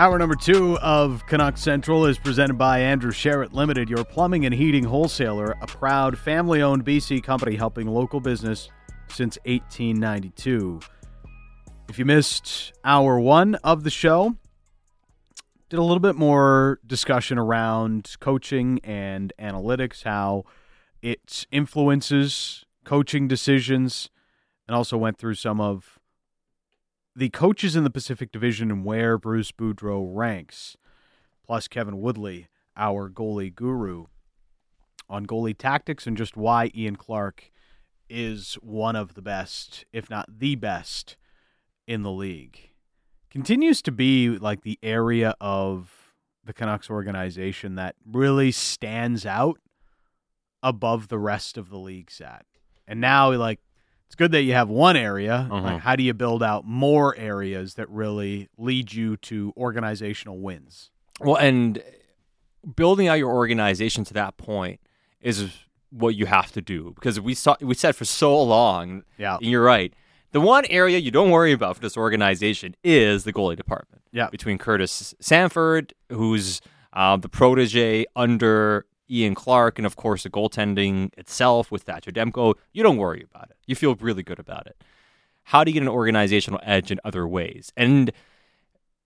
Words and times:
Hour 0.00 0.18
number 0.18 0.34
two 0.34 0.78
of 0.78 1.26
Canuck 1.26 1.58
Central 1.58 2.06
is 2.06 2.18
presented 2.18 2.54
by 2.54 2.78
Andrew 2.78 3.10
Sheret 3.12 3.52
Limited, 3.52 3.90
your 3.90 4.02
plumbing 4.02 4.46
and 4.46 4.54
heating 4.54 4.84
wholesaler, 4.84 5.54
a 5.60 5.66
proud 5.66 6.16
family 6.16 6.62
owned 6.62 6.86
BC 6.86 7.22
company 7.22 7.54
helping 7.54 7.86
local 7.86 8.18
business 8.18 8.70
since 9.10 9.36
1892. 9.44 10.80
If 11.90 11.98
you 11.98 12.06
missed 12.06 12.72
hour 12.82 13.20
one 13.20 13.56
of 13.56 13.84
the 13.84 13.90
show, 13.90 14.36
did 15.68 15.78
a 15.78 15.82
little 15.82 16.00
bit 16.00 16.16
more 16.16 16.80
discussion 16.86 17.36
around 17.36 18.16
coaching 18.20 18.80
and 18.82 19.34
analytics, 19.38 20.04
how 20.04 20.44
it 21.02 21.46
influences 21.52 22.64
coaching 22.84 23.28
decisions, 23.28 24.08
and 24.66 24.74
also 24.74 24.96
went 24.96 25.18
through 25.18 25.34
some 25.34 25.60
of 25.60 25.99
the 27.14 27.30
coaches 27.30 27.76
in 27.76 27.84
the 27.84 27.90
Pacific 27.90 28.30
Division 28.32 28.70
and 28.70 28.84
where 28.84 29.18
Bruce 29.18 29.52
Boudreau 29.52 30.08
ranks, 30.12 30.76
plus 31.44 31.68
Kevin 31.68 32.00
Woodley, 32.00 32.48
our 32.76 33.10
goalie 33.10 33.54
guru, 33.54 34.06
on 35.08 35.26
goalie 35.26 35.56
tactics 35.56 36.06
and 36.06 36.16
just 36.16 36.36
why 36.36 36.70
Ian 36.74 36.96
Clark 36.96 37.50
is 38.08 38.54
one 38.62 38.96
of 38.96 39.14
the 39.14 39.22
best, 39.22 39.84
if 39.92 40.08
not 40.08 40.26
the 40.38 40.54
best, 40.54 41.16
in 41.86 42.02
the 42.02 42.10
league. 42.10 42.70
Continues 43.30 43.82
to 43.82 43.92
be 43.92 44.28
like 44.28 44.62
the 44.62 44.78
area 44.82 45.34
of 45.40 46.14
the 46.44 46.52
Canucks 46.52 46.90
organization 46.90 47.74
that 47.76 47.94
really 48.04 48.50
stands 48.50 49.26
out 49.26 49.58
above 50.62 51.08
the 51.08 51.18
rest 51.18 51.56
of 51.56 51.70
the 51.70 51.78
leagues 51.78 52.14
set. 52.14 52.44
And 52.86 53.00
now, 53.00 53.32
like, 53.32 53.60
it's 54.10 54.16
good 54.16 54.32
that 54.32 54.42
you 54.42 54.54
have 54.54 54.68
one 54.68 54.96
area. 54.96 55.46
Uh-huh. 55.48 55.62
Like, 55.62 55.80
how 55.82 55.94
do 55.94 56.02
you 56.02 56.12
build 56.12 56.42
out 56.42 56.64
more 56.64 57.16
areas 57.16 57.74
that 57.74 57.88
really 57.88 58.48
lead 58.58 58.92
you 58.92 59.16
to 59.18 59.52
organizational 59.56 60.40
wins? 60.40 60.90
Well, 61.20 61.36
and 61.36 61.80
building 62.74 63.06
out 63.06 63.18
your 63.18 63.30
organization 63.30 64.02
to 64.06 64.14
that 64.14 64.36
point 64.36 64.80
is 65.20 65.48
what 65.90 66.16
you 66.16 66.26
have 66.26 66.50
to 66.52 66.60
do 66.60 66.90
because 66.96 67.20
we 67.20 67.34
saw 67.34 67.54
we 67.60 67.74
said 67.74 67.94
for 67.94 68.04
so 68.04 68.42
long. 68.42 69.04
Yeah. 69.16 69.36
and 69.36 69.46
you're 69.46 69.62
right. 69.62 69.94
The 70.32 70.40
one 70.40 70.64
area 70.66 70.98
you 70.98 71.12
don't 71.12 71.30
worry 71.30 71.52
about 71.52 71.76
for 71.76 71.80
this 71.82 71.96
organization 71.96 72.74
is 72.82 73.22
the 73.22 73.32
goalie 73.32 73.56
department. 73.56 74.02
Yeah. 74.10 74.28
between 74.28 74.58
Curtis 74.58 75.14
Sanford, 75.20 75.94
who's 76.10 76.60
uh, 76.92 77.16
the 77.16 77.28
protege 77.28 78.06
under 78.16 78.86
Ian 79.10 79.34
Clark, 79.34 79.78
and 79.78 79.86
of 79.86 79.96
course 79.96 80.22
the 80.22 80.30
goaltending 80.30 81.10
itself 81.18 81.70
with 81.70 81.82
Thatcher 81.82 82.10
Demko. 82.10 82.54
You 82.72 82.82
don't 82.82 82.96
worry 82.96 83.26
about 83.28 83.50
it. 83.50 83.56
You 83.66 83.74
feel 83.74 83.94
really 83.96 84.22
good 84.22 84.38
about 84.38 84.66
it. 84.66 84.76
How 85.44 85.64
do 85.64 85.70
you 85.70 85.74
get 85.74 85.82
an 85.82 85.88
organizational 85.88 86.60
edge 86.62 86.90
in 86.90 87.00
other 87.04 87.26
ways? 87.26 87.72
And 87.76 88.12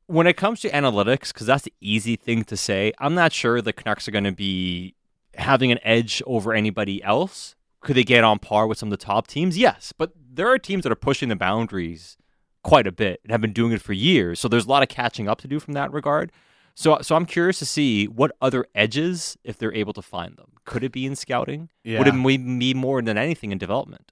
when 0.06 0.26
it 0.26 0.36
comes 0.36 0.60
to 0.60 0.70
analytics, 0.70 1.32
because 1.32 1.46
that's 1.46 1.64
the 1.64 1.72
easy 1.80 2.16
thing 2.16 2.44
to 2.44 2.56
say, 2.56 2.92
I'm 2.98 3.14
not 3.14 3.32
sure 3.32 3.62
the 3.62 3.72
Canucks 3.72 4.06
are 4.06 4.10
going 4.10 4.24
to 4.24 4.32
be 4.32 4.94
having 5.36 5.72
an 5.72 5.78
edge 5.82 6.22
over 6.26 6.52
anybody 6.52 7.02
else. 7.02 7.54
Could 7.80 7.96
they 7.96 8.04
get 8.04 8.24
on 8.24 8.38
par 8.38 8.66
with 8.66 8.78
some 8.78 8.88
of 8.88 8.98
the 8.98 9.04
top 9.04 9.26
teams? 9.26 9.56
Yes, 9.58 9.92
but 9.96 10.12
there 10.16 10.48
are 10.48 10.58
teams 10.58 10.82
that 10.82 10.92
are 10.92 10.96
pushing 10.96 11.28
the 11.28 11.36
boundaries 11.36 12.16
quite 12.62 12.86
a 12.86 12.92
bit 12.92 13.20
and 13.22 13.30
have 13.30 13.40
been 13.40 13.52
doing 13.52 13.72
it 13.72 13.82
for 13.82 13.92
years. 13.92 14.40
So 14.40 14.48
there's 14.48 14.66
a 14.66 14.70
lot 14.70 14.82
of 14.82 14.88
catching 14.88 15.28
up 15.28 15.40
to 15.42 15.48
do 15.48 15.60
from 15.60 15.74
that 15.74 15.92
regard. 15.92 16.32
So, 16.74 16.98
so 17.02 17.14
I'm 17.14 17.26
curious 17.26 17.58
to 17.60 17.66
see 17.66 18.06
what 18.06 18.32
other 18.42 18.66
edges, 18.74 19.38
if 19.44 19.56
they're 19.58 19.72
able 19.74 19.92
to 19.92 20.02
find 20.02 20.36
them. 20.36 20.52
Could 20.64 20.82
it 20.82 20.92
be 20.92 21.06
in 21.06 21.14
scouting? 21.14 21.68
Would 21.84 22.08
it 22.08 22.58
be 22.58 22.74
more 22.74 23.00
than 23.00 23.16
anything 23.16 23.52
in 23.52 23.58
development? 23.58 24.10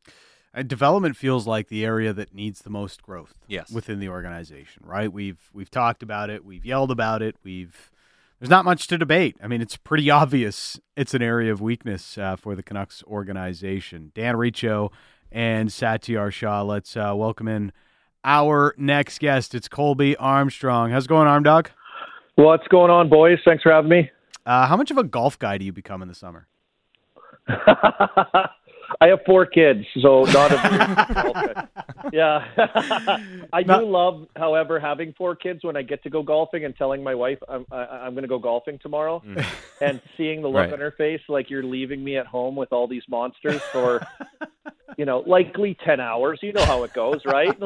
And 0.54 0.68
development 0.68 1.16
feels 1.16 1.46
like 1.46 1.68
the 1.68 1.84
area 1.84 2.12
that 2.12 2.34
needs 2.34 2.60
the 2.60 2.70
most 2.70 3.02
growth 3.02 3.34
Yes. 3.48 3.70
within 3.70 4.00
the 4.00 4.08
organization, 4.10 4.82
right? 4.86 5.10
We've 5.10 5.38
we've 5.54 5.70
talked 5.70 6.02
about 6.02 6.28
it, 6.28 6.44
we've 6.44 6.64
yelled 6.64 6.90
about 6.90 7.22
it, 7.22 7.36
we've 7.42 7.90
there's 8.38 8.50
not 8.50 8.64
much 8.66 8.86
to 8.88 8.98
debate. 8.98 9.36
I 9.42 9.46
mean, 9.46 9.62
it's 9.62 9.76
pretty 9.78 10.10
obvious 10.10 10.78
it's 10.94 11.14
an 11.14 11.22
area 11.22 11.50
of 11.52 11.62
weakness 11.62 12.18
uh, 12.18 12.36
for 12.36 12.54
the 12.54 12.62
Canucks 12.62 13.02
organization. 13.04 14.12
Dan 14.14 14.36
Riccio 14.36 14.92
and 15.30 15.70
Satiar 15.70 16.30
Shah. 16.30 16.62
Let's 16.62 16.96
uh, 16.98 17.14
welcome 17.16 17.48
in 17.48 17.72
our 18.24 18.74
next 18.76 19.20
guest. 19.20 19.54
It's 19.54 19.68
Colby 19.68 20.16
Armstrong. 20.16 20.90
How's 20.90 21.06
it 21.06 21.08
going, 21.08 21.26
Arm 21.28 21.42
Dog? 21.44 21.70
What's 22.36 22.66
going 22.68 22.90
on, 22.90 23.08
boys? 23.08 23.38
Thanks 23.44 23.62
for 23.62 23.70
having 23.72 23.90
me. 23.90 24.10
Uh, 24.46 24.66
how 24.66 24.76
much 24.76 24.90
of 24.90 24.98
a 24.98 25.04
golf 25.04 25.38
guy 25.38 25.58
do 25.58 25.64
you 25.64 25.72
become 25.72 26.02
in 26.02 26.08
the 26.08 26.14
summer? 26.14 26.46
I 29.00 29.06
have 29.08 29.20
four 29.24 29.46
kids, 29.46 29.84
so 30.00 30.22
not 30.24 30.52
a 30.52 31.14
golf 31.14 31.66
yeah. 32.12 32.44
I 33.52 33.62
do 33.62 33.82
love, 33.86 34.26
however, 34.36 34.78
having 34.78 35.14
four 35.16 35.34
kids 35.34 35.64
when 35.64 35.76
I 35.76 35.82
get 35.82 36.02
to 36.04 36.10
go 36.10 36.22
golfing 36.22 36.64
and 36.64 36.76
telling 36.76 37.02
my 37.02 37.14
wife 37.14 37.38
I'm 37.48 37.64
I, 37.72 37.76
I'm 37.84 38.12
going 38.12 38.22
to 38.22 38.28
go 38.28 38.38
golfing 38.38 38.78
tomorrow, 38.82 39.22
and 39.80 40.00
seeing 40.16 40.42
the 40.42 40.48
look 40.48 40.56
Right. 40.56 40.72
on 40.72 40.80
her 40.80 40.92
face 40.92 41.20
like 41.28 41.48
you're 41.50 41.62
leaving 41.64 42.02
me 42.04 42.16
at 42.16 42.26
home 42.26 42.54
with 42.54 42.72
all 42.72 42.86
these 42.86 43.02
monsters 43.08 43.60
for, 43.72 44.06
you 44.98 45.04
know, 45.06 45.20
likely 45.26 45.76
ten 45.84 45.98
hours. 46.00 46.38
You 46.42 46.52
know 46.52 46.64
how 46.64 46.82
it 46.84 46.92
goes, 46.92 47.24
right? 47.24 47.56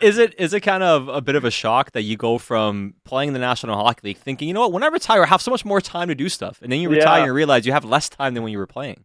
Is 0.00 0.18
it 0.18 0.34
is 0.38 0.52
it 0.54 0.60
kind 0.60 0.82
of 0.82 1.08
a 1.08 1.20
bit 1.20 1.34
of 1.34 1.44
a 1.44 1.50
shock 1.50 1.92
that 1.92 2.02
you 2.02 2.16
go 2.16 2.38
from 2.38 2.94
playing 3.04 3.28
in 3.28 3.32
the 3.34 3.40
National 3.40 3.76
Hockey 3.76 4.00
League 4.08 4.18
thinking, 4.18 4.48
you 4.48 4.54
know 4.54 4.60
what, 4.60 4.72
when 4.72 4.82
I 4.82 4.88
retire, 4.88 5.22
I 5.22 5.26
have 5.26 5.42
so 5.42 5.50
much 5.50 5.64
more 5.64 5.80
time 5.80 6.08
to 6.08 6.14
do 6.14 6.28
stuff, 6.28 6.60
and 6.62 6.70
then 6.72 6.80
you 6.80 6.88
retire 6.88 7.20
Yeah. 7.20 7.24
and 7.26 7.34
realize 7.34 7.66
you 7.66 7.72
have 7.72 7.84
less 7.84 8.08
time 8.08 8.34
than 8.34 8.42
when 8.42 8.52
you 8.52 8.58
were 8.58 8.66
playing. 8.66 9.04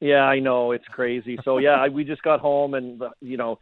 Yeah, 0.00 0.22
I 0.24 0.38
know 0.40 0.72
it's 0.72 0.86
crazy. 0.86 1.38
So 1.44 1.58
yeah, 1.58 1.72
I, 1.74 1.88
we 1.88 2.04
just 2.04 2.22
got 2.22 2.40
home, 2.40 2.74
and 2.74 3.02
uh, 3.02 3.10
you 3.20 3.36
know, 3.36 3.58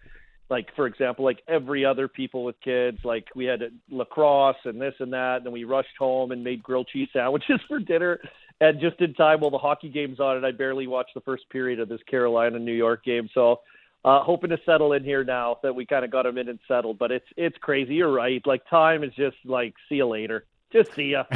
like 0.50 0.75
for 0.77 0.87
example, 0.87 1.25
like 1.25 1.43
every 1.49 1.84
other 1.84 2.09
people 2.09 2.44
with 2.44 2.61
kids, 2.61 2.99
like 3.05 3.27
we 3.34 3.44
had 3.44 3.61
lacrosse 3.91 4.56
and 4.65 4.81
this 4.81 4.94
and 5.00 5.12
that, 5.12 5.38
and 5.38 5.47
then 5.47 5.53
we 5.53 5.65
rushed 5.65 5.97
home 5.99 6.31
and 6.31 6.44
made 6.44 6.62
grilled 6.62 6.88
cheese 6.88 7.09
sandwiches 7.12 7.61
for 7.69 7.78
dinner, 7.81 8.21
and 8.61 8.81
just 8.81 9.00
in 9.00 9.15
time 9.15 9.41
while 9.41 9.50
the 9.50 9.59
hockey 9.59 9.88
game's 9.88 10.21
on, 10.21 10.37
and 10.37 10.47
I 10.47 10.53
barely 10.53 10.87
watched 10.87 11.15
the 11.15 11.21
first 11.22 11.49
period 11.50 11.81
of 11.81 11.88
this 11.88 12.03
Carolina 12.09 12.59
New 12.59 12.72
York 12.72 13.05
game. 13.05 13.28
So. 13.34 13.61
Uh, 14.04 14.22
hoping 14.22 14.50
to 14.50 14.59
settle 14.64 14.92
in 14.92 15.03
here 15.03 15.25
now 15.25 15.59
that 15.62 15.75
we 15.75 15.84
kind 15.84 16.04
of 16.04 16.10
got 16.10 16.22
them 16.22 16.38
in 16.38 16.48
and 16.48 16.59
settled, 16.69 16.98
but 16.98 17.10
it's 17.10 17.26
it's 17.36 17.56
crazy. 17.59 17.94
You're 17.94 18.12
right. 18.12 18.41
Like 18.47 18.62
time 18.70 19.03
is 19.03 19.12
just 19.14 19.36
like 19.44 19.75
see 19.88 19.97
you 19.97 20.06
later. 20.06 20.44
Just 20.72 20.94
see 20.94 21.10
ya. 21.10 21.25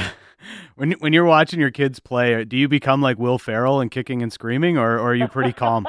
When 0.75 0.93
when 0.93 1.13
you're 1.13 1.25
watching 1.25 1.61
your 1.61 1.71
kids 1.71 2.01
play, 2.01 2.45
do 2.45 2.57
you 2.57 2.69
become 2.69 3.01
like 3.01 3.19
Will 3.19 3.39
Ferrell 3.39 3.81
and 3.81 3.91
kicking 3.91 4.23
and 4.23 4.33
screaming, 4.33 4.79
or, 4.79 4.95
or 4.95 5.11
are 5.11 5.15
you 5.15 5.29
pretty 5.29 5.53
calm? 5.53 5.87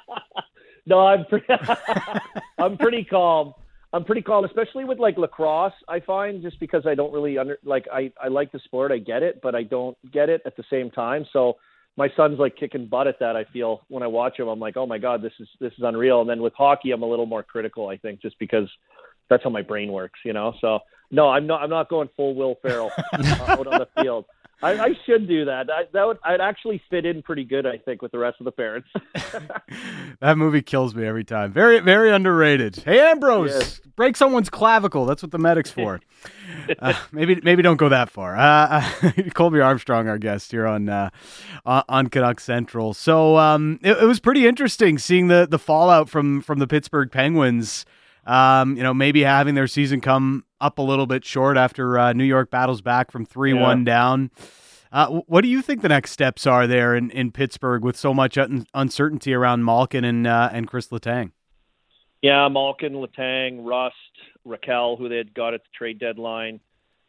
no, 0.86 1.00
I'm 1.00 1.24
pretty, 1.26 1.46
I'm 2.58 2.76
pretty 2.78 3.04
calm. 3.04 3.52
I'm 3.92 4.04
pretty 4.04 4.22
calm, 4.22 4.44
especially 4.44 4.84
with 4.84 4.98
like 4.98 5.16
lacrosse. 5.16 5.72
I 5.88 6.00
find 6.00 6.42
just 6.42 6.58
because 6.60 6.86
I 6.86 6.94
don't 6.94 7.12
really 7.12 7.38
under 7.38 7.58
like 7.64 7.86
I 7.92 8.12
I 8.22 8.28
like 8.28 8.52
the 8.52 8.60
sport, 8.60 8.92
I 8.92 8.98
get 8.98 9.22
it, 9.22 9.40
but 9.42 9.54
I 9.54 9.62
don't 9.62 9.96
get 10.12 10.28
it 10.28 10.42
at 10.46 10.56
the 10.56 10.64
same 10.70 10.90
time. 10.90 11.26
So 11.32 11.56
my 11.96 12.08
son's 12.16 12.38
like 12.38 12.56
kicking 12.56 12.86
butt 12.86 13.06
at 13.06 13.18
that. 13.20 13.36
I 13.36 13.44
feel 13.44 13.82
when 13.88 14.02
I 14.02 14.06
watch 14.06 14.38
him, 14.38 14.48
I'm 14.48 14.60
like, 14.60 14.76
oh 14.76 14.86
my 14.86 14.98
god, 14.98 15.22
this 15.22 15.32
is 15.40 15.48
this 15.60 15.72
is 15.72 15.82
unreal. 15.82 16.20
And 16.20 16.28
then 16.28 16.42
with 16.42 16.52
hockey, 16.54 16.90
I'm 16.92 17.02
a 17.02 17.08
little 17.08 17.26
more 17.26 17.42
critical. 17.42 17.88
I 17.88 17.96
think 17.96 18.20
just 18.20 18.38
because 18.38 18.70
that's 19.28 19.42
how 19.42 19.50
my 19.50 19.62
brain 19.62 19.90
works, 19.90 20.20
you 20.24 20.32
know. 20.32 20.54
So 20.60 20.80
no, 21.10 21.28
I'm 21.28 21.46
not. 21.46 21.62
I'm 21.62 21.70
not 21.70 21.88
going 21.88 22.08
full 22.16 22.34
Will 22.34 22.56
Ferrell 22.62 22.90
uh, 23.12 23.44
out 23.48 23.66
on 23.66 23.80
the 23.80 24.02
field. 24.02 24.24
I, 24.62 24.72
I 24.86 24.94
should 25.04 25.28
do 25.28 25.44
that. 25.44 25.68
I, 25.70 25.82
that 25.92 26.06
would 26.06 26.18
I'd 26.24 26.40
actually 26.40 26.80
fit 26.88 27.04
in 27.04 27.22
pretty 27.22 27.44
good, 27.44 27.66
I 27.66 27.76
think, 27.76 28.00
with 28.00 28.10
the 28.12 28.18
rest 28.18 28.36
of 28.40 28.44
the 28.46 28.52
parents. 28.52 28.88
that 30.20 30.38
movie 30.38 30.62
kills 30.62 30.94
me 30.94 31.04
every 31.06 31.24
time. 31.24 31.52
Very, 31.52 31.80
very 31.80 32.10
underrated. 32.10 32.76
Hey, 32.76 33.00
Ambrose, 33.00 33.50
Yes. 33.54 33.80
break 33.96 34.16
someone's 34.16 34.48
clavicle. 34.48 35.04
That's 35.04 35.22
what 35.22 35.30
the 35.30 35.38
medic's 35.38 35.70
for. 35.70 36.00
uh, 36.78 36.94
maybe, 37.12 37.38
maybe 37.42 37.62
don't 37.62 37.76
go 37.76 37.90
that 37.90 38.08
far. 38.10 38.34
Uh, 38.36 38.82
uh, 39.02 39.12
Colby 39.34 39.60
Armstrong, 39.60 40.08
our 40.08 40.18
guest 40.18 40.50
here 40.50 40.66
on 40.66 40.88
uh, 40.88 41.10
on 41.66 41.82
on 41.88 42.06
Canuck 42.08 42.40
Central. 42.40 42.94
So 42.94 43.36
um, 43.36 43.78
it, 43.82 43.98
it 43.98 44.04
was 44.06 44.20
pretty 44.20 44.46
interesting 44.46 44.96
seeing 44.98 45.28
the 45.28 45.46
the 45.48 45.58
fallout 45.58 46.08
from 46.08 46.40
from 46.40 46.60
the 46.60 46.66
Pittsburgh 46.66 47.10
Penguins. 47.12 47.84
Um, 48.24 48.76
you 48.76 48.82
know, 48.82 48.92
maybe 48.94 49.22
having 49.22 49.54
their 49.54 49.68
season 49.68 50.00
come 50.00 50.44
up 50.60 50.78
a 50.78 50.82
little 50.82 51.06
bit 51.06 51.24
short 51.24 51.56
after 51.56 51.98
uh, 51.98 52.12
New 52.12 52.24
York 52.24 52.50
battles 52.50 52.80
back 52.80 53.10
from 53.10 53.24
three 53.24 53.52
one 53.52 53.84
down. 53.84 54.30
Uh, 54.92 55.20
what 55.26 55.42
do 55.42 55.48
you 55.48 55.60
think 55.60 55.82
the 55.82 55.88
next 55.88 56.12
steps 56.12 56.46
are 56.46 56.66
there 56.66 56.94
in, 56.94 57.10
in 57.10 57.30
Pittsburgh 57.30 57.82
with 57.82 57.96
so 57.96 58.14
much 58.14 58.38
un- 58.38 58.66
uncertainty 58.72 59.34
around 59.34 59.64
Malkin 59.64 60.04
and 60.04 60.26
uh, 60.26 60.48
and 60.52 60.68
Kris 60.68 60.88
Letang? 60.88 61.32
Yeah, 62.22 62.48
Malkin, 62.48 62.94
Letang, 62.94 63.66
Rust, 63.66 63.94
Rakell, 64.46 64.98
who 64.98 65.08
they 65.08 65.18
had 65.18 65.34
got 65.34 65.54
at 65.54 65.62
the 65.62 65.68
trade 65.76 65.98
deadline, 65.98 66.60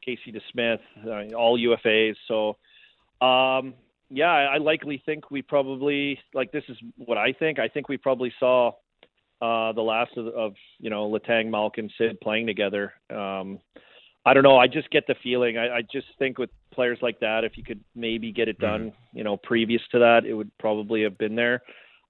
Casey 0.03 0.31
DeSmith, 0.33 0.79
uh, 1.05 1.35
all 1.35 1.57
UFAs. 1.57 2.15
So, 2.27 2.57
um, 3.25 3.73
yeah, 4.09 4.29
I, 4.29 4.55
I 4.55 4.57
likely 4.57 5.01
think 5.05 5.31
we 5.31 5.41
probably 5.41 6.19
like 6.33 6.51
this 6.51 6.63
is 6.67 6.77
what 6.97 7.17
I 7.17 7.33
think. 7.33 7.59
I 7.59 7.67
think 7.67 7.89
we 7.89 7.97
probably 7.97 8.33
saw 8.39 8.73
uh, 9.41 9.71
the 9.73 9.81
last 9.81 10.11
of, 10.17 10.27
of 10.27 10.53
you 10.79 10.89
know 10.89 11.09
Letang, 11.09 11.49
Malkin, 11.49 11.89
Sid 11.97 12.19
playing 12.21 12.47
together. 12.47 12.93
Um, 13.09 13.59
I 14.25 14.33
don't 14.33 14.43
know. 14.43 14.57
I 14.57 14.67
just 14.67 14.89
get 14.89 15.07
the 15.07 15.15
feeling. 15.23 15.57
I, 15.57 15.77
I 15.77 15.81
just 15.81 16.07
think 16.19 16.37
with 16.37 16.49
players 16.73 16.99
like 17.01 17.19
that, 17.21 17.43
if 17.43 17.57
you 17.57 17.63
could 17.63 17.79
maybe 17.95 18.31
get 18.33 18.49
it 18.49 18.59
done, 18.59 18.91
you 19.13 19.23
know, 19.23 19.37
previous 19.37 19.81
to 19.91 19.99
that, 19.99 20.25
it 20.25 20.33
would 20.33 20.51
probably 20.57 21.03
have 21.03 21.17
been 21.17 21.35
there. 21.35 21.61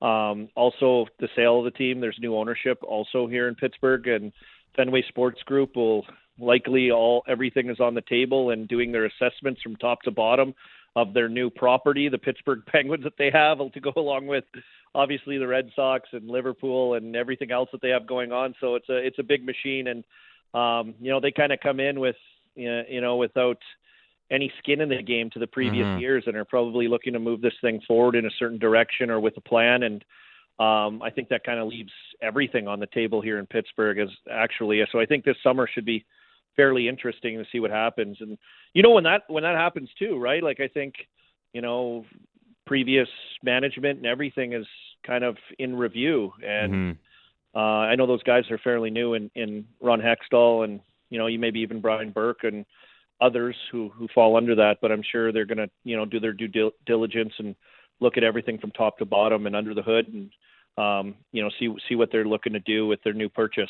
Um, 0.02 0.50
also, 0.56 1.06
the 1.20 1.30
sale 1.36 1.60
of 1.60 1.66
the 1.66 1.78
team. 1.78 2.00
There's 2.00 2.18
new 2.20 2.36
ownership 2.36 2.80
also 2.82 3.28
here 3.28 3.48
in 3.48 3.56
Pittsburgh, 3.56 4.08
and 4.08 4.32
Fenway 4.76 5.04
Sports 5.08 5.42
Group 5.44 5.76
will 5.76 6.06
likely 6.40 6.92
all 6.92 7.24
everything 7.28 7.70
is 7.70 7.80
on 7.80 7.94
the 7.94 8.02
table 8.02 8.52
and 8.52 8.68
doing 8.68 8.92
their 8.92 9.06
assessments 9.06 9.62
from 9.62 9.76
top 9.76 10.02
to 10.04 10.12
bottom 10.12 10.54
of 10.98 11.14
their 11.14 11.30
new 11.30 11.52
property, 11.52 12.10
the 12.10 12.18
Pittsburgh 12.18 12.62
Penguins 12.72 13.04
that 13.04 13.18
they 13.20 13.30
have 13.32 13.60
to 13.72 13.80
go 13.80 13.94
along 13.96 14.26
with 14.26 14.46
obviously 14.96 15.38
the 15.38 15.48
Red 15.48 15.70
Sox 15.76 16.10
and 16.12 16.28
Liverpool 16.28 16.96
and 16.96 17.16
everything 17.16 17.52
else 17.52 17.70
that 17.72 17.82
they 17.84 17.90
have 17.90 18.08
going 18.08 18.32
on. 18.32 18.56
So 18.60 18.74
it's 18.74 18.90
a 18.90 18.98
it's 18.98 19.20
a 19.20 19.24
big 19.24 19.46
machine, 19.46 19.88
and 19.88 20.04
um, 20.56 20.96
you 21.00 21.12
know 21.12 21.20
they 21.20 21.32
kind 21.32 21.54
of 21.54 21.60
come 21.62 21.80
in 21.80 22.00
with 22.00 22.16
you 22.56 23.00
know 23.00 23.18
without 23.18 23.60
any 24.32 24.52
skin 24.58 24.82
in 24.82 24.90
the 24.90 25.04
game 25.04 25.30
to 25.30 25.40
the 25.40 25.46
previous 25.46 25.86
mm-hmm. 25.86 26.02
years, 26.02 26.24
and 26.26 26.36
are 26.36 26.46
probably 26.46 26.88
looking 26.88 27.14
to 27.14 27.20
move 27.20 27.42
this 27.42 27.54
thing 27.62 27.80
forward 27.88 28.16
in 28.16 28.26
a 28.26 28.32
certain 28.40 28.58
direction 28.58 29.12
or 29.12 29.20
with 29.20 29.38
a 29.38 29.42
plan. 29.42 29.84
And 29.84 30.04
um, 30.60 31.04
I 31.04 31.12
think 31.12 31.30
that 31.30 31.44
kind 31.44 31.60
of 31.60 31.68
leaves 31.68 31.92
everything 32.24 32.68
on 32.68 32.80
the 32.80 32.88
table 32.88 33.22
here 33.22 33.38
in 33.38 33.46
Pittsburgh 33.46 34.00
as 34.00 34.10
actually. 34.32 34.84
So 34.92 35.00
I 35.00 35.06
think 35.06 35.26
this 35.26 35.38
summer 35.44 35.70
should 35.72 35.86
be 35.86 36.04
fairly 36.58 36.90
interesting 36.90 37.38
to 37.38 37.46
see 37.52 37.62
what 37.62 37.72
happens. 37.72 38.18
And 38.20 38.38
you 38.74 38.84
know 38.84 38.92
when 38.92 39.06
that 39.06 39.22
when 39.30 39.44
that 39.44 39.56
happens 39.56 39.90
too, 39.98 40.20
right? 40.20 40.44
Like 40.44 40.60
I 40.60 40.68
think 40.68 40.96
you 41.54 41.62
know 41.62 42.04
previous 42.68 43.08
management 43.42 43.98
and 43.98 44.06
everything 44.06 44.54
is 44.54 44.68
kind 45.06 45.24
of 45.24 45.38
in 45.58 45.76
review. 45.76 46.34
And 46.46 46.74
mm-hmm. 46.74 47.58
uh, 47.58 47.88
I 47.88 47.96
know 47.96 48.06
those 48.06 48.24
guys 48.24 48.44
are 48.52 48.60
fairly 48.60 48.92
new 48.92 49.16
in, 49.16 49.32
in 49.34 49.66
Ron 49.82 50.02
Hextall 50.02 50.66
and, 50.66 50.82
you 51.10 51.18
know, 51.18 51.26
you 51.26 51.40
maybe 51.40 51.62
even 51.62 51.82
Brian 51.82 52.12
Burke 52.12 52.44
and 52.44 52.66
others 53.22 53.56
who, 53.72 53.90
who 53.90 54.08
fall 54.14 54.38
under 54.38 54.54
that, 54.56 54.78
but 54.82 54.92
I'm 54.92 55.02
sure 55.02 55.32
they're 55.32 55.46
going 55.46 55.58
to, 55.58 55.70
you 55.84 55.98
know, 55.98 56.06
do 56.06 56.20
their 56.20 56.34
due 56.34 56.72
diligence 56.86 57.34
and 57.40 57.56
look 58.00 58.18
at 58.18 58.24
everything 58.24 58.60
from 58.60 58.72
top 58.72 59.00
to 59.00 59.06
bottom 59.06 59.48
and 59.48 59.56
under 59.56 59.74
the 59.74 59.82
hood 59.82 60.08
and, 60.10 60.30
um, 60.78 61.16
you 61.32 61.42
know, 61.42 61.50
see, 61.58 61.74
see 61.90 61.96
what 61.96 62.12
they're 62.12 62.26
looking 62.26 62.54
to 62.54 62.60
do 62.60 62.86
with 62.86 63.02
their 63.04 63.14
new 63.14 63.30
purchase. 63.30 63.70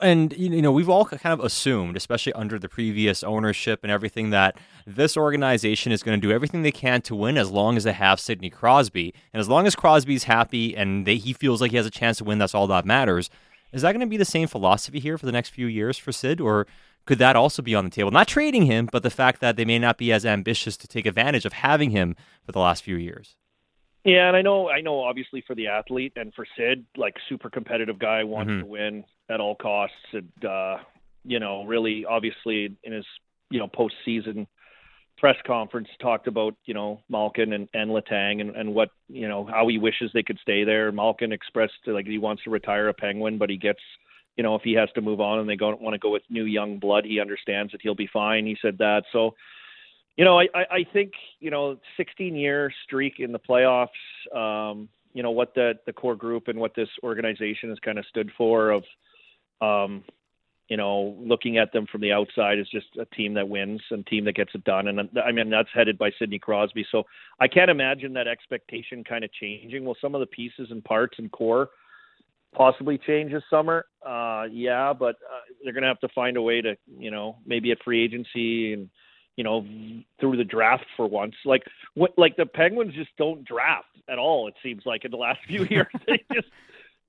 And 0.00 0.32
you 0.36 0.62
know, 0.62 0.72
we've 0.72 0.88
all 0.88 1.04
kind 1.04 1.38
of 1.38 1.44
assumed, 1.44 1.96
especially 1.96 2.32
under 2.34 2.58
the 2.58 2.68
previous 2.68 3.22
ownership 3.22 3.80
and 3.82 3.90
everything, 3.90 4.30
that 4.30 4.56
this 4.86 5.16
organization 5.16 5.92
is 5.92 6.02
going 6.02 6.20
to 6.20 6.26
do 6.26 6.32
everything 6.32 6.62
they 6.62 6.72
can 6.72 7.02
to 7.02 7.14
win 7.14 7.36
as 7.36 7.50
long 7.50 7.76
as 7.76 7.84
they 7.84 7.92
have 7.92 8.20
Sidney 8.20 8.50
Crosby, 8.50 9.14
and 9.32 9.40
as 9.40 9.48
long 9.48 9.66
as 9.66 9.74
Crosby's 9.74 10.24
happy 10.24 10.76
and 10.76 11.06
they, 11.06 11.16
he 11.16 11.32
feels 11.32 11.60
like 11.60 11.70
he 11.70 11.76
has 11.76 11.86
a 11.86 11.90
chance 11.90 12.18
to 12.18 12.24
win, 12.24 12.38
that's 12.38 12.54
all 12.54 12.66
that 12.66 12.84
matters. 12.84 13.30
Is 13.72 13.82
that 13.82 13.92
going 13.92 14.00
to 14.00 14.06
be 14.06 14.16
the 14.16 14.24
same 14.24 14.48
philosophy 14.48 14.98
here 14.98 15.18
for 15.18 15.26
the 15.26 15.32
next 15.32 15.50
few 15.50 15.66
years 15.66 15.98
for 15.98 16.12
Sid, 16.12 16.40
or 16.40 16.66
could 17.04 17.18
that 17.18 17.36
also 17.36 17.62
be 17.62 17.74
on 17.74 17.84
the 17.84 17.90
table? 17.90 18.10
Not 18.10 18.28
trading 18.28 18.66
him, 18.66 18.88
but 18.90 19.02
the 19.02 19.10
fact 19.10 19.40
that 19.40 19.56
they 19.56 19.64
may 19.64 19.78
not 19.78 19.98
be 19.98 20.12
as 20.12 20.26
ambitious 20.26 20.76
to 20.78 20.88
take 20.88 21.06
advantage 21.06 21.44
of 21.44 21.52
having 21.54 21.90
him 21.90 22.16
for 22.44 22.52
the 22.52 22.60
last 22.60 22.82
few 22.82 22.96
years. 22.96 23.36
Yeah, 24.04 24.28
and 24.28 24.36
I 24.36 24.42
know, 24.42 24.68
I 24.68 24.80
know, 24.80 25.00
obviously 25.00 25.42
for 25.46 25.54
the 25.54 25.66
athlete 25.66 26.12
and 26.16 26.32
for 26.34 26.46
Sid, 26.56 26.86
like 26.96 27.14
super 27.28 27.50
competitive 27.50 27.98
guy 27.98 28.24
wants 28.24 28.50
mm-hmm. 28.50 28.60
to 28.60 28.66
win 28.66 29.04
at 29.28 29.40
all 29.40 29.54
costs. 29.56 29.96
And, 30.12 30.44
uh, 30.44 30.78
you 31.24 31.40
know, 31.40 31.64
really, 31.64 32.04
obviously, 32.04 32.76
in 32.82 32.92
his 32.92 33.04
you 33.50 33.58
know 33.58 33.68
postseason 33.68 34.46
press 35.16 35.36
conference, 35.46 35.88
talked 36.00 36.26
about 36.26 36.54
you 36.64 36.74
know 36.74 37.00
Malkin 37.08 37.52
and, 37.52 37.68
and 37.74 37.90
Letang 37.90 38.40
and, 38.40 38.54
and 38.56 38.74
what 38.74 38.90
you 39.08 39.28
know 39.28 39.44
how 39.44 39.66
he 39.68 39.78
wishes 39.78 40.10
they 40.14 40.22
could 40.22 40.38
stay 40.40 40.64
there. 40.64 40.92
Malkin 40.92 41.32
expressed 41.32 41.74
like 41.86 42.06
he 42.06 42.18
wants 42.18 42.44
to 42.44 42.50
retire 42.50 42.88
a 42.88 42.94
Penguin, 42.94 43.38
but 43.38 43.50
he 43.50 43.56
gets 43.56 43.80
you 44.36 44.44
know 44.44 44.54
if 44.54 44.62
he 44.62 44.74
has 44.74 44.88
to 44.94 45.00
move 45.00 45.20
on 45.20 45.40
and 45.40 45.48
they 45.48 45.56
don't 45.56 45.80
want 45.80 45.94
to 45.94 45.98
go 45.98 46.10
with 46.10 46.22
new 46.30 46.44
young 46.44 46.78
blood, 46.78 47.04
he 47.04 47.20
understands 47.20 47.72
that 47.72 47.82
he'll 47.82 47.94
be 47.94 48.08
fine. 48.12 48.46
He 48.46 48.56
said 48.62 48.78
that 48.78 49.02
so. 49.12 49.34
You 50.18 50.24
know, 50.24 50.40
I, 50.40 50.48
I 50.54 50.84
think 50.92 51.12
you 51.38 51.50
know, 51.50 51.78
16 51.96 52.34
year 52.34 52.72
streak 52.84 53.14
in 53.20 53.32
the 53.32 53.38
playoffs. 53.38 53.88
Um, 54.36 54.88
you 55.14 55.22
know 55.22 55.30
what 55.30 55.54
the 55.54 55.74
the 55.86 55.92
core 55.92 56.16
group 56.16 56.48
and 56.48 56.58
what 56.58 56.74
this 56.74 56.88
organization 57.02 57.70
has 57.70 57.78
kind 57.78 57.98
of 57.98 58.04
stood 58.06 58.30
for 58.36 58.70
of 58.70 58.84
um, 59.60 60.04
you 60.68 60.76
know, 60.76 61.16
looking 61.18 61.56
at 61.56 61.72
them 61.72 61.86
from 61.90 62.02
the 62.02 62.12
outside 62.12 62.58
is 62.58 62.68
just 62.68 62.88
a 63.00 63.06
team 63.14 63.32
that 63.34 63.48
wins 63.48 63.80
and 63.90 64.06
team 64.06 64.24
that 64.26 64.34
gets 64.34 64.50
it 64.54 64.64
done. 64.64 64.88
And 64.88 65.08
I 65.24 65.32
mean, 65.32 65.48
that's 65.48 65.70
headed 65.72 65.96
by 65.96 66.10
Sidney 66.18 66.38
Crosby. 66.38 66.84
So 66.92 67.04
I 67.40 67.48
can't 67.48 67.70
imagine 67.70 68.12
that 68.14 68.28
expectation 68.28 69.02
kind 69.02 69.24
of 69.24 69.32
changing. 69.32 69.84
Will 69.84 69.96
some 70.00 70.14
of 70.14 70.20
the 70.20 70.26
pieces 70.26 70.68
and 70.70 70.84
parts 70.84 71.18
and 71.18 71.32
core 71.32 71.70
possibly 72.54 72.98
change 72.98 73.32
this 73.32 73.42
summer? 73.48 73.86
Uh, 74.06 74.44
yeah, 74.50 74.92
but 74.92 75.16
uh, 75.16 75.40
they're 75.64 75.72
going 75.72 75.82
to 75.82 75.88
have 75.88 76.00
to 76.00 76.08
find 76.14 76.36
a 76.36 76.42
way 76.42 76.60
to, 76.60 76.76
you 76.98 77.10
know, 77.10 77.36
maybe 77.46 77.70
at 77.70 77.78
free 77.82 78.04
agency 78.04 78.74
and, 78.74 78.90
you 79.38 79.44
know, 79.44 79.64
through 80.18 80.36
the 80.36 80.42
draft 80.42 80.84
for 80.96 81.06
once. 81.06 81.36
Like 81.44 81.62
what, 81.94 82.10
like 82.18 82.36
the 82.36 82.44
Penguins 82.44 82.92
just 82.94 83.16
don't 83.16 83.44
draft 83.44 83.86
at 84.10 84.18
all. 84.18 84.48
It 84.48 84.54
seems 84.64 84.82
like 84.84 85.04
in 85.04 85.12
the 85.12 85.16
last 85.16 85.38
few 85.46 85.64
years, 85.70 85.86
they 86.08 86.24
just 86.34 86.48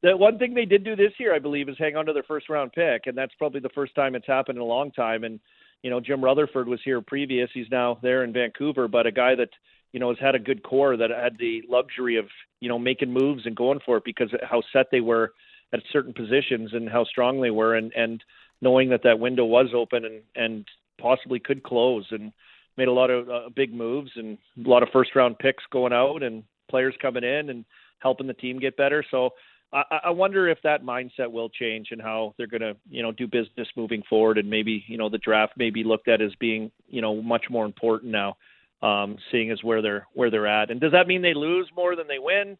the 0.04 0.16
one 0.16 0.38
thing 0.38 0.54
they 0.54 0.66
did 0.66 0.84
do 0.84 0.96
this 0.96 1.12
year, 1.18 1.34
I 1.34 1.40
believe, 1.40 1.68
is 1.68 1.76
hang 1.80 1.96
on 1.96 2.06
to 2.06 2.14
their 2.14 2.24
first 2.24 2.48
round 2.48 2.72
pick, 2.72 3.08
and 3.08 3.18
that's 3.18 3.34
probably 3.40 3.62
the 3.62 3.70
first 3.70 3.96
time 3.96 4.14
it's 4.14 4.28
happened 4.28 4.60
in 4.60 4.62
a 4.62 4.66
long 4.66 4.92
time. 4.92 5.24
And 5.24 5.40
you 5.82 5.90
know, 5.90 6.00
Jim 6.00 6.24
Rutherford 6.24 6.68
was 6.68 6.80
here 6.86 7.02
previous; 7.02 7.50
he's 7.52 7.66
now 7.72 7.98
there 8.04 8.24
in 8.24 8.32
Vancouver. 8.32 8.88
But 8.88 9.08
a 9.08 9.12
guy 9.12 9.34
that 9.34 9.50
you 9.92 10.00
know 10.00 10.10
has 10.10 10.20
had 10.22 10.36
a 10.36 10.40
good 10.40 10.62
core 10.62 10.96
that 10.98 11.10
had 11.10 11.36
the 11.40 11.64
luxury 11.68 12.18
of 12.18 12.26
you 12.60 12.70
know 12.70 12.78
making 12.78 13.12
moves 13.12 13.48
and 13.48 13.56
going 13.56 13.80
for 13.84 13.98
it 13.98 14.06
because 14.06 14.30
how 14.48 14.62
set 14.72 14.86
they 14.92 15.02
were 15.02 15.34
at 15.74 15.82
certain 15.92 16.14
positions 16.14 16.74
and 16.74 16.88
how 16.90 17.06
strong 17.06 17.42
they 17.42 17.50
were, 17.50 17.74
and 17.74 17.92
and 17.94 18.24
knowing 18.62 18.90
that 18.90 19.02
that 19.04 19.20
window 19.20 19.46
was 19.46 19.70
open 19.74 20.06
and 20.06 20.22
and 20.36 20.68
possibly 21.00 21.40
could 21.40 21.64
close, 21.64 22.06
and 22.12 22.32
made 22.78 22.88
a 22.88 22.94
lot 22.94 23.10
of 23.10 23.30
uh, 23.30 23.50
big 23.56 23.74
moves 23.74 24.12
and 24.16 24.38
a 24.66 24.70
lot 24.70 24.84
of 24.84 24.90
first 24.94 25.16
round 25.16 25.38
picks 25.40 25.64
going 25.72 25.94
out 25.94 26.24
and 26.24 26.44
players 26.70 26.96
coming 27.02 27.24
in 27.24 27.50
and 27.50 27.66
helping 28.00 28.28
the 28.28 28.34
team 28.34 28.60
get 28.60 28.78
better. 28.78 29.04
So 29.12 29.32
I, 29.74 29.84
I 30.06 30.10
wonder 30.12 30.48
if 30.48 30.60
that 30.64 30.84
mindset 30.84 31.32
will 31.32 31.50
change 31.50 31.90
and 31.92 32.02
how 32.02 32.34
they're 32.38 32.48
going 32.48 32.62
to, 32.62 32.76
you 32.90 33.04
know, 33.04 33.12
do 33.12 33.28
business 33.28 33.68
moving 33.76 34.04
forward, 34.10 34.38
and 34.38 34.50
maybe, 34.50 34.84
you 34.88 34.98
know, 34.98 35.10
the 35.10 35.18
draft 35.18 35.54
may 35.58 35.70
be 35.70 35.84
looked 35.84 36.08
at 36.08 36.22
as 36.22 36.32
being, 36.40 36.72
you 36.88 37.02
know, 37.02 37.22
much 37.22 37.46
more 37.50 37.66
important 37.66 38.12
now, 38.12 38.38
um, 38.82 39.18
seeing 39.32 39.52
as 39.52 39.64
where 39.64 39.82
they're 39.82 40.08
where 40.14 40.32
they're 40.32 40.48
at. 40.48 40.72
And 40.72 40.80
does 40.80 40.94
that 40.94 41.08
mean 41.08 41.22
they 41.22 41.34
lose 41.34 41.70
more 41.76 41.96
than 41.96 42.08
they 42.08 42.20
win? 42.20 42.58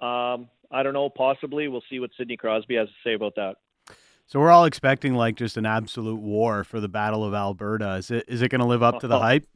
Um, 0.00 0.48
I 0.70 0.82
don't 0.82 0.94
know. 0.94 1.10
Possibly. 1.10 1.68
We'll 1.68 1.82
see 1.90 1.98
what 1.98 2.10
Sidney 2.16 2.36
Crosby 2.36 2.76
has 2.76 2.88
to 2.88 2.94
say 3.04 3.14
about 3.14 3.34
that. 3.36 3.56
So 4.28 4.40
we're 4.40 4.50
all 4.50 4.64
expecting 4.64 5.14
like 5.14 5.36
just 5.36 5.56
an 5.56 5.66
absolute 5.66 6.20
war 6.20 6.64
for 6.64 6.80
the 6.80 6.88
Battle 6.88 7.24
of 7.24 7.32
Alberta. 7.32 7.94
Is 7.94 8.10
it 8.10 8.24
is 8.26 8.42
it 8.42 8.48
going 8.48 8.60
to 8.60 8.66
live 8.66 8.82
up 8.82 9.00
to 9.00 9.08
the 9.08 9.18
hype? 9.18 9.46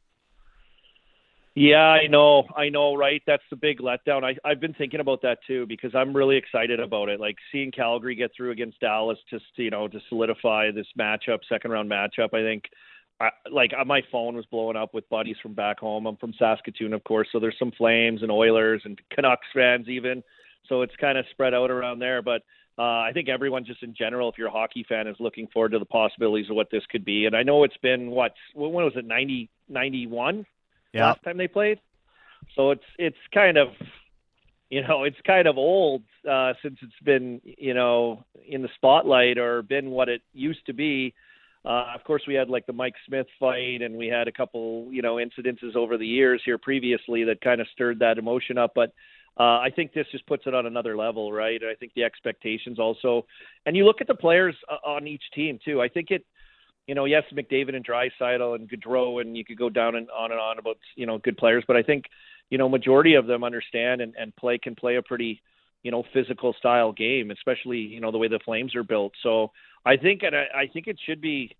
Yeah, 1.53 1.79
I 1.79 2.07
know, 2.07 2.45
I 2.55 2.69
know, 2.69 2.95
right? 2.95 3.21
That's 3.27 3.43
the 3.49 3.57
big 3.57 3.79
letdown. 3.79 4.23
I, 4.23 4.37
I've 4.49 4.61
been 4.61 4.73
thinking 4.73 5.01
about 5.01 5.21
that 5.23 5.39
too 5.45 5.65
because 5.65 5.93
I'm 5.93 6.15
really 6.15 6.37
excited 6.37 6.79
about 6.79 7.09
it. 7.09 7.19
Like 7.19 7.35
seeing 7.51 7.71
Calgary 7.71 8.15
get 8.15 8.31
through 8.35 8.51
against 8.51 8.79
Dallas, 8.79 9.17
just 9.29 9.43
you 9.57 9.69
know, 9.69 9.89
to 9.89 9.99
solidify 10.07 10.71
this 10.71 10.87
matchup, 10.97 11.39
second 11.49 11.71
round 11.71 11.91
matchup. 11.91 12.33
I 12.33 12.41
think, 12.41 12.69
I, 13.19 13.31
like 13.51 13.71
uh, 13.77 13.83
my 13.83 14.01
phone 14.09 14.37
was 14.37 14.45
blowing 14.45 14.77
up 14.77 14.93
with 14.93 15.09
buddies 15.09 15.35
from 15.43 15.53
back 15.53 15.79
home. 15.79 16.05
I'm 16.05 16.15
from 16.15 16.33
Saskatoon, 16.39 16.93
of 16.93 17.03
course, 17.03 17.27
so 17.33 17.39
there's 17.39 17.59
some 17.59 17.73
Flames 17.73 18.21
and 18.21 18.31
Oilers 18.31 18.83
and 18.85 18.97
Canucks 19.13 19.47
fans 19.53 19.89
even. 19.89 20.23
So 20.69 20.83
it's 20.83 20.95
kind 20.95 21.17
of 21.17 21.25
spread 21.31 21.53
out 21.53 21.69
around 21.69 21.99
there, 21.99 22.21
but. 22.21 22.43
Uh, 22.77 22.81
I 22.81 23.11
think 23.13 23.29
everyone, 23.29 23.65
just 23.65 23.83
in 23.83 23.93
general, 23.93 24.29
if 24.29 24.37
you're 24.37 24.47
a 24.47 24.51
hockey 24.51 24.85
fan, 24.87 25.07
is 25.07 25.17
looking 25.19 25.47
forward 25.47 25.73
to 25.73 25.79
the 25.79 25.85
possibilities 25.85 26.49
of 26.49 26.55
what 26.55 26.71
this 26.71 26.83
could 26.89 27.03
be. 27.03 27.25
And 27.25 27.35
I 27.35 27.43
know 27.43 27.63
it's 27.63 27.77
been 27.77 28.09
what 28.11 28.33
when 28.55 28.71
was 28.71 28.93
it 28.95 29.05
90, 29.05 29.49
91 29.69 30.45
yeah. 30.93 31.07
last 31.07 31.23
time 31.23 31.37
they 31.37 31.47
played. 31.47 31.79
So 32.55 32.71
it's 32.71 32.83
it's 32.97 33.17
kind 33.33 33.57
of 33.57 33.69
you 34.69 34.81
know 34.87 35.03
it's 35.03 35.17
kind 35.25 35.47
of 35.47 35.57
old 35.57 36.03
uh, 36.29 36.53
since 36.61 36.77
it's 36.81 37.03
been 37.03 37.41
you 37.43 37.73
know 37.73 38.23
in 38.47 38.61
the 38.61 38.69
spotlight 38.75 39.37
or 39.37 39.61
been 39.61 39.91
what 39.91 40.09
it 40.09 40.21
used 40.33 40.65
to 40.65 40.73
be. 40.73 41.13
Uh, 41.63 41.93
of 41.93 42.03
course, 42.03 42.23
we 42.27 42.33
had 42.33 42.49
like 42.49 42.65
the 42.65 42.73
Mike 42.73 42.95
Smith 43.05 43.27
fight, 43.39 43.83
and 43.83 43.95
we 43.95 44.07
had 44.07 44.27
a 44.27 44.31
couple 44.31 44.87
you 44.91 45.01
know 45.01 45.15
incidences 45.15 45.75
over 45.75 45.97
the 45.97 46.07
years 46.07 46.41
here 46.43 46.57
previously 46.57 47.25
that 47.25 47.41
kind 47.41 47.61
of 47.61 47.67
stirred 47.71 47.99
that 47.99 48.17
emotion 48.17 48.57
up. 48.57 48.71
But 48.73 48.93
uh, 49.39 49.59
I 49.59 49.69
think 49.75 49.93
this 49.93 50.07
just 50.11 50.25
puts 50.27 50.43
it 50.45 50.53
on 50.53 50.65
another 50.65 50.97
level, 50.97 51.31
right? 51.31 51.59
I 51.63 51.75
think 51.75 51.93
the 51.93 52.03
expectations 52.03 52.79
also, 52.79 53.25
and 53.65 53.75
you 53.75 53.85
look 53.85 54.01
at 54.01 54.07
the 54.07 54.15
players 54.15 54.55
uh, 54.69 54.87
on 54.87 55.07
each 55.07 55.23
team 55.33 55.59
too. 55.63 55.81
I 55.81 55.87
think 55.87 56.11
it 56.11 56.25
you 56.87 56.95
know, 56.95 57.05
yes, 57.05 57.23
McDavid 57.33 57.75
and 57.75 57.85
Draisaitl 57.85 58.55
and 58.55 58.69
Gaudreau, 58.69 59.21
and 59.21 59.37
you 59.37 59.45
could 59.45 59.57
go 59.57 59.69
down 59.69 59.95
and 59.95 60.09
on 60.09 60.31
and 60.31 60.39
on 60.39 60.59
about 60.59 60.77
you 60.95 61.05
know 61.05 61.17
good 61.17 61.37
players, 61.37 61.63
but 61.67 61.77
I 61.77 61.83
think 61.83 62.05
you 62.49 62.57
know 62.57 62.67
majority 62.67 63.13
of 63.15 63.27
them 63.27 63.43
understand 63.43 64.01
and, 64.01 64.13
and 64.19 64.35
play 64.35 64.57
can 64.57 64.75
play 64.75 64.95
a 64.95 65.01
pretty 65.01 65.41
you 65.83 65.91
know 65.91 66.03
physical 66.13 66.53
style 66.57 66.91
game, 66.91 67.31
especially 67.31 67.77
you 67.77 68.01
know 68.01 68.11
the 68.11 68.17
way 68.17 68.27
the 68.27 68.39
Flames 68.43 68.75
are 68.75 68.83
built. 68.83 69.13
So 69.23 69.51
I 69.85 69.97
think 69.97 70.23
and 70.23 70.35
I, 70.35 70.63
I 70.63 70.67
think 70.67 70.87
it 70.87 70.99
should 71.05 71.21
be. 71.21 71.55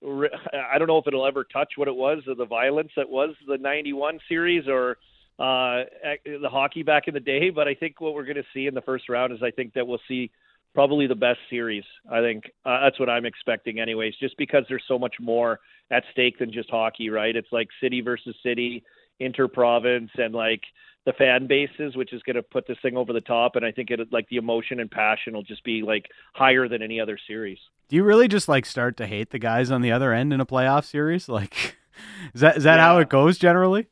I 0.04 0.78
don't 0.78 0.86
know 0.86 0.98
if 0.98 1.08
it'll 1.08 1.26
ever 1.26 1.44
touch 1.44 1.72
what 1.74 1.88
it 1.88 1.96
was 1.96 2.22
or 2.28 2.36
the 2.36 2.46
violence 2.46 2.90
that 2.96 3.08
was 3.08 3.34
the 3.48 3.58
'91 3.58 4.20
series 4.28 4.68
or 4.68 4.98
uh, 5.38 5.84
the 6.24 6.48
hockey 6.50 6.82
back 6.82 7.08
in 7.08 7.14
the 7.14 7.20
day, 7.20 7.50
but 7.50 7.68
I 7.68 7.74
think 7.74 8.00
what 8.00 8.14
we're 8.14 8.24
going 8.24 8.36
to 8.36 8.46
see 8.52 8.66
in 8.66 8.74
the 8.74 8.82
first 8.82 9.08
round 9.08 9.32
is 9.32 9.42
I 9.42 9.50
think 9.50 9.74
that 9.74 9.86
we'll 9.86 10.00
see 10.08 10.30
probably 10.74 11.06
the 11.06 11.14
best 11.14 11.38
series. 11.48 11.84
I 12.10 12.20
think 12.20 12.44
uh, 12.64 12.80
that's 12.82 13.00
what 13.00 13.08
I'm 13.08 13.24
expecting, 13.24 13.80
anyways. 13.80 14.14
Just 14.20 14.36
because 14.36 14.64
there's 14.68 14.84
so 14.86 14.98
much 14.98 15.16
more 15.20 15.60
at 15.90 16.04
stake 16.12 16.38
than 16.38 16.52
just 16.52 16.70
hockey, 16.70 17.10
right? 17.10 17.34
It's 17.34 17.52
like 17.52 17.68
city 17.80 18.00
versus 18.00 18.34
city. 18.42 18.84
interprovince 19.20 20.10
and 20.16 20.34
like 20.34 20.62
the 21.04 21.12
fan 21.12 21.46
bases, 21.46 21.96
which 21.96 22.12
is 22.12 22.22
going 22.22 22.36
to 22.36 22.42
put 22.42 22.66
this 22.66 22.76
thing 22.82 22.96
over 22.96 23.12
the 23.12 23.20
top. 23.20 23.56
And 23.56 23.64
I 23.64 23.72
think 23.72 23.90
it 23.90 24.00
like 24.12 24.28
the 24.28 24.36
emotion 24.36 24.78
and 24.78 24.90
passion 24.90 25.32
will 25.34 25.42
just 25.42 25.64
be 25.64 25.82
like 25.82 26.06
higher 26.34 26.68
than 26.68 26.82
any 26.82 27.00
other 27.00 27.18
series. 27.26 27.58
Do 27.88 27.96
you 27.96 28.04
really 28.04 28.28
just 28.28 28.48
like 28.48 28.66
start 28.66 28.96
to 28.98 29.06
hate 29.06 29.30
the 29.30 29.38
guys 29.38 29.70
on 29.70 29.80
the 29.80 29.92
other 29.92 30.12
end 30.12 30.32
in 30.32 30.40
a 30.40 30.46
playoff 30.46 30.84
series? 30.84 31.28
Like, 31.28 31.76
is 32.34 32.40
that 32.42 32.58
is 32.58 32.64
that 32.64 32.76
yeah. 32.76 32.82
how 32.82 32.98
it 32.98 33.08
goes 33.08 33.38
generally? 33.38 33.86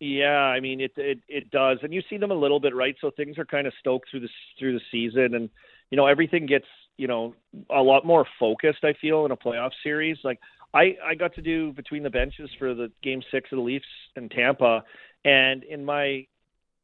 Yeah, 0.00 0.28
I 0.28 0.60
mean 0.60 0.80
it, 0.80 0.92
it 0.96 1.18
it 1.28 1.50
does, 1.50 1.78
and 1.82 1.92
you 1.92 2.00
see 2.08 2.16
them 2.16 2.30
a 2.30 2.34
little 2.34 2.58
bit, 2.58 2.74
right? 2.74 2.96
So 3.00 3.10
things 3.10 3.36
are 3.38 3.44
kind 3.44 3.66
of 3.66 3.74
stoked 3.80 4.10
through 4.10 4.20
the 4.20 4.28
through 4.58 4.72
the 4.72 4.80
season, 4.90 5.34
and 5.34 5.50
you 5.90 5.96
know 5.96 6.06
everything 6.06 6.46
gets 6.46 6.64
you 6.96 7.06
know 7.06 7.34
a 7.70 7.82
lot 7.82 8.06
more 8.06 8.26
focused. 8.38 8.82
I 8.82 8.94
feel 8.98 9.26
in 9.26 9.30
a 9.30 9.36
playoff 9.36 9.72
series. 9.82 10.16
Like 10.24 10.40
I 10.72 10.96
I 11.04 11.14
got 11.16 11.34
to 11.34 11.42
do 11.42 11.72
between 11.74 12.02
the 12.02 12.08
benches 12.10 12.48
for 12.58 12.72
the 12.74 12.90
game 13.02 13.22
six 13.30 13.52
of 13.52 13.56
the 13.56 13.62
Leafs 13.62 13.84
and 14.16 14.30
Tampa, 14.30 14.84
and 15.26 15.64
in 15.64 15.84
my 15.84 16.26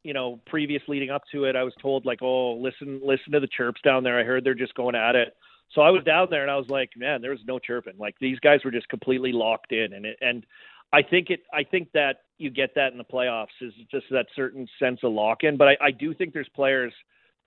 you 0.05 0.13
know 0.13 0.39
previous 0.47 0.83
leading 0.87 1.09
up 1.11 1.23
to 1.33 1.45
it, 1.45 1.57
I 1.57 1.63
was 1.63 1.75
told 1.81 2.05
like, 2.05 2.19
oh, 2.21 2.57
listen 2.57 3.01
listen 3.03 3.33
to 3.33 3.41
the 3.41 3.49
chirps 3.49 3.81
down 3.83 4.05
there. 4.05 4.21
I 4.21 4.25
heard 4.25 4.45
they're 4.45 4.55
just 4.55 4.75
going 4.75 4.95
at 4.95 5.17
it. 5.17 5.35
So 5.73 5.81
I 5.81 5.89
was 5.91 6.05
down 6.05 6.29
there 6.31 6.43
and 6.43 6.51
I 6.51 6.57
was 6.57 6.69
like, 6.69 6.91
man, 6.97 7.23
there 7.23 7.31
was 7.33 7.41
no 7.47 7.59
chirping. 7.59 7.95
Like 7.99 8.17
these 8.21 8.39
guys 8.41 8.61
were 8.63 8.71
just 8.71 8.91
completely 8.91 9.33
locked 9.33 9.73
in, 9.73 9.95
and 9.95 10.05
it, 10.05 10.19
and 10.21 10.45
I 10.93 11.01
think 11.03 11.31
it. 11.31 11.41
I 11.53 11.65
think 11.65 11.93
that 11.95 12.17
you 12.38 12.50
get 12.50 12.75
that 12.75 12.93
in 12.93 12.99
the 12.99 13.05
playoffs 13.05 13.47
is 13.61 13.73
just 13.90 14.07
that 14.11 14.26
certain 14.35 14.69
sense 14.78 15.00
of 15.02 15.12
lock 15.12 15.43
in. 15.43 15.57
But 15.57 15.69
I, 15.69 15.76
I 15.87 15.90
do 15.90 16.14
think 16.14 16.33
there's 16.33 16.49
players 16.55 16.93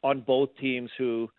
on 0.03 0.21
both 0.21 0.49
teams 0.59 0.89
who 0.97 1.29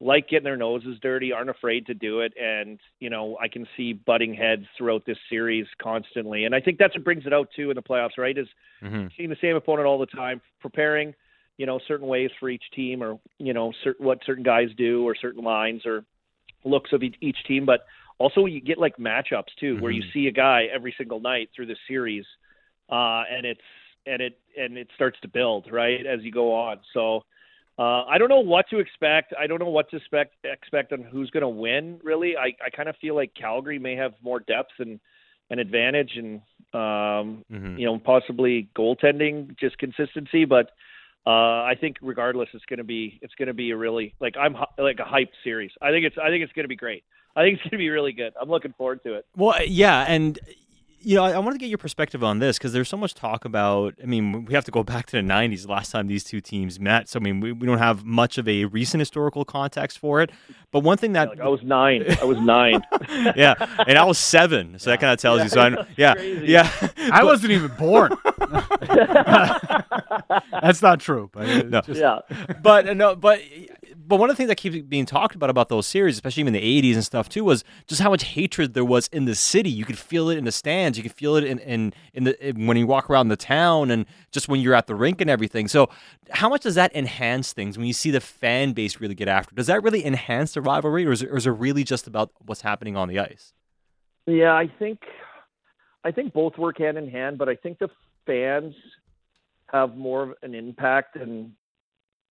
like 0.00 0.28
getting 0.28 0.44
their 0.44 0.56
noses 0.56 0.98
dirty, 1.00 1.32
aren't 1.32 1.50
afraid 1.50 1.86
to 1.86 1.94
do 1.94 2.20
it, 2.20 2.32
and 2.40 2.80
you 2.98 3.08
know 3.08 3.38
I 3.40 3.48
can 3.48 3.66
see 3.76 3.92
butting 3.92 4.34
heads 4.34 4.64
throughout 4.76 5.06
this 5.06 5.18
series 5.30 5.66
constantly, 5.80 6.44
and 6.44 6.54
I 6.54 6.60
think 6.60 6.78
that's 6.78 6.94
what 6.94 7.04
brings 7.04 7.24
it 7.24 7.32
out 7.32 7.48
too 7.54 7.70
in 7.70 7.76
the 7.76 7.82
playoffs, 7.82 8.18
right? 8.18 8.36
Is 8.36 8.48
mm-hmm. 8.82 9.06
seeing 9.16 9.30
the 9.30 9.36
same 9.40 9.54
opponent 9.54 9.86
all 9.86 9.98
the 9.98 10.06
time, 10.06 10.40
preparing, 10.60 11.14
you 11.56 11.66
know, 11.66 11.78
certain 11.86 12.08
ways 12.08 12.30
for 12.40 12.50
each 12.50 12.64
team, 12.74 13.02
or 13.02 13.20
you 13.38 13.54
know, 13.54 13.72
certain 13.84 14.04
what 14.04 14.18
certain 14.26 14.42
guys 14.42 14.68
do, 14.76 15.06
or 15.06 15.14
certain 15.14 15.44
lines, 15.44 15.86
or 15.86 16.04
looks 16.64 16.92
of 16.92 17.02
each, 17.02 17.16
each 17.20 17.38
team, 17.46 17.64
but 17.64 17.80
also 18.18 18.46
you 18.46 18.60
get 18.60 18.78
like 18.78 18.96
matchups 18.96 19.54
too, 19.58 19.74
mm-hmm. 19.74 19.82
where 19.82 19.92
you 19.92 20.02
mm-hmm. 20.02 20.18
see 20.18 20.26
a 20.26 20.32
guy 20.32 20.64
every 20.72 20.94
single 20.98 21.20
night 21.20 21.50
through 21.54 21.66
the 21.66 21.76
series, 21.86 22.24
uh, 22.90 23.22
and 23.30 23.46
it's 23.46 23.60
and 24.06 24.20
it 24.20 24.38
and 24.56 24.76
it 24.76 24.88
starts 24.94 25.18
to 25.20 25.28
build 25.28 25.68
right 25.70 26.04
as 26.06 26.22
you 26.22 26.32
go 26.32 26.54
on. 26.54 26.78
So 26.92 27.24
uh, 27.78 28.04
I 28.04 28.18
don't 28.18 28.28
know 28.28 28.40
what 28.40 28.68
to 28.70 28.78
expect. 28.78 29.32
I 29.38 29.46
don't 29.46 29.58
know 29.58 29.70
what 29.70 29.90
to 29.90 29.96
expect 29.96 30.36
expect 30.44 30.92
on 30.92 31.02
who's 31.02 31.30
going 31.30 31.42
to 31.42 31.48
win. 31.48 32.00
Really, 32.02 32.36
I 32.36 32.54
I 32.64 32.70
kind 32.74 32.88
of 32.88 32.96
feel 32.96 33.14
like 33.14 33.32
Calgary 33.34 33.78
may 33.78 33.96
have 33.96 34.12
more 34.22 34.40
depth 34.40 34.72
and 34.78 35.00
an 35.50 35.58
advantage, 35.58 36.12
and 36.16 36.36
um, 36.74 37.44
mm-hmm. 37.50 37.78
you 37.78 37.86
know 37.86 37.98
possibly 37.98 38.68
goaltending, 38.76 39.58
just 39.58 39.78
consistency, 39.78 40.44
but. 40.44 40.70
Uh, 41.24 41.62
I 41.62 41.76
think 41.80 41.98
regardless, 42.02 42.48
it's 42.52 42.64
going 42.64 42.78
to 42.78 42.84
be 42.84 43.20
it's 43.22 43.36
going 43.36 43.46
to 43.46 43.54
be 43.54 43.70
a 43.70 43.76
really 43.76 44.12
like 44.20 44.34
I'm 44.36 44.56
like 44.76 44.98
a 44.98 45.04
hyped 45.04 45.34
series. 45.44 45.70
I 45.80 45.90
think 45.92 46.04
it's 46.04 46.16
I 46.20 46.30
think 46.30 46.42
it's 46.42 46.52
going 46.52 46.64
to 46.64 46.68
be 46.68 46.74
great. 46.74 47.04
I 47.36 47.42
think 47.42 47.54
it's 47.54 47.62
going 47.62 47.70
to 47.70 47.78
be 47.78 47.90
really 47.90 48.10
good. 48.10 48.32
I'm 48.40 48.48
looking 48.48 48.74
forward 48.76 49.04
to 49.04 49.14
it. 49.14 49.26
Well, 49.36 49.54
yeah, 49.64 50.04
and 50.08 50.40
you 51.02 51.16
know, 51.16 51.24
I, 51.24 51.32
I 51.32 51.38
want 51.38 51.54
to 51.54 51.58
get 51.58 51.68
your 51.68 51.78
perspective 51.78 52.22
on 52.22 52.38
this 52.38 52.58
because 52.58 52.72
there's 52.72 52.88
so 52.88 52.96
much 52.96 53.14
talk 53.14 53.44
about. 53.44 53.94
I 54.02 54.06
mean, 54.06 54.44
we 54.44 54.54
have 54.54 54.64
to 54.66 54.70
go 54.70 54.82
back 54.82 55.06
to 55.06 55.16
the 55.16 55.22
'90s, 55.22 55.62
the 55.62 55.72
last 55.72 55.90
time 55.90 56.06
these 56.06 56.24
two 56.24 56.40
teams 56.40 56.78
met. 56.78 57.08
So, 57.08 57.18
I 57.18 57.22
mean, 57.22 57.40
we, 57.40 57.52
we 57.52 57.66
don't 57.66 57.78
have 57.78 58.04
much 58.04 58.38
of 58.38 58.48
a 58.48 58.64
recent 58.66 59.00
historical 59.00 59.44
context 59.44 59.98
for 59.98 60.20
it. 60.22 60.30
But 60.70 60.80
one 60.80 60.96
thing 60.96 61.12
that 61.12 61.28
like 61.30 61.40
I 61.40 61.48
was 61.48 61.62
nine, 61.62 62.04
I 62.20 62.24
was 62.24 62.38
nine. 62.38 62.82
yeah, 63.36 63.54
and 63.86 63.98
I 63.98 64.04
was 64.04 64.18
seven. 64.18 64.78
So 64.78 64.90
yeah. 64.90 64.96
that 64.96 65.00
kind 65.00 65.12
of 65.12 65.20
tells 65.20 65.38
yeah, 65.38 65.44
you. 65.44 65.48
So, 65.50 65.60
I, 65.60 65.86
yeah, 65.96 66.14
crazy. 66.14 66.46
yeah, 66.46 66.88
I 67.12 67.24
wasn't 67.24 67.52
even 67.52 67.72
born. 67.76 68.16
That's 70.62 70.82
not 70.82 71.00
true. 71.00 71.30
But 71.32 71.68
no. 71.68 71.80
Just... 71.82 72.00
yeah, 72.00 72.20
but 72.62 72.88
uh, 72.88 72.94
no, 72.94 73.16
but 73.16 73.40
but 74.06 74.16
one 74.16 74.30
of 74.30 74.36
the 74.36 74.38
things 74.38 74.48
that 74.48 74.56
keeps 74.56 74.78
being 74.86 75.06
talked 75.06 75.34
about 75.34 75.50
about 75.50 75.68
those 75.68 75.86
series, 75.86 76.14
especially 76.14 76.46
in 76.46 76.52
the 76.52 76.82
'80s 76.82 76.94
and 76.94 77.04
stuff 77.04 77.28
too, 77.28 77.44
was 77.44 77.64
just 77.86 78.00
how 78.00 78.10
much 78.10 78.24
hatred 78.24 78.74
there 78.74 78.84
was 78.84 79.08
in 79.08 79.24
the 79.24 79.34
city. 79.34 79.70
You 79.70 79.84
could 79.84 79.98
feel 79.98 80.28
it 80.30 80.38
in 80.38 80.44
the 80.44 80.52
stands. 80.52 80.98
You 80.98 81.02
could 81.02 81.12
feel 81.12 81.36
it 81.36 81.44
in 81.44 81.58
in, 81.60 81.92
in 82.14 82.24
the 82.24 82.48
in, 82.48 82.66
when 82.66 82.76
you 82.76 82.86
walk 82.86 83.08
around 83.10 83.28
the 83.28 83.36
town, 83.36 83.90
and 83.90 84.06
just 84.30 84.48
when 84.48 84.60
you're 84.60 84.74
at 84.74 84.86
the 84.86 84.94
rink 84.94 85.20
and 85.20 85.30
everything. 85.30 85.68
So, 85.68 85.88
how 86.30 86.48
much 86.48 86.62
does 86.62 86.74
that 86.74 86.94
enhance 86.94 87.52
things 87.52 87.78
when 87.78 87.86
you 87.86 87.92
see 87.92 88.10
the 88.10 88.20
fan 88.20 88.72
base 88.72 89.00
really 89.00 89.14
get 89.14 89.28
after? 89.28 89.54
Does 89.54 89.66
that 89.66 89.82
really 89.82 90.04
enhance 90.04 90.54
the 90.54 90.60
rivalry, 90.60 91.06
or 91.06 91.12
is 91.12 91.22
it, 91.22 91.30
or 91.30 91.36
is 91.36 91.46
it 91.46 91.50
really 91.50 91.84
just 91.84 92.06
about 92.06 92.30
what's 92.44 92.62
happening 92.62 92.96
on 92.96 93.08
the 93.08 93.18
ice? 93.18 93.52
Yeah, 94.26 94.52
I 94.52 94.70
think 94.78 95.00
I 96.04 96.10
think 96.10 96.32
both 96.32 96.58
work 96.58 96.78
hand 96.78 96.98
in 96.98 97.08
hand, 97.08 97.38
but 97.38 97.48
I 97.48 97.56
think 97.56 97.78
the 97.78 97.88
fans 98.26 98.74
have 99.72 99.96
more 99.96 100.22
of 100.22 100.34
an 100.42 100.54
impact 100.54 101.18
than 101.18 101.54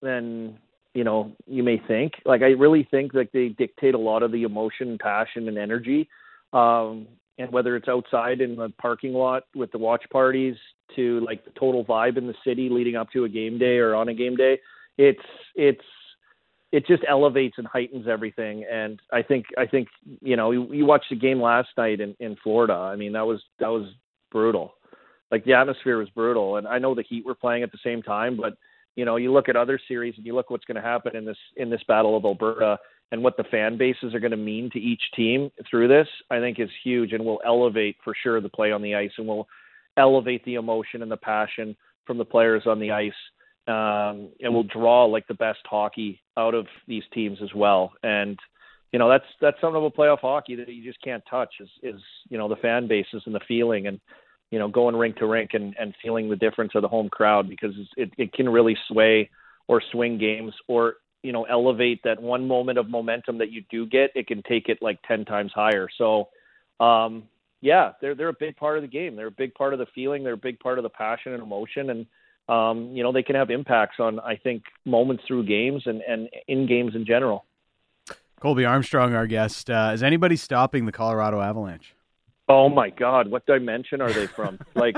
than 0.01 0.57
you 0.93 1.03
know 1.03 1.31
you 1.47 1.63
may 1.63 1.81
think. 1.87 2.13
Like 2.25 2.41
I 2.41 2.51
really 2.51 2.87
think 2.89 3.13
that 3.13 3.29
they 3.33 3.49
dictate 3.49 3.93
a 3.93 3.99
lot 3.99 4.23
of 4.23 4.31
the 4.31 4.43
emotion, 4.43 4.97
passion, 5.01 5.47
and 5.47 5.57
energy. 5.57 6.09
Um, 6.53 7.07
and 7.37 7.51
whether 7.51 7.75
it's 7.75 7.87
outside 7.87 8.41
in 8.41 8.55
the 8.55 8.69
parking 8.77 9.13
lot 9.13 9.43
with 9.55 9.71
the 9.71 9.77
watch 9.77 10.03
parties 10.11 10.55
to 10.95 11.21
like 11.21 11.43
the 11.45 11.51
total 11.51 11.83
vibe 11.83 12.17
in 12.17 12.27
the 12.27 12.35
city 12.45 12.69
leading 12.69 12.95
up 12.95 13.09
to 13.11 13.23
a 13.23 13.29
game 13.29 13.57
day 13.57 13.77
or 13.77 13.95
on 13.95 14.09
a 14.09 14.13
game 14.13 14.35
day, 14.35 14.59
it's 14.97 15.19
it's 15.55 15.81
it 16.71 16.87
just 16.87 17.03
elevates 17.07 17.55
and 17.57 17.67
heightens 17.67 18.07
everything. 18.07 18.65
And 18.71 19.01
I 19.11 19.21
think 19.21 19.45
I 19.57 19.65
think 19.65 19.87
you 20.21 20.35
know 20.35 20.51
you, 20.51 20.71
you 20.71 20.85
watched 20.85 21.09
the 21.09 21.15
game 21.15 21.41
last 21.41 21.69
night 21.77 21.99
in 21.99 22.15
in 22.19 22.35
Florida. 22.43 22.73
I 22.73 22.95
mean 22.95 23.13
that 23.13 23.25
was 23.25 23.41
that 23.59 23.69
was 23.69 23.87
brutal. 24.31 24.75
Like 25.31 25.45
the 25.45 25.53
atmosphere 25.53 25.97
was 25.97 26.09
brutal, 26.09 26.57
and 26.57 26.67
I 26.67 26.77
know 26.77 26.93
the 26.93 27.03
Heat 27.03 27.25
were 27.25 27.35
playing 27.35 27.63
at 27.63 27.71
the 27.71 27.79
same 27.83 28.01
time, 28.01 28.35
but 28.35 28.57
you 28.95 29.05
know, 29.05 29.15
you 29.15 29.31
look 29.31 29.49
at 29.49 29.55
other 29.55 29.79
series 29.87 30.15
and 30.17 30.25
you 30.25 30.35
look 30.35 30.49
what's 30.49 30.65
going 30.65 30.75
to 30.75 30.81
happen 30.81 31.15
in 31.15 31.25
this 31.25 31.37
in 31.55 31.69
this 31.69 31.83
battle 31.87 32.17
of 32.17 32.25
Alberta 32.25 32.77
and 33.11 33.23
what 33.23 33.37
the 33.37 33.43
fan 33.43 33.77
bases 33.77 34.13
are 34.13 34.19
going 34.19 34.31
to 34.31 34.37
mean 34.37 34.69
to 34.71 34.79
each 34.79 35.01
team 35.15 35.51
through 35.69 35.87
this. 35.87 36.07
I 36.29 36.39
think 36.39 36.59
is 36.59 36.69
huge 36.83 37.13
and 37.13 37.25
will 37.25 37.41
elevate 37.45 37.97
for 38.03 38.13
sure 38.21 38.41
the 38.41 38.49
play 38.49 38.71
on 38.71 38.81
the 38.81 38.95
ice 38.95 39.11
and 39.17 39.27
will 39.27 39.47
elevate 39.97 40.43
the 40.45 40.55
emotion 40.55 41.01
and 41.01 41.11
the 41.11 41.17
passion 41.17 41.75
from 42.05 42.17
the 42.17 42.25
players 42.25 42.63
on 42.65 42.79
the 42.79 42.91
ice. 42.91 43.13
Um, 43.67 44.29
and 44.41 44.53
will 44.53 44.63
draw 44.63 45.05
like 45.05 45.27
the 45.27 45.35
best 45.35 45.59
hockey 45.65 46.19
out 46.35 46.55
of 46.55 46.65
these 46.87 47.03
teams 47.13 47.37
as 47.43 47.53
well. 47.53 47.93
And 48.01 48.37
you 48.91 48.99
know 48.99 49.07
that's 49.09 49.25
that's 49.39 49.59
something 49.61 49.77
about 49.77 49.95
playoff 49.95 50.19
hockey 50.19 50.55
that 50.55 50.67
you 50.67 50.83
just 50.83 51.01
can't 51.01 51.23
touch 51.29 51.53
is 51.59 51.69
is 51.81 52.01
you 52.29 52.37
know 52.37 52.49
the 52.49 52.55
fan 52.57 52.87
bases 52.87 53.23
and 53.25 53.35
the 53.35 53.39
feeling 53.47 53.87
and 53.87 53.99
you 54.51 54.59
know, 54.59 54.67
going 54.67 54.95
rink 54.95 55.15
to 55.17 55.25
rink 55.25 55.51
and, 55.53 55.75
and 55.79 55.95
feeling 56.03 56.29
the 56.29 56.35
difference 56.35 56.73
of 56.75 56.81
the 56.81 56.87
home 56.87 57.09
crowd 57.09 57.49
because 57.49 57.73
it, 57.95 58.13
it 58.17 58.33
can 58.33 58.47
really 58.47 58.77
sway 58.87 59.29
or 59.67 59.81
swing 59.91 60.17
games 60.17 60.53
or, 60.67 60.95
you 61.23 61.31
know, 61.31 61.45
elevate 61.45 62.01
that 62.03 62.21
one 62.21 62.47
moment 62.47 62.77
of 62.77 62.89
momentum 62.89 63.37
that 63.37 63.49
you 63.49 63.63
do 63.71 63.85
get. 63.85 64.11
It 64.13 64.27
can 64.27 64.43
take 64.43 64.67
it 64.67 64.79
like 64.81 64.99
10 65.07 65.23
times 65.23 65.51
higher. 65.55 65.87
So, 65.97 66.27
um, 66.81 67.23
yeah, 67.61 67.93
they're, 68.01 68.13
they're 68.13 68.27
a 68.27 68.33
big 68.37 68.57
part 68.57 68.77
of 68.77 68.81
the 68.81 68.89
game. 68.89 69.15
They're 69.15 69.27
a 69.27 69.31
big 69.31 69.53
part 69.55 69.71
of 69.71 69.79
the 69.79 69.85
feeling. 69.95 70.23
They're 70.23 70.33
a 70.33 70.37
big 70.37 70.59
part 70.59 70.77
of 70.77 70.83
the 70.83 70.89
passion 70.89 71.31
and 71.31 71.41
emotion. 71.41 71.89
And, 71.89 72.05
um, 72.49 72.91
you 72.93 73.03
know, 73.03 73.13
they 73.13 73.23
can 73.23 73.35
have 73.35 73.51
impacts 73.51 73.99
on, 73.99 74.19
I 74.19 74.35
think, 74.35 74.63
moments 74.83 75.23
through 75.25 75.45
games 75.45 75.83
and, 75.85 76.01
and 76.01 76.27
in 76.49 76.67
games 76.67 76.93
in 76.93 77.05
general. 77.05 77.45
Colby 78.41 78.65
Armstrong, 78.65 79.13
our 79.13 79.27
guest. 79.27 79.69
Uh, 79.69 79.91
is 79.93 80.03
anybody 80.03 80.35
stopping 80.35 80.85
the 80.85 80.91
Colorado 80.91 81.39
Avalanche? 81.39 81.95
Oh 82.51 82.67
my 82.67 82.89
God, 82.89 83.29
what 83.31 83.45
dimension 83.45 84.01
are 84.01 84.11
they 84.11 84.27
from? 84.27 84.59
Like, 84.75 84.95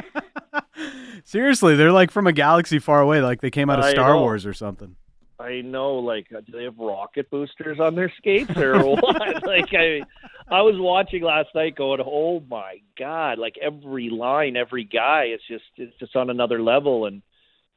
seriously, 1.23 1.75
they're 1.75 1.91
like 1.91 2.09
from 2.09 2.25
a 2.25 2.31
galaxy 2.31 2.79
far 2.79 3.01
away. 3.01 3.21
Like 3.21 3.41
they 3.41 3.51
came 3.51 3.69
out 3.69 3.79
of 3.79 3.85
Star 3.85 4.17
Wars 4.17 4.45
or 4.45 4.53
something. 4.53 4.95
I 5.39 5.61
know. 5.61 5.95
Like, 5.95 6.27
uh, 6.35 6.41
do 6.41 6.51
they 6.51 6.63
have 6.63 6.77
rocket 6.77 7.29
boosters 7.29 7.79
on 7.79 7.95
their 7.95 8.11
skates 8.17 8.55
or 8.55 8.79
what? 8.85 9.45
like, 9.45 9.73
I, 9.73 10.01
I 10.49 10.61
was 10.61 10.75
watching 10.77 11.23
last 11.23 11.49
night, 11.53 11.75
going, 11.75 12.01
"Oh 12.05 12.39
my 12.49 12.77
God!" 12.97 13.39
Like 13.39 13.55
every 13.61 14.09
line, 14.09 14.55
every 14.55 14.85
guy, 14.85 15.25
it's 15.25 15.43
just, 15.47 15.65
it's 15.75 15.97
just 15.99 16.15
on 16.15 16.29
another 16.29 16.61
level. 16.61 17.05
And 17.05 17.21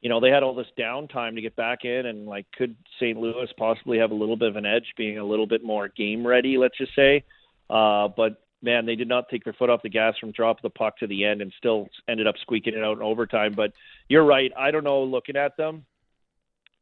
you 0.01 0.09
know, 0.09 0.19
they 0.19 0.29
had 0.29 0.43
all 0.43 0.55
this 0.55 0.67
downtime 0.79 1.35
to 1.35 1.41
get 1.41 1.55
back 1.55 1.83
in, 1.83 2.05
and 2.05 2.25
like, 2.25 2.45
could 2.57 2.75
St. 2.99 3.17
Louis 3.17 3.49
possibly 3.57 3.97
have 3.99 4.11
a 4.11 4.15
little 4.15 4.37
bit 4.37 4.49
of 4.49 4.55
an 4.55 4.65
edge, 4.65 4.93
being 4.95 5.17
a 5.17 5.25
little 5.25 5.47
bit 5.47 5.63
more 5.63 5.87
game 5.87 6.25
ready? 6.25 6.57
Let's 6.57 6.77
just 6.77 6.95
say. 6.95 7.23
Uh, 7.69 8.07
but 8.07 8.41
man, 8.61 8.85
they 8.85 8.95
did 8.95 9.07
not 9.07 9.29
take 9.29 9.43
their 9.43 9.53
foot 9.53 9.69
off 9.69 9.83
the 9.83 9.89
gas 9.89 10.15
from 10.19 10.31
drop 10.31 10.61
the 10.61 10.69
puck 10.69 10.97
to 10.99 11.07
the 11.07 11.25
end 11.25 11.41
and 11.41 11.53
still 11.57 11.87
ended 12.07 12.27
up 12.27 12.35
squeaking 12.41 12.73
it 12.73 12.83
out 12.83 12.97
in 12.97 13.03
overtime. 13.03 13.53
But 13.55 13.73
you're 14.07 14.25
right. 14.25 14.51
I 14.57 14.71
don't 14.71 14.83
know. 14.83 15.03
Looking 15.03 15.35
at 15.35 15.57
them, 15.57 15.85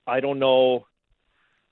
I 0.08 0.20
don't 0.20 0.40
know 0.40 0.86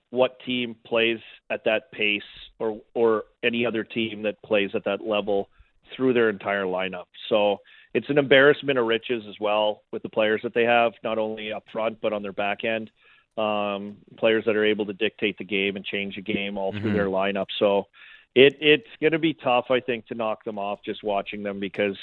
what 0.09 0.37
team 0.45 0.75
plays 0.85 1.19
at 1.49 1.63
that 1.65 1.91
pace 1.91 2.21
or 2.59 2.81
or 2.93 3.23
any 3.43 3.65
other 3.65 3.83
team 3.83 4.23
that 4.23 4.41
plays 4.43 4.71
at 4.75 4.85
that 4.85 5.01
level 5.01 5.49
through 5.95 6.13
their 6.13 6.29
entire 6.29 6.65
lineup. 6.65 7.05
So 7.29 7.57
it's 7.93 8.09
an 8.09 8.17
embarrassment 8.17 8.79
of 8.79 8.85
riches 8.85 9.23
as 9.27 9.35
well 9.39 9.81
with 9.91 10.03
the 10.03 10.09
players 10.09 10.41
that 10.43 10.53
they 10.53 10.63
have, 10.63 10.93
not 11.03 11.17
only 11.17 11.51
up 11.53 11.63
front 11.71 11.99
but 12.01 12.13
on 12.13 12.21
their 12.21 12.33
back 12.33 12.63
end. 12.63 12.91
Um, 13.35 13.97
players 14.17 14.43
that 14.45 14.55
are 14.55 14.63
able 14.63 14.85
to 14.85 14.93
dictate 14.93 15.39
the 15.39 15.43
game 15.43 15.75
and 15.75 15.83
change 15.83 16.15
the 16.15 16.21
game 16.21 16.55
all 16.55 16.71
through 16.71 16.81
mm-hmm. 16.81 16.93
their 16.93 17.07
lineup. 17.07 17.47
So 17.57 17.87
it 18.35 18.57
it's 18.59 18.87
going 19.01 19.13
to 19.13 19.19
be 19.19 19.33
tough, 19.33 19.65
I 19.69 19.79
think, 19.79 20.07
to 20.07 20.15
knock 20.15 20.43
them 20.43 20.57
off 20.57 20.79
just 20.83 21.03
watching 21.03 21.43
them 21.43 21.59
because 21.59 21.97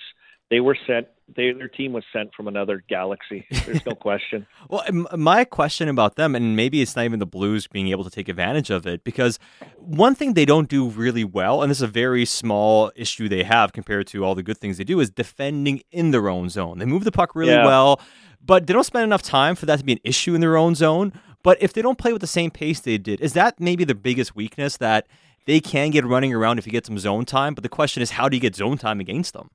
they 0.50 0.60
were 0.60 0.76
sent. 0.87 1.06
They, 1.37 1.52
their 1.52 1.68
team 1.68 1.92
was 1.92 2.02
sent 2.12 2.34
from 2.34 2.49
another 2.49 2.82
galaxy. 2.88 3.46
There's 3.64 3.87
no 3.87 3.92
question. 4.08 4.49
well, 4.68 4.82
my 5.16 5.44
question 5.44 5.88
about 5.88 6.16
them, 6.16 6.34
and 6.34 6.56
maybe 6.56 6.82
it's 6.82 6.96
not 6.96 7.04
even 7.04 7.20
the 7.20 7.26
Blues 7.26 7.68
being 7.68 7.87
able 7.88 8.02
to 8.02 8.10
take 8.10 8.28
advantage 8.28 8.68
of 8.68 8.84
it, 8.84 9.04
because 9.04 9.38
one 9.76 10.16
thing 10.16 10.34
they 10.34 10.44
don't 10.44 10.68
do 10.68 10.88
really 10.88 11.22
well, 11.22 11.62
and 11.62 11.70
this 11.70 11.78
is 11.78 11.82
a 11.82 11.87
very 11.87 12.25
small 12.25 12.90
issue 12.96 13.28
they 13.28 13.44
have 13.44 13.72
compared 13.72 14.08
to 14.08 14.25
all 14.25 14.34
the 14.34 14.42
good 14.42 14.58
things 14.58 14.76
they 14.76 14.82
do, 14.82 14.99
is 14.99 15.08
defending 15.08 15.82
in 15.92 16.10
their 16.10 16.28
own 16.28 16.49
zone. 16.49 16.78
They 16.80 16.84
move 16.84 17.04
the 17.04 17.12
puck 17.12 17.37
really 17.37 17.52
Yeah. 17.52 17.64
well, 17.64 18.00
but 18.44 18.66
they 18.66 18.72
don't 18.72 18.82
spend 18.82 19.04
enough 19.04 19.22
time 19.22 19.54
for 19.54 19.66
that 19.66 19.78
to 19.78 19.84
be 19.84 19.92
an 19.92 20.00
issue 20.02 20.34
in 20.34 20.40
their 20.40 20.56
own 20.56 20.75
zone. 20.75 21.12
But 21.44 21.62
if 21.62 21.72
they 21.72 21.80
don't 21.80 21.96
play 21.96 22.12
with 22.12 22.22
the 22.22 22.26
same 22.26 22.50
pace 22.50 22.80
they 22.80 22.99
did, 22.99 23.20
is 23.20 23.34
that 23.34 23.60
maybe 23.60 23.84
the 23.84 23.94
biggest 23.94 24.34
weakness 24.34 24.76
that 24.78 25.06
they 25.47 25.61
can 25.61 25.90
get 25.90 26.04
running 26.04 26.32
around 26.35 26.59
if 26.59 26.66
you 26.66 26.73
get 26.73 26.87
some 26.87 26.99
zone 26.99 27.25
time? 27.25 27.54
But 27.54 27.62
the 27.62 27.68
question 27.68 28.02
is, 28.02 28.11
how 28.12 28.28
do 28.28 28.37
you 28.37 28.40
get 28.40 28.54
zone 28.56 28.78
time 28.78 29.00
against 29.00 29.32
them? 29.35 29.50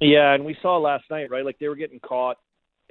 Yeah, 0.00 0.34
and 0.34 0.44
we 0.44 0.56
saw 0.60 0.76
last 0.78 1.04
night, 1.10 1.30
right? 1.30 1.44
Like 1.44 1.58
they 1.58 1.68
were 1.68 1.76
getting 1.76 2.00
caught, 2.00 2.36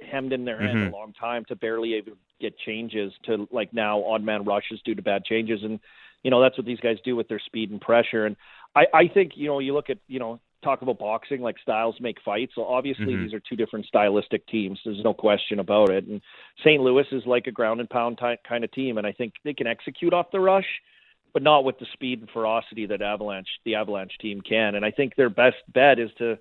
hemmed 0.00 0.32
in 0.32 0.44
their 0.44 0.60
end 0.60 0.78
Mhm. 0.78 0.88
a 0.88 0.90
long 0.90 1.12
time 1.12 1.44
to 1.46 1.56
barely 1.56 1.94
even 1.96 2.14
get 2.40 2.58
changes 2.58 3.12
to 3.24 3.48
like 3.50 3.72
now 3.72 4.02
odd 4.04 4.22
man 4.22 4.44
rushes 4.44 4.80
due 4.84 4.94
to 4.94 5.02
bad 5.02 5.24
changes, 5.24 5.62
and 5.62 5.78
you 6.22 6.30
know 6.30 6.40
that's 6.40 6.58
what 6.58 6.66
these 6.66 6.80
guys 6.80 6.98
do 7.04 7.14
with 7.16 7.28
their 7.28 7.38
speed 7.38 7.70
and 7.70 7.80
pressure. 7.80 8.26
And 8.26 8.36
I, 8.74 8.86
I 8.92 9.08
think 9.08 9.32
you 9.36 9.46
know 9.46 9.58
you 9.60 9.72
look 9.72 9.88
at 9.88 9.98
you 10.08 10.18
know 10.18 10.40
talk 10.62 10.82
about 10.82 10.98
boxing 10.98 11.40
like 11.42 11.56
styles 11.60 11.94
make 12.00 12.20
fights. 12.24 12.52
So 12.56 12.64
obviously 12.64 13.14
Mhm. 13.14 13.20
these 13.20 13.32
are 13.34 13.40
two 13.40 13.54
different 13.56 13.86
stylistic 13.86 14.44
teams. 14.48 14.80
There's 14.84 15.04
no 15.04 15.14
question 15.14 15.60
about 15.60 15.90
it. 15.90 16.04
And 16.06 16.20
St. 16.58 16.82
Louis 16.82 17.06
is 17.12 17.24
like 17.24 17.46
a 17.46 17.52
ground 17.52 17.78
and 17.78 17.88
pound 17.88 18.18
ty- 18.18 18.38
kind 18.46 18.64
of 18.64 18.72
team, 18.72 18.98
and 18.98 19.06
I 19.06 19.12
think 19.12 19.34
they 19.44 19.54
can 19.54 19.68
execute 19.68 20.12
off 20.12 20.32
the 20.32 20.40
rush 20.40 20.66
but 21.36 21.42
not 21.42 21.64
with 21.64 21.78
the 21.78 21.84
speed 21.92 22.20
and 22.20 22.30
ferocity 22.30 22.86
that 22.86 23.02
Avalanche, 23.02 23.46
the 23.66 23.74
Avalanche 23.74 24.16
team 24.22 24.40
can. 24.40 24.74
And 24.74 24.86
I 24.86 24.90
think 24.90 25.16
their 25.16 25.28
best 25.28 25.56
bet 25.68 25.98
is 25.98 26.08
to, 26.16 26.38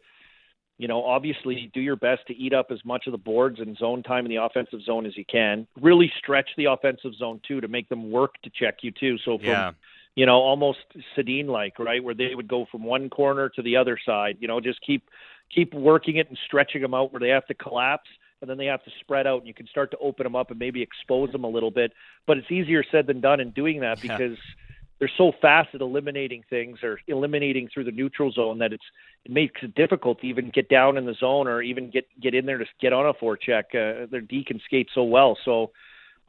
you 0.78 0.88
know, 0.88 1.04
obviously 1.04 1.70
do 1.74 1.82
your 1.82 1.98
best 1.98 2.22
to 2.28 2.34
eat 2.34 2.54
up 2.54 2.68
as 2.72 2.80
much 2.86 3.06
of 3.06 3.12
the 3.12 3.18
boards 3.18 3.60
and 3.60 3.76
zone 3.76 4.04
time 4.04 4.24
in 4.26 4.30
the 4.30 4.42
offensive 4.42 4.82
zone 4.86 5.06
as 5.06 5.18
you 5.18 5.26
can. 5.30 5.68
Really 5.82 6.10
stretch 6.18 6.48
the 6.56 6.72
offensive 6.72 7.14
zone 7.16 7.42
too 7.46 7.60
to 7.60 7.68
make 7.68 7.90
them 7.90 8.10
work 8.10 8.36
to 8.44 8.50
check 8.50 8.84
you 8.84 8.92
too. 8.92 9.18
So 9.26 9.38
from 9.38 9.76
you 10.16 10.26
know, 10.26 10.36
almost 10.36 10.80
Sedin 11.18 11.48
like, 11.48 11.78
right, 11.78 12.02
where 12.02 12.16
they 12.16 12.34
would 12.34 12.48
go 12.48 12.66
from 12.72 12.86
one 12.86 13.10
corner 13.10 13.50
to 13.50 13.62
the 13.62 13.76
other 13.76 14.00
side. 14.06 14.38
You 14.40 14.48
know, 14.48 14.62
just 14.62 14.80
keep 14.80 15.10
keep 15.54 15.74
working 15.74 16.16
it 16.16 16.30
and 16.30 16.40
stretching 16.46 16.82
them 16.82 16.94
out 16.94 17.12
where 17.12 17.20
they 17.20 17.28
have 17.28 17.46
to 17.48 17.54
collapse 17.54 18.08
and 18.40 18.50
then 18.50 18.58
they 18.58 18.68
have 18.68 18.84
to 18.86 18.92
spread 19.02 19.28
out 19.28 19.40
and 19.40 19.48
you 19.48 19.54
can 19.54 19.68
start 19.68 19.92
to 19.92 19.98
open 19.98 20.24
them 20.24 20.38
up 20.38 20.52
and 20.52 20.60
maybe 20.60 20.82
expose 20.82 21.34
them 21.34 21.44
a 21.44 21.50
little 21.50 21.70
bit. 21.70 21.92
But 22.26 22.38
it's 22.38 22.50
easier 22.50 22.86
said 22.90 23.08
than 23.08 23.20
done 23.20 23.42
in 23.42 23.50
doing 23.52 23.82
that 23.82 24.00
Yeah. 24.40 24.56
They're 25.00 25.12
so 25.18 25.32
fast 25.42 25.70
at 25.74 25.82
eliminating 25.82 26.44
things 26.50 26.80
or 26.82 27.00
eliminating 27.08 27.70
through 27.74 27.84
the 27.84 27.92
neutral 27.92 28.32
zone 28.32 28.60
that 28.60 28.74
it's 28.74 28.84
it 29.26 29.32
makes 29.32 29.62
it 29.64 29.76
difficult 29.76 30.22
to 30.22 30.28
even 30.28 30.52
get 30.54 30.70
down 30.70 30.98
in 30.98 31.06
the 31.06 31.16
zone 31.16 31.48
or 31.48 31.62
even 31.62 31.90
get 31.90 32.06
get 32.22 32.34
in 32.34 32.46
there 32.46 32.58
to 32.58 32.66
get 32.82 32.94
on 32.94 33.06
a 33.06 33.14
forecheck. 33.14 33.64
Uh, 33.74 34.08
their 34.10 34.22
D 34.22 34.44
can 34.46 34.60
skate 34.66 34.88
so 34.94 35.04
well, 35.04 35.38
so 35.44 35.72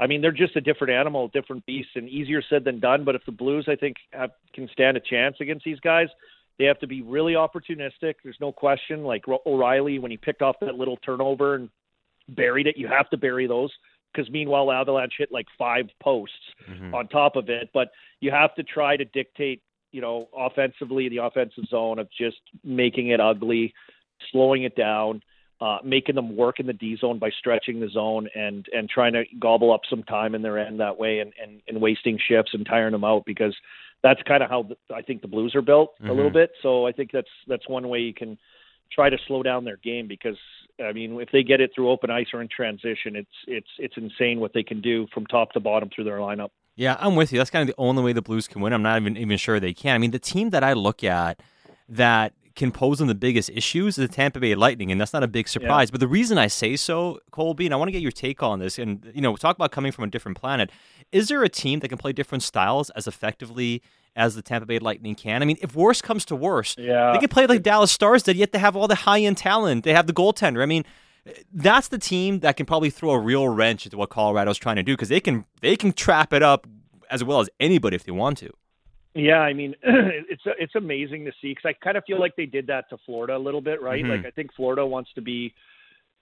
I 0.00 0.06
mean 0.06 0.20
they're 0.20 0.32
just 0.32 0.56
a 0.56 0.60
different 0.60 0.92
animal, 0.92 1.28
different 1.28 1.64
beast, 1.66 1.90
and 1.94 2.08
easier 2.08 2.42
said 2.48 2.64
than 2.64 2.80
done. 2.80 3.04
But 3.04 3.14
if 3.14 3.24
the 3.24 3.32
Blues, 3.32 3.66
I 3.68 3.76
think, 3.76 3.96
have, 4.10 4.30
can 4.54 4.68
stand 4.72 4.96
a 4.96 5.00
chance 5.00 5.36
against 5.40 5.64
these 5.64 5.80
guys, 5.80 6.08
they 6.58 6.64
have 6.64 6.80
to 6.80 6.86
be 6.86 7.02
really 7.02 7.34
opportunistic. 7.34 8.14
There's 8.24 8.40
no 8.40 8.50
question. 8.50 9.04
Like 9.04 9.24
O'Reilly 9.28 9.98
when 9.98 10.10
he 10.10 10.16
picked 10.16 10.42
off 10.42 10.56
that 10.60 10.74
little 10.74 10.96
turnover 10.98 11.54
and 11.54 11.70
buried 12.28 12.66
it, 12.66 12.76
you 12.76 12.88
have 12.88 13.08
to 13.10 13.16
bury 13.16 13.46
those 13.46 13.70
because 14.16 14.30
meanwhile 14.30 14.72
Avalanche 14.72 15.14
hit 15.18 15.30
like 15.30 15.46
five 15.58 15.88
posts 16.00 16.54
Mhm. 16.68 16.94
on 16.94 17.08
top 17.08 17.36
of 17.36 17.50
it. 17.50 17.68
But 17.74 17.92
you 18.20 18.30
have 18.30 18.54
to 18.54 18.62
try 18.62 18.96
to 18.96 19.04
dictate, 19.04 19.60
you 19.92 20.00
know, 20.00 20.28
offensively 20.36 21.08
the 21.08 21.18
offensive 21.18 21.64
zone 21.66 21.98
of 21.98 22.08
just 22.10 22.40
making 22.64 23.08
it 23.08 23.20
ugly, 23.20 23.74
slowing 24.30 24.62
it 24.62 24.74
down, 24.74 25.22
uh, 25.60 25.78
making 25.84 26.14
them 26.14 26.36
work 26.36 26.60
in 26.60 26.66
the 26.66 26.72
D 26.72 26.96
zone 26.96 27.18
by 27.18 27.30
stretching 27.30 27.80
the 27.80 27.88
zone 27.88 28.28
and 28.34 28.66
and 28.74 28.88
trying 28.88 29.12
to 29.12 29.24
gobble 29.38 29.72
up 29.72 29.82
some 29.88 30.02
time 30.02 30.34
in 30.34 30.42
their 30.42 30.58
end 30.58 30.80
that 30.80 30.98
way 30.98 31.20
and 31.20 31.32
and, 31.42 31.62
and 31.68 31.80
wasting 31.80 32.18
shifts 32.18 32.54
and 32.54 32.66
tiring 32.66 32.92
them 32.92 33.04
out 33.04 33.24
because 33.24 33.56
that's 34.02 34.22
kind 34.22 34.42
of 34.42 34.50
how 34.50 34.62
the, 34.64 34.76
I 34.94 35.02
think 35.02 35.22
the 35.22 35.28
Blues 35.28 35.54
are 35.54 35.62
built 35.62 35.94
a 36.04 36.12
little 36.12 36.30
Mhm. 36.30 36.34
bit. 36.34 36.50
So 36.62 36.86
I 36.86 36.92
think 36.92 37.10
that's 37.10 37.30
that's 37.46 37.68
one 37.68 37.88
way 37.88 38.00
you 38.00 38.14
can 38.14 38.38
try 38.92 39.10
to 39.10 39.18
slow 39.26 39.42
down 39.42 39.64
their 39.64 39.76
game 39.76 40.06
because 40.08 40.36
I 40.84 40.92
mean 40.92 41.20
if 41.20 41.30
they 41.32 41.42
get 41.42 41.60
it 41.60 41.72
through 41.74 41.90
open 41.90 42.10
ice 42.10 42.28
or 42.32 42.40
in 42.40 42.48
transition, 42.48 43.16
it's 43.16 43.28
it's 43.46 43.70
it's 43.78 43.96
insane 43.96 44.40
what 44.40 44.52
they 44.52 44.62
can 44.62 44.80
do 44.80 45.06
from 45.12 45.26
top 45.26 45.52
to 45.52 45.60
bottom 45.60 45.90
through 45.94 46.04
their 46.04 46.18
lineup. 46.18 46.50
Yeah, 46.76 46.96
I'm 47.00 47.16
with 47.16 47.32
you. 47.32 47.38
That's 47.38 47.50
kind 47.50 47.68
of 47.68 47.74
the 47.74 47.80
only 47.80 48.02
way 48.02 48.12
the 48.12 48.22
Blues 48.22 48.46
can 48.46 48.60
win. 48.60 48.72
I'm 48.72 48.82
not 48.82 49.00
even 49.00 49.16
even 49.16 49.38
sure 49.38 49.58
they 49.58 49.74
can. 49.74 49.94
I 49.94 49.98
mean, 49.98 50.10
the 50.10 50.18
team 50.18 50.50
that 50.50 50.62
I 50.62 50.74
look 50.74 51.02
at 51.02 51.40
that 51.88 52.32
can 52.54 52.72
pose 52.72 52.98
them 52.98 53.06
the 53.06 53.14
biggest 53.14 53.50
issues 53.50 53.98
is 53.98 54.08
the 54.08 54.12
Tampa 54.12 54.40
Bay 54.40 54.54
Lightning, 54.54 54.90
and 54.90 54.98
that's 55.00 55.12
not 55.12 55.22
a 55.22 55.28
big 55.28 55.46
surprise. 55.46 55.90
But 55.90 56.00
the 56.00 56.08
reason 56.08 56.38
I 56.38 56.46
say 56.46 56.74
so, 56.76 57.20
Colby, 57.30 57.66
and 57.66 57.74
I 57.74 57.76
want 57.76 57.88
to 57.88 57.92
get 57.92 58.00
your 58.00 58.10
take 58.10 58.42
on 58.42 58.58
this, 58.58 58.78
and 58.78 59.10
you 59.14 59.20
know, 59.20 59.36
talk 59.36 59.56
about 59.56 59.72
coming 59.72 59.92
from 59.92 60.04
a 60.04 60.06
different 60.08 60.38
planet. 60.38 60.70
Is 61.12 61.28
there 61.28 61.42
a 61.44 61.48
team 61.48 61.80
that 61.80 61.88
can 61.88 61.98
play 61.98 62.12
different 62.12 62.42
styles 62.42 62.90
as 62.90 63.06
effectively 63.06 63.82
as 64.16 64.34
the 64.34 64.42
Tampa 64.42 64.66
Bay 64.66 64.78
Lightning 64.80 65.14
can? 65.14 65.42
I 65.42 65.44
mean, 65.44 65.58
if 65.62 65.76
worse 65.76 66.00
comes 66.02 66.24
to 66.26 66.34
worse, 66.36 66.74
Yeah. 66.78 67.12
they 67.12 67.18
can 67.18 67.28
play 67.28 67.46
like 67.46 67.62
Dallas 67.62 67.92
Stars 67.92 68.22
did, 68.24 68.36
yet 68.36 68.50
they 68.52 68.58
have 68.58 68.74
all 68.74 68.88
the 68.88 68.94
high 68.96 69.20
end 69.20 69.36
talent. 69.36 69.84
They 69.84 69.92
have 69.92 70.06
the 70.08 70.12
goaltender. 70.12 70.62
I 70.62 70.66
mean, 70.66 70.84
that's 71.52 71.88
the 71.88 71.98
team 71.98 72.40
that 72.40 72.56
can 72.56 72.66
probably 72.66 72.90
throw 72.90 73.10
a 73.10 73.18
real 73.18 73.48
wrench 73.48 73.84
into 73.86 73.96
what 73.96 74.10
Colorado's 74.10 74.58
trying 74.58 74.76
to 74.76 74.82
do 74.82 74.94
because 74.94 75.08
they 75.08 75.20
can 75.20 75.44
they 75.60 75.76
can 75.76 75.92
trap 75.92 76.32
it 76.32 76.42
up 76.42 76.66
as 77.10 77.22
well 77.22 77.40
as 77.40 77.48
anybody 77.60 77.94
if 77.96 78.04
they 78.04 78.12
want 78.12 78.38
to. 78.38 78.50
Yeah, 79.14 79.40
I 79.40 79.52
mean, 79.52 79.74
it's 79.82 80.42
it's 80.58 80.74
amazing 80.74 81.24
to 81.24 81.32
see 81.40 81.50
because 81.54 81.64
I 81.64 81.72
kind 81.72 81.96
of 81.96 82.04
feel 82.04 82.20
like 82.20 82.36
they 82.36 82.46
did 82.46 82.66
that 82.68 82.88
to 82.90 82.98
Florida 83.06 83.36
a 83.36 83.38
little 83.38 83.60
bit, 83.60 83.80
right? 83.82 84.04
Mhm. 84.04 84.10
Like 84.16 84.26
I 84.26 84.30
think 84.30 84.52
Florida 84.54 84.84
wants 84.86 85.10
to 85.14 85.22
be, 85.22 85.54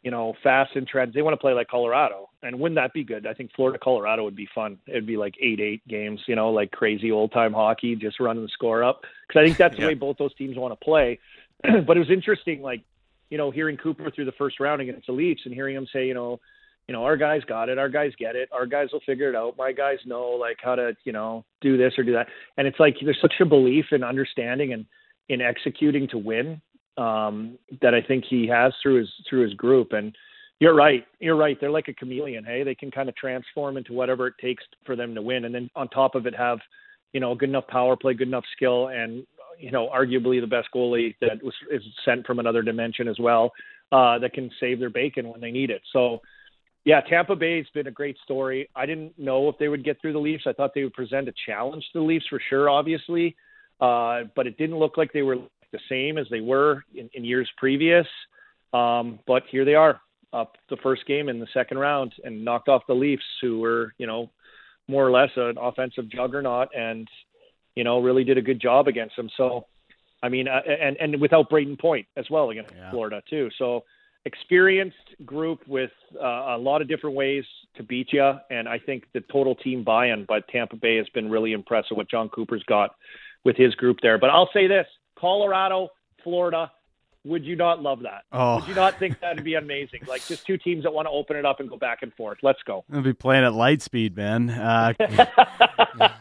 you 0.05 0.11
know, 0.11 0.35
fast 0.43 0.77
and 0.77 0.87
trends. 0.87 1.15
They 1.15 1.23
want 1.23 1.33
to 1.33 1.39
play 1.39 1.55
like 1.55 1.69
Colorado, 1.69 2.29
and 2.43 2.61
wouldn't 2.61 2.77
that 2.77 2.93
be 2.93 3.05
good? 3.05 3.27
I 3.27 3.33
think 3.33 3.51
Florida 3.57 3.79
Colorado 3.83 4.23
would 4.25 4.37
be 4.37 4.47
fun. 4.55 4.79
It'd 4.87 5.07
be 5.07 5.17
like 5.17 5.35
eight 5.41 5.61
eight 5.61 5.87
games, 5.89 6.21
you 6.27 6.37
know, 6.37 6.51
like 6.51 6.71
crazy 6.71 7.11
old 7.11 7.33
time 7.33 7.55
hockey, 7.55 7.97
just 7.97 8.21
running 8.21 8.43
the 8.43 8.51
score 8.51 8.85
up. 8.85 9.01
Because 9.27 9.41
I 9.41 9.45
think 9.45 9.57
that's 9.57 9.77
the 9.77 9.87
way 9.87 9.95
both 9.95 10.19
those 10.19 10.35
teams 10.35 10.59
want 10.59 10.79
to 10.79 10.85
play. 10.85 11.19
but 11.63 11.97
it 11.97 12.01
was 12.01 12.11
interesting, 12.11 12.61
like 12.61 12.83
you 13.31 13.39
know, 13.39 13.51
hearing 13.51 13.79
Cooper 13.79 14.11
through 14.11 14.27
the 14.27 14.33
first 14.33 14.61
round 14.61 14.83
against 14.83 15.07
the 15.07 15.13
Leafs 15.13 15.41
and 15.47 15.55
hearing 15.55 15.75
him 15.75 15.87
say, 15.91 16.07
you 16.07 16.15
know, 16.15 16.39
you 16.87 16.93
know, 16.93 17.05
our 17.05 17.17
guys 17.17 17.43
got 17.45 17.71
it, 17.71 17.79
our 17.79 17.89
guys 17.89 18.13
get 18.19 18.37
it, 18.37 18.51
our 18.53 18.67
guys 18.67 18.89
will 18.93 19.01
figure 19.07 19.31
it 19.31 19.35
out. 19.35 19.57
My 19.57 19.73
guys 19.73 19.99
know 20.05 20.33
like 20.33 20.59
how 20.63 20.75
to, 20.75 20.95
you 21.05 21.13
know, 21.13 21.47
do 21.63 21.79
this 21.79 21.95
or 21.97 22.05
do 22.05 22.13
that. 22.13 22.29
And 22.59 22.67
it's 22.67 22.79
like 22.79 22.97
there's 23.03 23.21
such 23.23 23.35
a 23.41 23.47
belief 23.47 23.87
in 23.91 24.05
understanding 24.05 24.75
and 24.75 24.85
in 25.31 25.41
executing 25.41 26.09
to 26.09 26.19
win 26.19 26.61
um, 26.97 27.59
that 27.83 27.95
I 27.95 28.03
think 28.03 28.25
he 28.29 28.47
has 28.49 28.73
through 28.83 29.01
his 29.01 29.11
through 29.29 29.43
his 29.43 29.55
group. 29.55 29.93
And 29.93 30.15
you're 30.61 30.75
right, 30.75 31.05
you're 31.21 31.37
right. 31.37 31.59
They're 31.61 31.71
like 31.71 31.89
a 31.89 31.95
chameleon. 31.95 32.45
Hey, 32.45 32.63
they 32.63 32.75
can 32.75 32.91
kind 32.91 33.09
of 33.09 33.17
transform 33.17 33.77
into 33.77 33.93
whatever 33.93 34.27
it 34.29 34.35
takes 34.41 34.65
for 34.87 34.97
them 34.97 35.15
to 35.15 35.23
win, 35.23 35.45
and 35.45 35.55
then 35.55 35.71
on 35.75 35.89
top 35.89 36.15
of 36.15 36.27
it 36.27 36.35
have, 36.37 36.59
you 37.13 37.21
know, 37.21 37.35
good 37.35 37.49
enough 37.49 37.67
power 37.67 37.97
play, 37.97 38.15
good 38.15 38.29
enough 38.29 38.45
skill, 38.57 38.89
and 38.89 39.27
you 39.59 39.71
know, 39.71 39.89
arguably 39.95 40.41
the 40.41 40.47
best 40.47 40.69
goalie 40.75 41.15
that 41.21 41.43
was 41.43 41.55
is 41.71 41.83
sent 42.05 42.27
from 42.27 42.39
another 42.39 42.63
dimension 42.63 43.09
as 43.09 43.19
well, 43.19 43.53
uh, 43.93 44.19
that 44.19 44.33
can 44.33 44.51
save 44.61 44.79
their 44.81 44.91
bacon 44.91 45.29
when 45.29 45.41
they 45.41 45.51
need 45.51 45.71
it. 45.71 45.83
So, 45.93 46.21
yeah, 46.85 47.01
Tampa 47.01 47.37
Bay's 47.37 47.67
been 47.75 47.87
a 47.87 47.93
great 47.93 48.17
story. 48.25 48.69
I 48.75 48.87
didn't 48.87 49.19
know 49.19 49.49
if 49.49 49.57
they 49.59 49.69
would 49.69 49.85
get 49.85 50.01
through 50.01 50.13
the 50.13 50.19
Leafs. 50.19 50.45
I 50.47 50.53
thought 50.53 50.73
they 50.75 50.85
would 50.85 50.93
present 50.93 51.29
a 51.29 51.33
challenge 51.47 51.85
to 51.93 52.01
the 52.01 52.05
Leafs 52.05 52.27
for 52.29 52.41
sure, 52.49 52.69
obviously, 52.69 53.37
uh, 53.81 54.23
but 54.37 54.47
it 54.47 54.59
didn't 54.59 54.79
look 54.79 54.97
like 54.97 55.13
they 55.13 55.23
were 55.23 55.37
the 55.75 55.81
same 55.95 56.19
as 56.19 56.27
they 56.31 56.41
were 56.41 56.85
in, 56.95 57.07
in 57.17 57.25
years 57.25 57.51
previous. 57.57 58.07
Um, 58.73 59.19
but 59.27 59.43
here 59.51 59.65
they 59.65 59.75
are, 59.75 60.01
up 60.33 60.51
the 60.69 60.79
first 60.83 61.03
game 61.07 61.29
in 61.29 61.39
the 61.39 61.47
second 61.53 61.79
round, 61.79 62.11
and 62.25 62.45
knocked 62.45 62.69
off 62.69 62.83
the 62.89 62.95
Leafs, 63.05 63.23
who 63.41 63.53
were, 63.65 63.93
you 63.99 64.07
know, 64.07 64.31
more 64.89 65.07
or 65.07 65.13
less 65.19 65.31
an 65.37 65.57
offensive 65.59 66.09
juggernaut, 66.09 66.69
and 66.75 67.09
you 67.77 67.85
know, 67.85 68.01
really 68.01 68.25
did 68.25 68.39
a 68.39 68.43
good 68.51 68.61
job 68.61 68.87
against 68.87 69.17
them. 69.17 69.29
So, 69.37 69.67
I 70.23 70.29
mean, 70.29 70.47
uh, 70.49 70.61
and 70.87 70.97
and 71.03 71.21
without 71.21 71.51
Brayden 71.51 71.79
Point 71.79 72.07
as 72.17 72.27
well 72.31 72.51
against 72.51 72.73
Yeah. 72.73 72.91
Florida 72.91 73.23
too. 73.29 73.49
So, 73.59 73.85
experienced 74.27 75.09
group 75.25 75.61
with 75.67 75.91
uh, 76.29 76.57
a 76.57 76.59
lot 76.59 76.83
of 76.83 76.89
different 76.89 77.17
ways 77.17 77.45
to 77.77 77.83
beat 77.83 78.09
you, 78.13 78.33
and 78.51 78.69
I 78.69 78.79
think 78.79 79.05
the 79.13 79.23
total 79.33 79.55
team 79.55 79.85
buy-in 79.85 80.25
by 80.25 80.41
Tampa 80.53 80.77
Bay 80.77 80.97
has 80.97 81.09
been 81.17 81.29
really 81.31 81.53
impressive. 81.53 81.97
What 81.97 82.09
Jon 82.09 82.29
Cooper's 82.29 82.65
got 82.65 82.91
with 83.45 83.57
his 83.57 83.75
group 83.75 83.99
there. 84.03 84.19
But 84.19 84.31
I'll 84.31 84.51
say 84.53 84.67
this: 84.67 84.87
Colorado, 85.25 85.89
Florida. 86.23 86.71
Would 87.25 87.47
you 87.47 87.57
not 87.57 87.81
love 87.81 88.01
that? 88.03 88.25
Oh. 88.31 88.57
Would 88.57 88.69
you 88.69 88.75
not 88.75 88.99
think 88.99 89.19
that'd 89.21 89.43
be 89.43 89.55
amazing? 89.55 90.01
Like 90.07 90.27
just 90.27 90.47
two 90.47 90.59
teams 90.59 90.83
that 90.83 90.93
want 90.93 91.07
to 91.07 91.11
open 91.11 91.37
it 91.37 91.47
up 91.47 91.61
and 91.61 91.71
go 91.71 91.79
back 91.79 92.03
and 92.03 92.13
forth. 92.13 92.37
Let's 92.43 92.59
go. 92.67 92.85
I'll 92.93 93.01
be 93.01 93.15
playing 93.15 93.45
at 93.45 93.55
light 93.55 93.81
speed, 93.81 94.15
man. 94.15 94.51
Uh, 94.51 94.93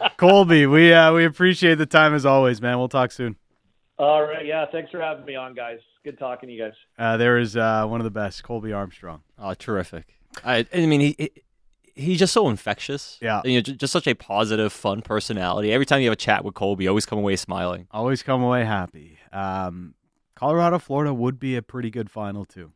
Colby, 0.18 0.68
we 0.68 0.94
uh, 0.94 1.12
we 1.12 1.26
appreciate 1.26 1.76
the 1.76 1.86
time 1.86 2.13
as 2.13 2.26
always, 2.26 2.62
man. 2.62 2.78
We'll 2.78 2.88
talk 2.88 3.12
soon. 3.12 3.36
All 4.00 4.24
right. 4.24 4.46
Yeah. 4.46 4.66
Thanks 4.72 4.89
for 4.92 5.02
having 5.02 5.26
me 5.26 5.36
on, 5.36 5.54
guys. 5.54 5.80
Good 6.06 6.18
talking 6.18 6.48
to 6.48 6.56
you 6.56 6.63
guys. 6.63 6.74
Uh, 6.98 7.18
there 7.18 7.38
is 7.38 7.58
uh, 7.58 7.86
one 7.86 8.00
of 8.00 8.06
the 8.06 8.12
best, 8.12 8.42
Colby 8.44 8.72
Armstrong. 8.72 9.24
Oh, 9.38 9.54
terrific! 9.54 10.18
I, 10.46 10.66
I 10.74 10.86
mean, 10.86 11.02
he, 11.02 11.16
he 11.18 11.32
he's 11.95 12.19
just 12.19 12.34
so 12.34 12.49
infectious. 12.49 13.17
Yeah. 13.21 13.41
you 13.45 13.56
know, 13.56 13.62
ju- 13.62 13.75
just 13.75 13.93
such 13.93 14.08
a 14.08 14.13
positive, 14.15 14.73
fun 14.73 15.01
personality. 15.01 15.71
Every 15.71 15.86
time 15.86 16.01
you 16.01 16.08
have 16.08 16.13
a 16.13 16.17
chat 16.17 16.43
with 16.43 16.53
Colby, 16.53 16.86
you 16.86 16.89
always 16.89 17.06
come 17.06 17.19
away 17.19 17.36
smiling. 17.36 17.88
Always 17.91 18.23
come 18.23 18.41
away 18.43 18.65
happy. 18.65 19.17
Um, 19.32 19.95
Colorado, 20.36 20.79
Florida 20.79 21.13
would 21.13 21.39
be 21.39 21.56
a 21.56 21.62
pretty 21.62 21.89
good 21.89 22.10
final 22.10 22.45
too. 22.45 22.71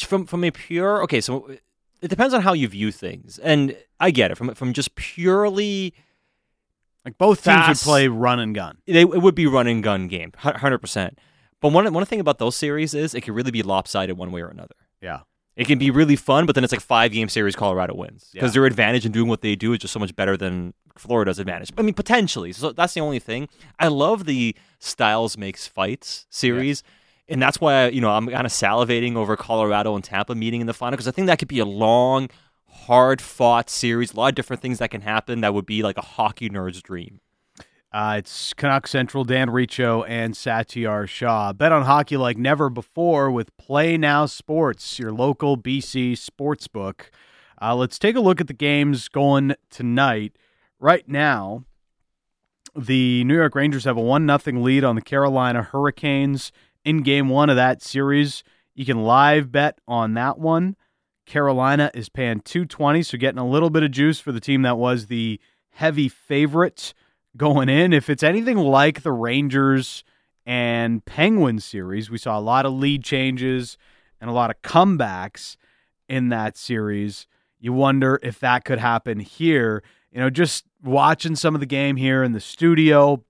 From 0.00 0.24
from 0.26 0.44
a 0.44 0.50
pure 0.50 1.02
okay, 1.02 1.20
so 1.20 1.50
it 2.00 2.08
depends 2.08 2.32
on 2.32 2.40
how 2.40 2.54
you 2.54 2.66
view 2.68 2.90
things, 2.90 3.38
and 3.38 3.76
I 4.00 4.10
get 4.10 4.30
it 4.30 4.36
from 4.36 4.54
from 4.54 4.72
just 4.72 4.94
purely 4.94 5.92
like 7.04 7.18
both 7.18 7.38
teams 7.44 7.56
Fast. 7.56 7.84
would 7.84 7.90
play 7.90 8.08
run 8.08 8.38
and 8.40 8.54
gun. 8.54 8.78
they, 8.86 9.02
it 9.02 9.20
would 9.22 9.34
be 9.34 9.46
run 9.46 9.66
and 9.66 9.82
gun 9.82 10.08
game, 10.08 10.32
hundred 10.36 10.78
percent. 10.78 11.18
But 11.60 11.72
one 11.72 11.92
one 11.92 12.04
thing 12.06 12.20
about 12.20 12.38
those 12.38 12.56
series 12.56 12.94
is 12.94 13.14
it 13.14 13.22
can 13.22 13.34
really 13.34 13.50
be 13.50 13.62
lopsided 13.62 14.16
one 14.16 14.32
way 14.32 14.40
or 14.40 14.48
another. 14.48 14.74
Yeah. 15.02 15.20
It 15.56 15.66
can 15.68 15.78
be 15.78 15.90
really 15.90 16.16
fun, 16.16 16.46
but 16.46 16.54
then 16.54 16.64
it's 16.64 16.72
like 16.72 16.80
five 16.80 17.12
game 17.12 17.28
series. 17.28 17.54
Colorado 17.54 17.94
wins 17.94 18.28
because 18.32 18.50
Yeah. 18.50 18.54
their 18.54 18.66
advantage 18.66 19.06
in 19.06 19.12
doing 19.12 19.28
what 19.28 19.40
they 19.40 19.54
do 19.54 19.72
is 19.72 19.78
just 19.78 19.92
so 19.92 20.00
much 20.00 20.14
better 20.16 20.36
than 20.36 20.74
Florida's 20.96 21.38
advantage. 21.38 21.70
I 21.78 21.82
mean, 21.82 21.94
potentially. 21.94 22.52
So 22.52 22.72
that's 22.72 22.94
the 22.94 23.00
only 23.00 23.18
thing. 23.20 23.48
I 23.78 23.88
love 23.88 24.24
the 24.24 24.54
styles 24.80 25.38
makes 25.38 25.66
fights 25.68 26.26
series, 26.28 26.82
and 27.28 27.40
that's 27.40 27.60
why 27.60 27.86
you 27.88 28.00
know 28.00 28.10
I'm 28.10 28.28
kind 28.28 28.46
of 28.46 28.52
salivating 28.52 29.14
over 29.16 29.36
Colorado 29.36 29.94
and 29.94 30.02
Tampa 30.02 30.34
meeting 30.34 30.60
in 30.60 30.66
the 30.66 30.74
final 30.74 30.92
because 30.96 31.08
I 31.08 31.12
think 31.12 31.26
that 31.28 31.38
could 31.38 31.48
be 31.48 31.60
a 31.60 31.64
long, 31.64 32.30
hard 32.86 33.20
fought 33.22 33.70
series. 33.70 34.12
A 34.12 34.16
lot 34.16 34.28
of 34.30 34.34
different 34.34 34.60
things 34.60 34.78
that 34.78 34.90
can 34.90 35.02
happen 35.02 35.40
that 35.42 35.54
would 35.54 35.66
be 35.66 35.82
like 35.84 35.96
a 35.98 36.02
hockey 36.02 36.50
nerd's 36.50 36.82
dream. 36.82 37.20
Uh, 37.94 38.16
it's 38.18 38.52
Canuck 38.54 38.88
Central, 38.88 39.22
Dan 39.22 39.50
Riccio, 39.50 40.02
and 40.02 40.34
Satiar 40.34 41.08
Shah. 41.08 41.52
Bet 41.52 41.70
on 41.70 41.82
hockey 41.82 42.16
like 42.16 42.36
never 42.36 42.68
before 42.68 43.30
with 43.30 43.56
Play 43.56 43.96
Now 43.96 44.26
Sports, 44.26 44.98
your 44.98 45.12
local 45.12 45.56
BC 45.56 46.18
sports 46.18 46.66
book. 46.66 47.12
Uh, 47.62 47.76
let's 47.76 47.96
take 47.96 48.16
a 48.16 48.20
look 48.20 48.40
at 48.40 48.48
the 48.48 48.52
games 48.52 49.06
going 49.06 49.54
tonight. 49.70 50.36
Right 50.80 51.08
now, 51.08 51.66
the 52.74 53.22
New 53.22 53.36
York 53.36 53.54
Rangers 53.54 53.84
have 53.84 53.96
a 53.96 54.00
1 54.00 54.26
0 54.26 54.60
lead 54.60 54.82
on 54.82 54.96
the 54.96 55.00
Carolina 55.00 55.62
Hurricanes 55.62 56.50
in 56.84 57.02
game 57.04 57.28
one 57.28 57.48
of 57.48 57.54
that 57.54 57.80
series. 57.80 58.42
You 58.74 58.84
can 58.84 59.04
live 59.04 59.52
bet 59.52 59.78
on 59.86 60.14
that 60.14 60.40
one. 60.40 60.74
Carolina 61.26 61.92
is 61.94 62.08
paying 62.08 62.40
220, 62.40 63.04
so 63.04 63.18
getting 63.18 63.38
a 63.38 63.48
little 63.48 63.70
bit 63.70 63.84
of 63.84 63.92
juice 63.92 64.18
for 64.18 64.32
the 64.32 64.40
team 64.40 64.62
that 64.62 64.78
was 64.78 65.06
the 65.06 65.40
heavy 65.70 66.08
favorite 66.08 66.92
going 67.36 67.68
in. 67.68 67.92
If 67.92 68.08
it's 68.08 68.22
anything 68.22 68.56
like 68.56 69.02
the 69.02 69.12
Rangers 69.12 70.04
and 70.46 71.04
Penguins 71.04 71.64
series, 71.64 72.10
we 72.10 72.18
saw 72.18 72.38
a 72.38 72.40
lot 72.40 72.66
of 72.66 72.72
lead 72.72 73.02
changes 73.02 73.76
and 74.20 74.30
a 74.30 74.32
lot 74.32 74.50
of 74.50 74.62
comebacks 74.62 75.56
in 76.08 76.28
that 76.28 76.56
series. 76.56 77.26
You 77.58 77.72
wonder 77.72 78.18
if 78.22 78.38
that 78.40 78.64
could 78.64 78.78
happen 78.78 79.20
here. 79.20 79.82
You 80.12 80.20
know, 80.20 80.30
just 80.30 80.64
watching 80.82 81.34
some 81.34 81.54
of 81.54 81.60
the 81.60 81.66
game 81.66 81.96
here 81.96 82.22
in 82.22 82.32
the 82.32 82.40
studio, 82.40 83.24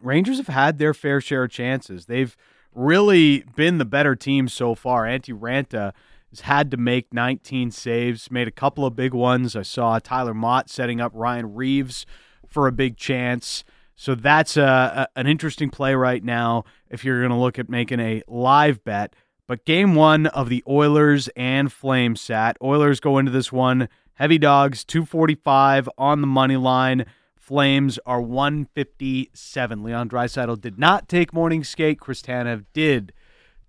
Rangers 0.00 0.38
have 0.38 0.48
had 0.48 0.78
their 0.78 0.94
fair 0.94 1.20
share 1.20 1.44
of 1.44 1.50
chances. 1.50 2.06
They've 2.06 2.36
really 2.74 3.44
been 3.56 3.78
the 3.78 3.84
better 3.84 4.14
team 4.14 4.48
so 4.48 4.74
far. 4.74 5.04
Antti 5.04 5.38
Raanta 5.38 5.92
has 6.30 6.42
had 6.42 6.70
to 6.70 6.76
make 6.76 7.12
19 7.12 7.70
saves, 7.72 8.30
made 8.30 8.48
a 8.48 8.52
couple 8.52 8.86
of 8.86 8.94
big 8.96 9.12
ones. 9.12 9.56
I 9.56 9.62
saw 9.62 9.98
Tyler 9.98 10.32
Motte 10.32 10.70
setting 10.70 11.00
up 11.00 11.12
Ryan 11.14 11.54
Reaves 11.54 12.06
for 12.50 12.66
a 12.66 12.72
big 12.72 12.96
chance. 12.96 13.64
So 13.96 14.14
that's 14.14 14.56
a, 14.56 15.08
a 15.14 15.18
an 15.18 15.26
interesting 15.26 15.70
play 15.70 15.94
right 15.94 16.22
now 16.22 16.64
if 16.88 17.04
you're 17.04 17.20
going 17.20 17.30
to 17.30 17.36
look 17.36 17.58
at 17.58 17.68
making 17.68 18.00
a 18.00 18.22
live 18.26 18.82
bet. 18.84 19.14
But 19.46 19.64
game 19.64 19.94
one 19.94 20.26
of 20.26 20.48
the 20.48 20.62
Oilers 20.68 21.28
and 21.36 21.72
Flames 21.72 22.20
sat. 22.20 22.56
Oilers 22.62 23.00
go 23.00 23.18
into 23.18 23.32
this 23.32 23.50
one 23.50 23.88
heavy 24.14 24.38
dogs 24.38 24.84
245 24.84 25.88
on 25.98 26.20
the 26.20 26.26
money 26.26 26.56
line. 26.56 27.06
Flames 27.36 27.98
are 28.06 28.20
157. 28.20 29.82
Leon 29.82 30.08
Draisaitl 30.08 30.60
did 30.60 30.78
not 30.78 31.08
take 31.08 31.34
morning 31.34 31.64
skate. 31.64 31.98
Chris 31.98 32.22
Tanev 32.22 32.64
did 32.72 33.12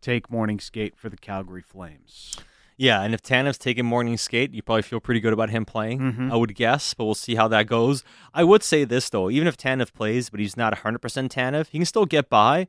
take 0.02 0.30
morning 0.30 0.60
skate 0.60 0.96
for 0.96 1.10
the 1.10 1.18
Calgary 1.18 1.64
Flames. 1.64 2.36
Yeah, 2.82 3.04
and 3.04 3.14
if 3.14 3.22
Tanev's 3.22 3.60
taking 3.60 3.86
morning 3.86 4.18
skate, 4.18 4.56
you 4.56 4.64
probably 4.64 4.82
feel 4.82 5.00
pretty 5.00 5.20
good 5.20 5.34
about 5.34 5.52
him 5.52 5.66
playing, 5.66 6.32
I 6.32 6.36
would 6.36 6.56
guess, 6.56 6.96
but 6.96 7.06
we'll 7.06 7.14
see 7.14 7.36
how 7.36 7.48
that 7.50 7.68
goes. 7.68 8.04
I 8.34 8.44
would 8.44 8.64
say 8.64 8.86
this, 8.86 9.08
though, 9.08 9.30
even 9.30 9.48
if 9.48 9.56
Tanev 9.56 9.94
plays, 9.94 10.32
but 10.32 10.40
he's 10.40 10.58
not 10.58 10.74
100% 10.76 10.98
Tanev, 11.00 11.68
he 11.68 11.78
can 11.78 11.86
still 11.86 12.08
get 12.08 12.28
by. 12.28 12.68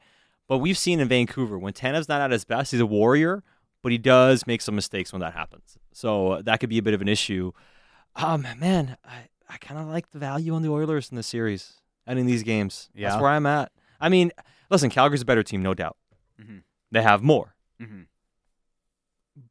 But 0.49 0.59
we've 0.59 0.77
seen 0.77 1.01
in 1.01 1.09
Vancouver, 1.09 1.59
when 1.59 1.73
Tanev's 1.73 2.11
not 2.11 2.21
at 2.21 2.31
his 2.31 2.45
best, 2.45 2.73
he's 2.73 2.81
a 2.81 2.85
warrior, 2.85 3.43
but 3.83 3.91
he 3.91 3.97
does 3.97 4.47
make 4.47 4.61
some 4.61 4.75
mistakes 4.75 5.15
when 5.15 5.21
that 5.21 5.33
happens. 5.33 5.79
So 5.95 6.33
uh, 6.33 6.43
that 6.43 6.61
could 6.61 6.69
be 6.69 6.77
a 6.77 6.83
bit 6.83 6.93
of 6.93 7.01
an 7.01 7.09
issue. 7.09 7.53
Um, 8.15 8.47
man, 8.59 8.99
I, 9.07 9.29
I 9.49 9.57
kind 9.57 9.81
of 9.81 9.87
like 9.87 10.11
the 10.11 10.19
value 10.19 10.55
on 10.55 10.61
the 10.61 10.69
Oilers 10.69 11.09
in 11.11 11.17
the 11.17 11.23
series 11.23 11.81
and 12.07 12.19
in 12.19 12.27
these 12.27 12.43
games. 12.43 12.91
Yeah. 12.95 13.09
That's 13.09 13.23
where 13.23 13.31
I'm 13.31 13.47
at. 13.47 13.73
I 13.99 14.11
mean, 14.11 14.31
listen, 14.69 14.91
Calgary's 14.91 15.23
a 15.23 15.25
better 15.25 15.43
team, 15.43 15.63
no 15.63 15.73
doubt. 15.73 15.97
Mhm. 16.39 16.65
They 16.91 17.01
have 17.01 17.23
more. 17.23 17.55
Mhm. 17.81 18.09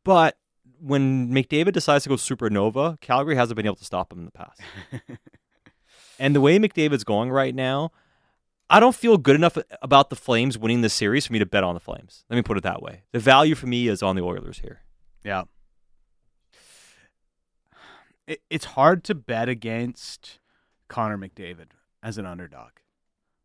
But 0.03 0.37
when 0.81 1.29
McDavid 1.29 1.73
decides 1.73 2.03
to 2.03 2.09
go 2.09 2.15
supernova, 2.15 2.99
Calgary 3.01 3.35
hasn't 3.35 3.55
been 3.55 3.65
able 3.65 3.75
to 3.75 3.85
stop 3.85 4.11
him 4.11 4.19
in 4.19 4.25
the 4.25 4.31
past. 4.31 4.59
and 6.19 6.35
the 6.35 6.41
way 6.41 6.57
McDavid's 6.57 7.03
going 7.03 7.29
right 7.29 7.53
now, 7.53 7.91
I 8.69 8.79
don't 8.79 8.95
feel 8.95 9.17
good 9.17 9.35
enough 9.35 9.57
about 9.81 10.09
the 10.09 10.15
Flames 10.15 10.57
winning 10.57 10.81
this 10.81 10.93
series 10.93 11.27
for 11.27 11.33
me 11.33 11.39
to 11.39 11.45
bet 11.45 11.63
on 11.63 11.75
the 11.75 11.79
Flames. 11.79 12.23
Let 12.29 12.35
me 12.37 12.41
put 12.41 12.57
it 12.57 12.63
that 12.63 12.81
way. 12.81 13.03
The 13.11 13.19
value 13.19 13.53
for 13.53 13.67
me 13.67 13.87
is 13.87 14.01
on 14.01 14.15
the 14.15 14.23
Oilers 14.23 14.59
here. 14.59 14.81
Yeah. 15.23 15.43
It, 18.25 18.41
it's 18.49 18.65
hard 18.65 19.03
to 19.05 19.15
bet 19.15 19.49
against 19.49 20.39
Connor 20.87 21.17
McDavid 21.17 21.71
as 22.01 22.17
an 22.17 22.25
underdog. 22.25 22.71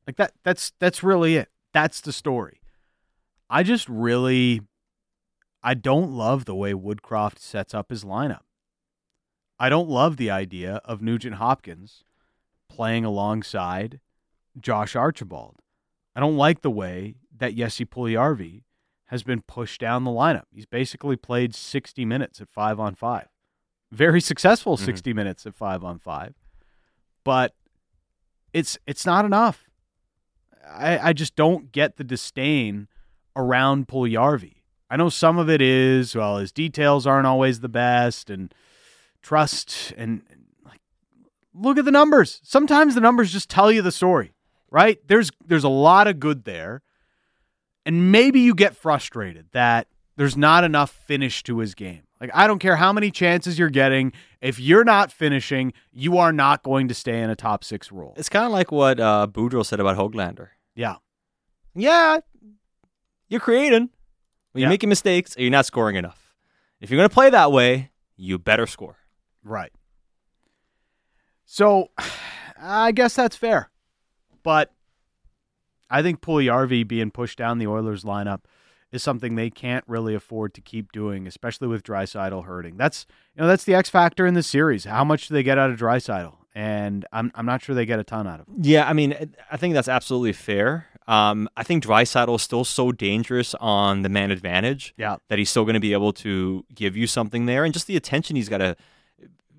Like 0.06 0.16
that 0.16 0.32
that's 0.44 0.72
that's 0.78 1.02
really 1.02 1.36
it. 1.36 1.48
That's 1.72 2.00
the 2.00 2.12
story. 2.12 2.60
I 3.50 3.62
just 3.62 3.88
really 3.88 4.62
I 5.66 5.74
don't 5.74 6.12
love 6.12 6.44
the 6.44 6.54
way 6.54 6.74
Woodcroft 6.74 7.40
sets 7.40 7.74
up 7.74 7.90
his 7.90 8.04
lineup. 8.04 8.42
I 9.58 9.68
don't 9.68 9.88
love 9.88 10.16
the 10.16 10.30
idea 10.30 10.80
of 10.84 11.02
Nugent 11.02 11.36
Hopkins 11.36 12.04
playing 12.68 13.04
alongside 13.04 13.98
Josh 14.60 14.94
Archibald. 14.94 15.56
I 16.14 16.20
don't 16.20 16.36
like 16.36 16.62
the 16.62 16.70
way 16.70 17.16
that 17.36 17.56
Jesse 17.56 17.84
Puljujarvi 17.84 18.62
has 19.06 19.24
been 19.24 19.42
pushed 19.42 19.80
down 19.80 20.04
the 20.04 20.12
lineup. 20.12 20.44
He's 20.52 20.66
basically 20.66 21.16
played 21.16 21.52
60 21.52 22.04
minutes 22.04 22.40
at 22.40 22.48
5 22.48 22.78
on 22.78 22.94
5. 22.94 23.26
Very 23.90 24.20
successful 24.20 24.76
mm-hmm. 24.76 24.84
60 24.84 25.12
minutes 25.14 25.46
at 25.46 25.56
5 25.56 25.82
on 25.82 25.98
5. 25.98 26.34
But 27.24 27.56
it's 28.52 28.78
it's 28.86 29.04
not 29.04 29.24
enough. 29.24 29.64
I 30.64 31.08
I 31.08 31.12
just 31.12 31.34
don't 31.34 31.72
get 31.72 31.96
the 31.96 32.04
disdain 32.04 32.86
around 33.34 33.88
Puljujarvi. 33.88 34.55
I 34.88 34.96
know 34.96 35.08
some 35.08 35.38
of 35.38 35.50
it 35.50 35.60
is 35.60 36.14
well 36.14 36.38
his 36.38 36.52
details 36.52 37.06
aren't 37.06 37.26
always 37.26 37.60
the 37.60 37.68
best 37.68 38.30
and 38.30 38.54
trust 39.22 39.92
and, 39.96 40.22
and 40.30 40.44
like 40.64 40.80
look 41.54 41.78
at 41.78 41.84
the 41.84 41.90
numbers. 41.90 42.40
Sometimes 42.44 42.94
the 42.94 43.00
numbers 43.00 43.32
just 43.32 43.50
tell 43.50 43.72
you 43.72 43.82
the 43.82 43.92
story, 43.92 44.34
right? 44.70 44.98
There's 45.06 45.30
there's 45.44 45.64
a 45.64 45.68
lot 45.68 46.06
of 46.06 46.20
good 46.20 46.44
there. 46.44 46.82
And 47.84 48.10
maybe 48.10 48.40
you 48.40 48.54
get 48.54 48.74
frustrated 48.74 49.46
that 49.52 49.86
there's 50.16 50.36
not 50.36 50.64
enough 50.64 50.90
finish 50.90 51.42
to 51.44 51.58
his 51.58 51.74
game. 51.74 52.02
Like 52.20 52.30
I 52.34 52.46
don't 52.46 52.58
care 52.58 52.76
how 52.76 52.92
many 52.92 53.10
chances 53.10 53.58
you're 53.58 53.70
getting, 53.70 54.12
if 54.40 54.58
you're 54.58 54.84
not 54.84 55.12
finishing, 55.12 55.72
you 55.92 56.18
are 56.18 56.32
not 56.32 56.62
going 56.62 56.88
to 56.88 56.94
stay 56.94 57.20
in 57.20 57.30
a 57.30 57.36
top 57.36 57.62
6 57.62 57.92
role. 57.92 58.14
It's 58.16 58.28
kind 58.28 58.46
of 58.46 58.52
like 58.52 58.72
what 58.72 58.98
uh, 58.98 59.28
Boudreau 59.30 59.64
said 59.64 59.80
about 59.80 59.96
Hoglander. 59.96 60.48
Yeah. 60.74 60.96
Yeah, 61.74 62.20
you're 63.28 63.40
creating. 63.40 63.90
You're 64.56 64.64
Yeah. 64.66 64.68
making 64.70 64.88
mistakes, 64.88 65.36
or 65.36 65.42
you're 65.42 65.50
not 65.50 65.66
scoring 65.66 65.96
enough. 65.96 66.34
If 66.80 66.90
you're 66.90 66.98
going 66.98 67.08
to 67.08 67.14
play 67.14 67.30
that 67.30 67.52
way, 67.52 67.90
you 68.16 68.38
better 68.38 68.66
score. 68.66 68.96
Right. 69.44 69.72
So 71.44 71.90
I 72.60 72.92
guess 72.92 73.14
that's 73.14 73.36
fair. 73.36 73.70
But 74.42 74.72
I 75.90 76.02
think 76.02 76.20
Puljujarvi 76.20 76.86
being 76.86 77.10
pushed 77.10 77.38
down 77.38 77.58
the 77.58 77.66
Oilers 77.66 78.04
lineup 78.04 78.40
is 78.92 79.02
something 79.02 79.34
they 79.34 79.50
can't 79.50 79.84
really 79.86 80.14
afford 80.14 80.54
to 80.54 80.60
keep 80.60 80.92
doing, 80.92 81.26
especially 81.26 81.68
with 81.68 81.82
Draisaitl 81.82 82.44
hurting. 82.44 82.76
That's 82.76 83.06
you 83.34 83.42
know, 83.42 83.48
that's 83.48 83.64
the 83.64 83.74
X 83.74 83.90
factor 83.90 84.26
in 84.26 84.34
this 84.34 84.46
series. 84.46 84.84
How 84.84 85.04
much 85.04 85.28
do 85.28 85.34
they 85.34 85.42
get 85.42 85.58
out 85.58 85.70
of 85.70 85.78
Draisaitl? 85.78 86.34
And 86.54 87.04
I'm 87.12 87.30
I'm 87.34 87.44
not 87.46 87.62
sure 87.62 87.74
they 87.74 87.84
get 87.86 87.98
a 87.98 88.04
ton 88.04 88.26
out 88.26 88.40
of 88.40 88.48
him. 88.48 88.54
Yeah, 88.62 88.88
I 88.88 88.92
mean, 88.94 89.34
I 89.50 89.56
think 89.56 89.74
that's 89.74 89.88
absolutely 89.88 90.32
fair. 90.32 90.86
Um, 91.08 91.48
I 91.56 91.62
think 91.62 91.84
Draisaitl 91.84 92.34
is 92.34 92.42
still 92.42 92.64
so 92.64 92.90
dangerous 92.90 93.54
on 93.60 94.02
the 94.02 94.08
man 94.08 94.30
advantage 94.32 94.92
Yeah. 94.96 95.16
that 95.28 95.38
he's 95.38 95.48
still 95.50 95.64
going 95.64 95.74
to 95.74 95.80
be 95.80 95.92
able 95.92 96.12
to 96.14 96.64
give 96.74 96.96
you 96.96 97.06
something 97.06 97.46
there, 97.46 97.64
and 97.64 97.72
just 97.72 97.86
the 97.86 97.96
attention 97.96 98.34
he's 98.36 98.48
got 98.48 98.58
to 98.58 98.76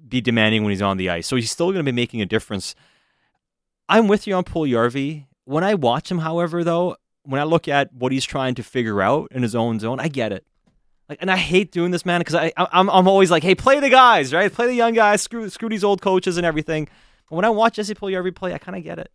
be 0.07 0.19
demanding 0.21 0.63
when 0.63 0.71
he's 0.71 0.81
on 0.81 0.97
the 0.97 1.10
ice. 1.10 1.25
So 1.27 1.36
he's 1.38 1.49
still 1.51 1.67
going 1.67 1.86
to 1.86 1.89
be 1.91 1.95
making 1.95 2.21
a 2.21 2.25
difference. 2.25 2.75
I'm 3.89 4.07
with 4.07 4.27
you 4.27 4.36
on 4.36 4.43
Puljujarvi. 4.43 5.25
When 5.45 5.63
I 5.63 5.75
watch 5.75 6.12
him, 6.12 6.19
however, 6.19 6.63
though, 6.63 6.97
when 7.23 7.39
I 7.39 7.45
look 7.45 7.67
at 7.67 7.93
what 7.93 8.12
he's 8.12 8.25
trying 8.25 8.55
to 8.55 8.63
figure 8.63 9.01
out 9.01 9.29
in 9.31 9.41
his 9.41 9.55
own 9.55 9.79
zone, 9.79 9.99
I 9.99 10.07
get 10.10 10.31
it. 10.33 10.45
Like, 11.10 11.19
and 11.21 11.31
I 11.31 11.38
hate 11.38 11.71
doing 11.71 11.91
this, 11.91 12.05
man, 12.05 12.19
because 12.19 12.36
I 12.36 12.51
I'm 12.57 12.89
I'm 12.89 13.07
always 13.07 13.31
like, 13.31 13.43
hey, 13.43 13.55
play 13.55 13.79
the 13.79 13.89
guys, 13.89 14.33
right? 14.33 14.51
Play 14.51 14.67
the 14.67 14.73
young 14.75 14.93
guys, 14.93 15.21
screw 15.21 15.47
screw 15.49 15.69
these 15.69 15.86
old 15.86 16.01
coaches 16.01 16.36
and 16.36 16.45
everything. 16.45 16.89
But 17.29 17.38
when 17.38 17.45
I 17.45 17.49
watch 17.49 17.75
Jesse 17.75 17.93
Puljujarvi 17.95 18.36
play, 18.36 18.53
I 18.53 18.57
kind 18.57 18.77
of 18.77 18.83
get 18.83 18.99
it. 18.99 19.10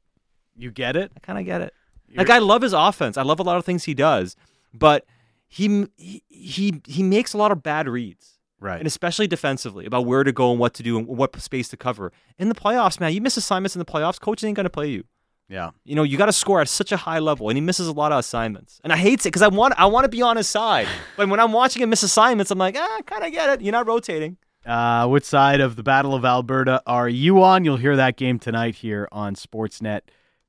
You 0.57 0.71
get 0.71 0.97
it? 0.97 1.13
I 1.15 1.21
kind 1.21 1.39
of 1.39 1.45
get 1.45 1.61
it. 1.61 1.75
Like 2.17 2.31
I 2.31 2.39
love 2.39 2.63
his 2.63 2.73
offense. 2.73 3.17
I 3.17 3.23
love 3.23 3.41
a 3.41 3.43
lot 3.43 3.57
of 3.57 3.65
things 3.65 3.85
he 3.85 3.95
does. 3.95 4.37
but 4.73 5.07
he 5.49 5.87
he 6.29 6.81
he, 6.87 7.03
makes 7.03 7.35
a 7.35 7.39
lot 7.39 7.53
of 7.53 7.63
bad 7.63 7.87
reads. 7.87 8.39
Right. 8.59 8.79
And 8.79 8.87
especially 8.87 9.27
defensively 9.27 9.87
about 9.87 10.07
where 10.07 10.23
to 10.25 10.33
go 10.33 10.51
and 10.51 10.59
what 10.59 10.73
to 10.75 10.83
do 10.83 10.97
and 10.97 11.07
what 11.07 11.39
space 11.41 11.69
to 11.69 11.77
cover. 11.77 12.13
In 12.39 12.49
the 12.49 12.55
playoffs, 12.55 13.01
man, 13.01 13.13
you 13.13 13.21
miss 13.21 13.37
assignments 13.37 13.75
in 13.75 13.81
the 13.81 13.85
playoffs, 13.85 14.21
coach 14.21 14.43
ain't 14.45 14.57
going 14.57 14.65
to 14.65 14.71
play 14.71 14.89
you. 14.89 15.05
Yeah. 15.49 15.71
You 15.85 15.97
know, 15.97 16.05
you 16.05 16.17
got 16.17 16.27
to 16.27 16.33
score 16.33 16.61
at 16.61 16.69
such 16.69 16.93
a 16.93 16.97
high 16.97 17.19
level, 17.19 17.51
and 17.51 17.57
he 17.57 17.61
misses 17.61 17.89
a 17.89 17.93
lot 17.93 18.13
of 18.13 18.19
assignments. 18.19 18.81
And 18.85 18.93
I 18.93 18.97
hate 18.97 19.21
it 19.21 19.25
because 19.25 19.43
I 19.43 19.49
want 19.49 19.75
I 19.77 19.87
want 19.87 20.05
to 20.05 20.09
be 20.09 20.23
on 20.23 20.37
his 20.37 20.49
side, 20.49 20.89
but 21.17 21.29
when 21.29 21.41
I'm 21.41 21.53
watching 21.53 21.83
him 21.83 21.91
miss 21.91 22.03
assignments, 22.03 22.51
I'm 22.51 22.59
like, 22.59 22.77
ah, 22.79 23.01
kind 23.05 23.25
of 23.25 23.33
get 23.33 23.51
it. 23.51 23.61
You're 23.61 23.73
not 23.73 23.87
rotating. 23.87 24.39
Uh, 24.65 25.09
which 25.09 25.25
side 25.25 25.61
of 25.61 25.75
the 25.75 25.83
Battle 25.83 26.15
of 26.15 26.25
Alberta 26.25 26.83
are 26.87 27.09
you 27.09 27.43
on? 27.43 27.65
You'll 27.65 27.79
hear 27.79 27.97
that 27.97 28.17
game 28.17 28.39
tonight 28.39 28.77
here 28.77 29.09
on 29.11 29.35
Sportsnet 29.35 30.03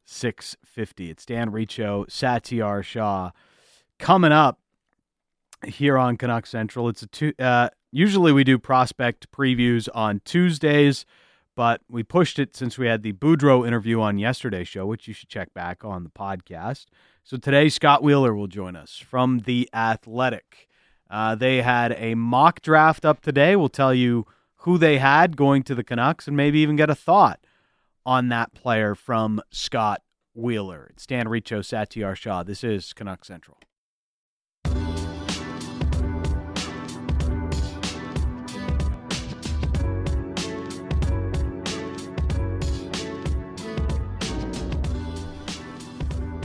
650. 0.06 1.10
It's 1.10 1.26
Dan 1.26 1.52
Riccio, 1.52 2.06
Satiar 2.06 2.84
Shah. 2.84 3.32
Coming 4.00 4.32
up 4.32 4.60
here 5.66 5.98
on 5.98 6.18
Canuck 6.18 6.46
Central, 6.46 6.90
it's 6.90 7.04
a 7.04 7.08
two. 7.08 7.34
Uh, 7.40 7.70
usually 7.92 8.32
we 8.32 8.44
do 8.44 8.58
prospect 8.58 9.32
previews 9.32 9.88
on 9.94 10.22
Tuesdays, 10.26 11.06
but 11.56 11.82
we 11.90 12.04
pushed 12.04 12.40
it 12.40 12.56
since 12.56 12.78
we 12.78 12.88
had 12.88 13.04
the 13.04 13.14
Boudreau 13.14 13.66
interview 13.66 14.02
on 14.02 14.18
yesterday's 14.18 14.68
show, 14.68 14.86
which 14.86 15.08
you 15.08 15.14
should 15.14 15.30
check 15.30 15.54
back 15.54 15.86
on 15.86 16.04
the 16.04 16.10
podcast. 16.10 16.86
So 17.24 17.38
today, 17.38 17.70
Scott 17.70 18.04
Wheeler 18.04 18.36
will 18.36 18.48
join 18.48 18.76
us 18.76 18.98
from 18.98 19.40
The 19.40 19.70
Athletic. 19.74 20.68
Uh, 21.10 21.36
they 21.36 21.62
had 21.62 21.94
a 21.98 22.16
mock 22.16 22.62
draft 22.62 23.06
up 23.06 23.22
today. 23.22 23.56
We'll 23.56 23.70
tell 23.70 23.94
you 23.94 24.26
who 24.58 24.78
they 24.78 24.98
had 24.98 25.38
going 25.38 25.64
to 25.64 25.76
the 25.76 25.84
Canucks 25.84 26.28
and 26.28 26.36
maybe 26.36 26.60
even 26.60 26.76
get 26.76 26.90
a 26.90 26.96
thought 26.96 27.40
on 28.06 28.30
that 28.30 28.54
player 28.54 28.96
from 28.96 29.42
Scott 29.52 30.02
Wheeler. 30.34 30.88
It's 30.92 31.06
Dan 31.06 31.28
Riccio, 31.28 31.62
Satiar 31.62 32.16
Shah. 32.16 32.44
This 32.44 32.64
is 32.64 32.94
Canuck 32.94 33.26
Central. 33.26 33.60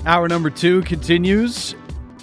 Hour 0.06 0.26
number 0.26 0.48
two 0.48 0.80
continues, 0.82 1.74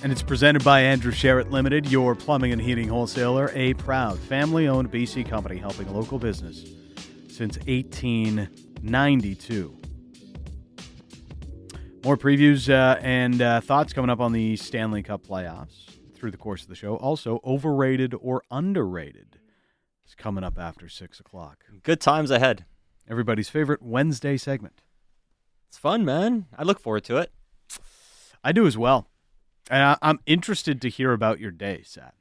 and 0.02 0.12
it's 0.12 0.24
presented 0.24 0.63
by 0.63 0.82
Andrew 0.82 1.12
Sheret 1.12 1.52
Limited, 1.52 1.91
your 1.91 2.15
plumbing 2.15 2.52
and 2.52 2.60
heating 2.60 2.88
wholesaler, 2.88 3.52
a 3.54 3.76
proud 3.76 4.17
family 4.17 4.67
owned 4.67 4.91
BC 4.91 5.30
company 5.30 5.58
helping 5.58 5.93
local 5.93 6.17
business 6.17 6.65
since 7.28 7.60
1892. 8.86 9.76
More 12.04 12.15
previews 12.17 12.69
uh, 12.69 13.00
and 13.02 13.41
uh, 13.41 13.60
thoughts 13.60 13.93
coming 13.93 14.12
up 14.12 14.19
on 14.19 14.32
the 14.32 14.56
Stanley 14.58 15.02
Cup 15.02 15.26
playoffs 15.26 15.89
through 16.13 16.30
the 16.30 16.38
course 16.38 16.62
of 16.62 16.69
the 16.69 16.76
show. 16.76 16.95
Also, 16.98 17.39
overrated 17.43 18.13
or 18.21 18.43
underrated 18.52 19.39
is 20.06 20.13
coming 20.13 20.43
up 20.43 20.60
after 20.60 20.88
6 20.88 21.19
o'clock. 21.19 21.65
Good 21.82 22.00
times 22.00 22.30
ahead. 22.30 22.65
Everybody's 23.10 23.50
favorite 23.50 23.82
Wednesday 23.82 24.38
segment. 24.38 24.84
It's 25.67 25.80
fun, 25.80 26.06
man. 26.06 26.45
I 26.56 26.62
look 26.62 26.80
forward 26.80 27.06
to 27.06 27.17
it. 27.17 27.32
I 28.43 28.52
do 28.52 28.67
as 28.67 28.78
well. 28.78 29.08
And 29.71 29.82
I, 29.82 30.10
am 30.10 30.19
interested 30.28 30.80
to 30.84 30.89
hear 30.89 31.12
about 31.12 31.39
your 31.39 31.50
day, 31.50 31.82
Sat. 31.84 32.13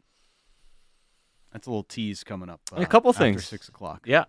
That's 1.53 1.67
a 1.67 1.71
little 1.71 1.85
tease 1.85 2.25
coming 2.25 2.49
up. 2.49 2.63
Uh, 2.73 2.81
a 2.81 2.87
couple 2.87 3.11
after 3.11 3.23
things. 3.23 3.45
Six 3.45 3.69
o'clock. 3.69 4.05
Yeah. 4.07 4.25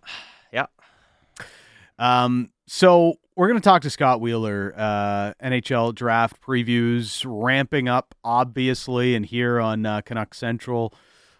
Um, 1.98 2.52
so 2.68 3.16
we're 3.36 3.48
going 3.48 3.60
to 3.60 3.64
talk 3.64 3.82
to 3.84 3.90
Scott 3.90 4.22
Wheeler, 4.22 4.74
uh, 4.76 5.34
NHL 5.44 5.94
draft 5.94 6.42
previews 6.42 7.24
ramping 7.28 7.88
up, 7.88 8.16
obviously, 8.24 9.16
and 9.16 9.26
here 9.26 9.60
on 9.60 9.86
uh, 9.86 10.02
Canuck 10.02 10.34
Central 10.34 10.94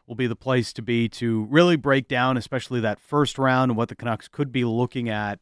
will 0.08 0.16
be 0.16 0.28
the 0.28 0.36
place 0.36 0.72
to 0.74 0.82
be 0.82 1.10
to 1.10 1.46
really 1.46 1.76
break 1.76 2.08
down, 2.08 2.38
especially 2.38 2.80
that 2.82 3.00
first 3.00 3.40
round 3.40 3.72
and 3.72 3.78
what 3.78 3.90
the 3.90 3.96
Canucks 3.96 4.28
could 4.28 4.52
be 4.52 4.64
looking 4.66 5.10
at 5.10 5.42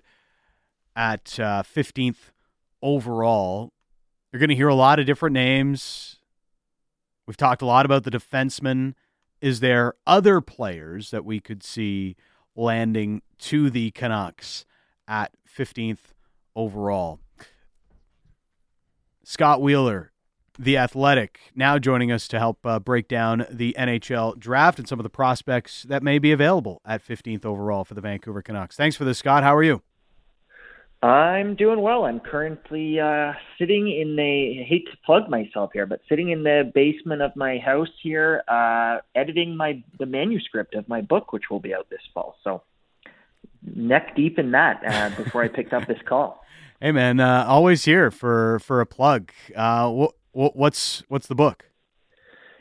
at 0.95 1.39
uh, 1.39 1.63
15th 1.63 2.31
overall. 2.81 3.73
You're 4.31 4.39
going 4.39 4.49
to 4.49 4.55
hear 4.55 4.69
a 4.69 4.75
lot 4.75 4.99
of 4.99 5.05
different 5.05 5.33
names. 5.33 6.17
We've 7.25 7.37
talked 7.37 7.61
a 7.61 7.65
lot 7.65 7.85
about 7.85 8.03
the 8.03 8.11
defensemen. 8.11 8.93
Is 9.41 9.59
there 9.59 9.95
other 10.07 10.39
players 10.39 11.11
that 11.11 11.25
we 11.25 11.39
could 11.39 11.63
see 11.63 12.15
landing 12.55 13.21
to 13.39 13.69
the 13.69 13.91
Canucks 13.91 14.65
at 15.07 15.31
15th 15.47 16.13
overall? 16.55 17.19
Scott 19.23 19.61
Wheeler, 19.61 20.11
the 20.59 20.77
athletic, 20.77 21.39
now 21.55 21.79
joining 21.79 22.11
us 22.11 22.27
to 22.27 22.39
help 22.39 22.65
uh, 22.65 22.79
break 22.79 23.07
down 23.07 23.45
the 23.49 23.75
NHL 23.77 24.37
draft 24.37 24.79
and 24.79 24.87
some 24.87 24.99
of 24.99 25.03
the 25.03 25.09
prospects 25.09 25.83
that 25.83 26.03
may 26.03 26.19
be 26.19 26.31
available 26.31 26.81
at 26.85 27.05
15th 27.05 27.45
overall 27.45 27.85
for 27.85 27.93
the 27.93 28.01
Vancouver 28.01 28.41
Canucks. 28.41 28.75
Thanks 28.75 28.95
for 28.95 29.05
this, 29.05 29.17
Scott. 29.17 29.43
How 29.43 29.55
are 29.55 29.63
you? 29.63 29.81
I'm 31.03 31.55
doing 31.55 31.81
well. 31.81 32.05
I'm 32.05 32.21
currently 32.21 32.97
uh, 32.97 33.33
sitting 33.59 33.89
in 33.91 34.15
the 34.15 34.61
I 34.61 34.63
hate 34.63 34.85
to 34.89 34.97
plug 35.05 35.29
myself 35.29 35.71
here, 35.73 35.85
but 35.85 35.99
sitting 36.07 36.29
in 36.29 36.43
the 36.43 36.71
basement 36.73 37.21
of 37.21 37.35
my 37.35 37.57
house 37.57 37.89
here, 38.01 38.41
uh, 38.47 38.99
editing 39.13 39.57
my 39.57 39.83
the 39.99 40.05
manuscript 40.05 40.75
of 40.75 40.87
my 40.87 41.01
book, 41.01 41.33
which 41.33 41.49
will 41.51 41.59
be 41.59 41.73
out 41.75 41.89
this 41.89 41.99
fall. 42.13 42.37
So 42.45 42.61
neck 43.75 44.15
deep 44.15 44.39
in 44.39 44.51
that 44.51 44.81
uh, 44.85 45.15
before 45.15 45.43
I 45.43 45.47
picked 45.47 45.73
up 45.73 45.87
this 45.87 45.99
call. 46.05 46.41
Hey 46.81 46.91
man, 46.91 47.21
uh, 47.21 47.45
always 47.47 47.85
here 47.85 48.11
for 48.11 48.59
for 48.59 48.81
a 48.81 48.85
plug. 48.85 49.31
Uh, 49.55 49.89
what, 49.89 50.15
what's 50.33 51.01
what's 51.07 51.27
the 51.27 51.35
book? 51.35 51.63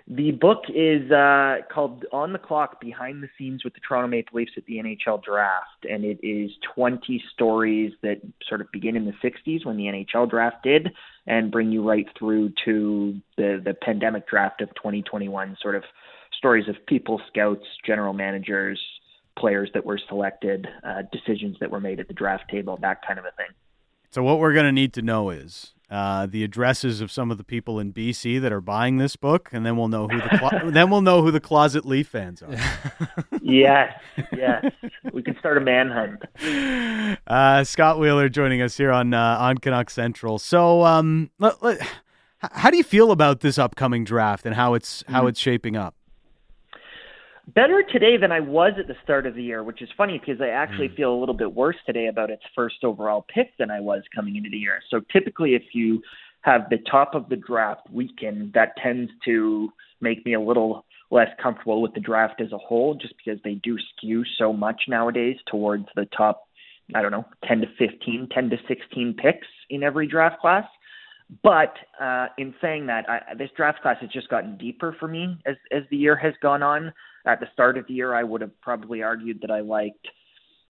The 0.09 0.33
book 0.33 0.65
is 0.69 1.11
uh, 1.11 1.59
called 1.73 2.05
On 2.13 2.33
the 2.33 2.39
Clock 2.39 2.81
Behind 2.81 3.23
the 3.23 3.29
Scenes 3.39 3.65
with 3.65 3.75
the 3.75 3.81
Toronto 3.81 4.09
Maple 4.09 4.37
Leafs 4.37 4.53
at 4.57 4.65
the 4.67 4.75
NHL 4.75 5.23
Draft. 5.23 5.87
And 5.89 6.05
it 6.05 6.19
is 6.23 6.51
20 6.75 7.23
stories 7.33 7.93
that 8.03 8.21
sort 8.49 8.61
of 8.61 8.71
begin 8.73 8.97
in 8.97 9.05
the 9.05 9.15
60s 9.25 9.65
when 9.65 9.77
the 9.77 9.85
NHL 9.85 10.29
draft 10.29 10.57
did 10.65 10.93
and 11.27 11.53
bring 11.53 11.71
you 11.71 11.89
right 11.89 12.07
through 12.19 12.53
to 12.65 13.21
the, 13.37 13.61
the 13.65 13.75
pandemic 13.75 14.29
draft 14.29 14.61
of 14.61 14.69
2021, 14.75 15.57
sort 15.63 15.77
of 15.77 15.85
stories 16.37 16.69
of 16.69 16.75
people, 16.87 17.21
scouts, 17.29 17.65
general 17.87 18.13
managers, 18.13 18.81
players 19.39 19.71
that 19.75 19.85
were 19.85 19.99
selected, 20.09 20.67
uh, 20.85 21.03
decisions 21.13 21.57
that 21.61 21.71
were 21.71 21.81
made 21.81 22.01
at 22.01 22.09
the 22.09 22.15
draft 22.15 22.51
table, 22.51 22.79
that 22.83 23.07
kind 23.07 23.19
of 23.19 23.25
a 23.25 23.33
thing. 23.33 23.49
So, 24.11 24.23
what 24.23 24.39
we're 24.39 24.53
going 24.53 24.67
to 24.67 24.73
need 24.73 24.93
to 24.95 25.03
know 25.03 25.31
is 25.31 25.73
uh, 25.91 26.27
the 26.27 26.43
addresses 26.43 27.01
of 27.01 27.13
some 27.13 27.31
of 27.31 27.39
the 27.39 27.45
people 27.45 27.79
in 27.79 27.93
BC 27.93 28.41
that 28.41 28.53
are 28.53 28.61
buying 28.61 28.97
this 28.97 29.15
book, 29.17 29.51
and 29.53 29.65
then 29.65 29.77
we'll 29.77 29.89
know 29.89 30.09
who 30.09 30.21
the 30.21 30.39
clo- 30.39 30.71
then 30.71 30.91
we'll 30.91 31.03
know 31.03 31.23
who 31.23 31.31
the 31.31 31.41
closet 31.41 31.85
Leaf 31.85 32.09
fans 32.09 32.43
are. 32.43 32.55
yes, 33.43 33.99
yes, 34.33 34.65
we 35.13 35.23
can 35.23 35.39
start 35.39 35.59
a 35.59 35.61
manhunt. 35.61 36.23
Uh, 37.27 37.63
Scott 37.63 37.99
Wheeler 37.99 38.29
joining 38.29 38.63
us 38.63 38.77
here 38.77 38.91
on 38.91 39.13
uh, 39.13 39.37
on 39.39 39.59
Canuck 39.59 39.91
Central. 39.91 40.39
So, 40.39 40.83
um, 40.83 41.31
let, 41.39 41.63
let, 41.63 41.87
how 42.39 42.71
do 42.71 42.77
you 42.77 42.83
feel 42.83 43.11
about 43.11 43.41
this 43.41 43.59
upcoming 43.59 44.05
draft 44.05 44.47
and 44.47 44.55
how 44.55 44.75
it's 44.75 45.05
how 45.09 45.21
mm-hmm. 45.21 45.29
it's 45.29 45.41
shaping 45.41 45.77
up? 45.77 45.95
Better 47.49 47.83
today 47.83 48.17
than 48.17 48.33
I 48.33 48.41
was 48.41 48.73
at 48.79 48.87
the 48.87 48.97
start 49.03 49.27
of 49.27 49.35
the 49.35 49.43
year, 49.43 49.63
which 49.63 49.83
is 49.83 49.89
funny 49.97 50.19
because 50.19 50.41
I 50.41 50.49
actually 50.49 50.89
mm. 50.89 50.97
feel 50.97 51.13
a 51.13 51.19
little 51.19 51.35
bit 51.35 51.53
worse 51.53 51.77
today 51.87 52.07
about 52.07 52.31
its 52.31 52.43
first 52.55 52.85
overall 52.85 53.27
pick 53.33 53.57
than 53.59 53.71
I 53.71 53.81
was 53.81 54.03
coming 54.15 54.37
into 54.37 54.51
the 54.51 54.59
year. 54.59 54.81
So 54.91 55.01
typically, 55.13 55.55
if 55.55 55.63
you 55.73 56.03
have 56.43 56.63
the 56.71 56.79
top 56.91 57.15
of 57.15 57.29
the 57.29 57.37
draft 57.37 57.89
weekend, 57.91 58.53
that 58.55 58.77
tends 58.83 59.11
to 59.25 59.71
make 60.01 60.25
me 60.25 60.35
a 60.35 60.41
little 60.41 60.85
less 61.11 61.29
comfortable 61.43 61.83
with 61.83 61.95
the 61.95 62.01
draft 62.01 62.41
as 62.41 62.53
a 62.53 62.59
whole, 62.59 62.95
just 62.95 63.15
because 63.23 63.41
they 63.45 63.55
do 63.55 63.77
skew 63.97 64.25
so 64.39 64.53
much 64.53 64.83
nowadays 64.89 65.37
towards 65.47 65.87
the 65.95 66.07
top, 66.17 66.45
I 66.95 67.03
don't 67.03 67.13
know, 67.13 67.27
10 67.47 67.61
to 67.61 67.67
15, 67.79 68.29
10 68.33 68.51
to 68.51 68.57
16 68.67 69.15
picks 69.23 69.47
in 69.69 69.83
every 69.83 70.07
draft 70.07 70.41
class. 70.41 70.65
But 71.43 71.75
uh, 72.01 72.27
in 72.39 72.55
saying 72.61 72.87
that, 72.87 73.09
I, 73.09 73.35
this 73.35 73.51
draft 73.57 73.81
class 73.81 73.97
has 74.01 74.11
just 74.11 74.29
gotten 74.29 74.59
deeper 74.59 74.95
for 74.99 75.09
me 75.09 75.39
as 75.47 75.57
as 75.71 75.83
the 75.91 75.97
year 75.97 76.17
has 76.17 76.35
gone 76.43 76.63
on. 76.63 76.93
At 77.27 77.41
the 77.41 77.47
start 77.53 77.79
of 77.79 77.87
the 77.87 77.95
year, 77.95 78.15
I 78.15 78.23
would 78.23 78.41
have 78.41 78.61
probably 78.61 79.03
argued 79.03 79.41
that 79.43 79.51
I 79.51 79.61
liked 79.61 80.07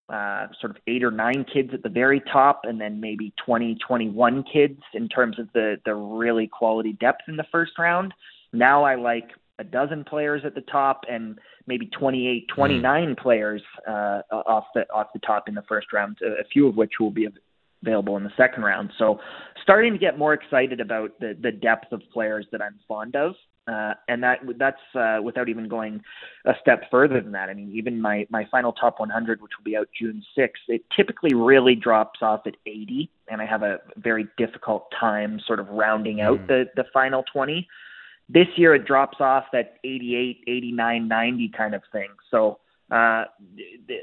uh, 0.09 0.49
sort 0.61 0.71
of 0.71 0.77
eight 0.87 1.03
or 1.03 1.11
nine 1.11 1.45
kids 1.53 1.71
at 1.73 1.83
the 1.83 1.89
very 1.89 2.21
top, 2.33 2.63
and 2.65 2.81
then 2.81 3.01
maybe 3.01 3.33
20, 3.45 3.77
21 3.87 4.45
kids 4.53 4.81
in 4.95 5.09
terms 5.09 5.39
of 5.39 5.49
the 5.55 5.77
the 5.87 5.95
really 5.95 6.47
quality 6.47 6.93
depth 6.95 7.23
in 7.29 7.37
the 7.37 7.47
first 7.51 7.73
round. 7.79 8.13
Now 8.53 8.85
I 8.85 8.97
like 8.97 9.31
a 9.59 9.65
dozen 9.65 10.05
players 10.05 10.43
at 10.45 10.55
the 10.55 10.61
top 10.63 11.03
and 11.09 11.39
maybe 11.67 11.87
28, 11.87 12.49
29 12.55 12.83
mm. 13.09 13.19
players 13.19 13.63
uh, 13.89 14.21
off 14.31 14.65
the 14.75 14.83
off 14.93 15.09
the 15.15 15.21
top 15.21 15.49
in 15.49 15.55
the 15.55 15.63
first 15.69 15.93
round, 15.93 16.19
a 16.23 16.45
few 16.53 16.67
of 16.67 16.77
which 16.77 16.93
will 17.01 17.11
be 17.11 17.29
available 17.83 18.17
in 18.17 18.25
the 18.25 18.33
second 18.37 18.63
round. 18.65 18.91
So 18.99 19.19
starting 19.63 19.93
to 19.93 19.99
get 19.99 20.19
more 20.19 20.35
excited 20.35 20.81
about 20.81 21.19
the, 21.21 21.37
the 21.41 21.53
depth 21.53 21.93
of 21.93 22.03
players 22.13 22.47
that 22.53 22.63
I'm 22.63 22.79
fond 22.87 23.17
of. 23.17 23.35
Uh, 23.69 23.95
and 24.09 24.25
that 24.25 24.41
that's 24.59 24.81
uh, 24.97 25.19
without 25.23 25.49
even 25.49 25.69
going 25.69 26.03
a 26.47 26.53
step 26.61 26.83
further 26.91 27.21
than 27.21 27.31
that. 27.31 27.49
I 27.49 27.55
mean, 27.55 27.71
even 27.73 28.01
my 28.01 28.27
my 28.29 28.45
final 28.51 28.73
top 28.73 28.99
100, 28.99 29.41
which 29.41 29.53
will 29.57 29.65
be 29.65 29.77
out 29.77 29.89
June 29.97 30.23
6th, 30.37 30.49
it 30.67 30.85
typically 30.97 31.33
really 31.33 31.77
drops 31.77 32.21
off 32.23 32.41
at 32.47 32.57
80, 32.67 33.09
and 33.29 33.41
I 33.41 33.47
have 33.47 33.63
a 33.63 33.79
very 33.97 34.27
difficult 34.37 34.93
time 34.99 35.41
sort 35.47 35.61
of 35.61 35.69
rounding 35.69 36.21
out 36.21 36.41
mm. 36.41 36.47
the 36.49 36.65
the 36.75 36.85
final 36.93 37.23
20. 37.33 37.69
This 38.29 38.49
year 38.57 38.75
it 38.75 38.85
drops 38.85 39.19
off 39.21 39.45
at 39.55 39.77
88, 39.85 40.45
89, 40.49 41.07
90 41.07 41.49
kind 41.57 41.75
of 41.75 41.83
thing. 41.93 42.09
So 42.31 42.59
uh, 42.91 43.25
the, 43.89 43.97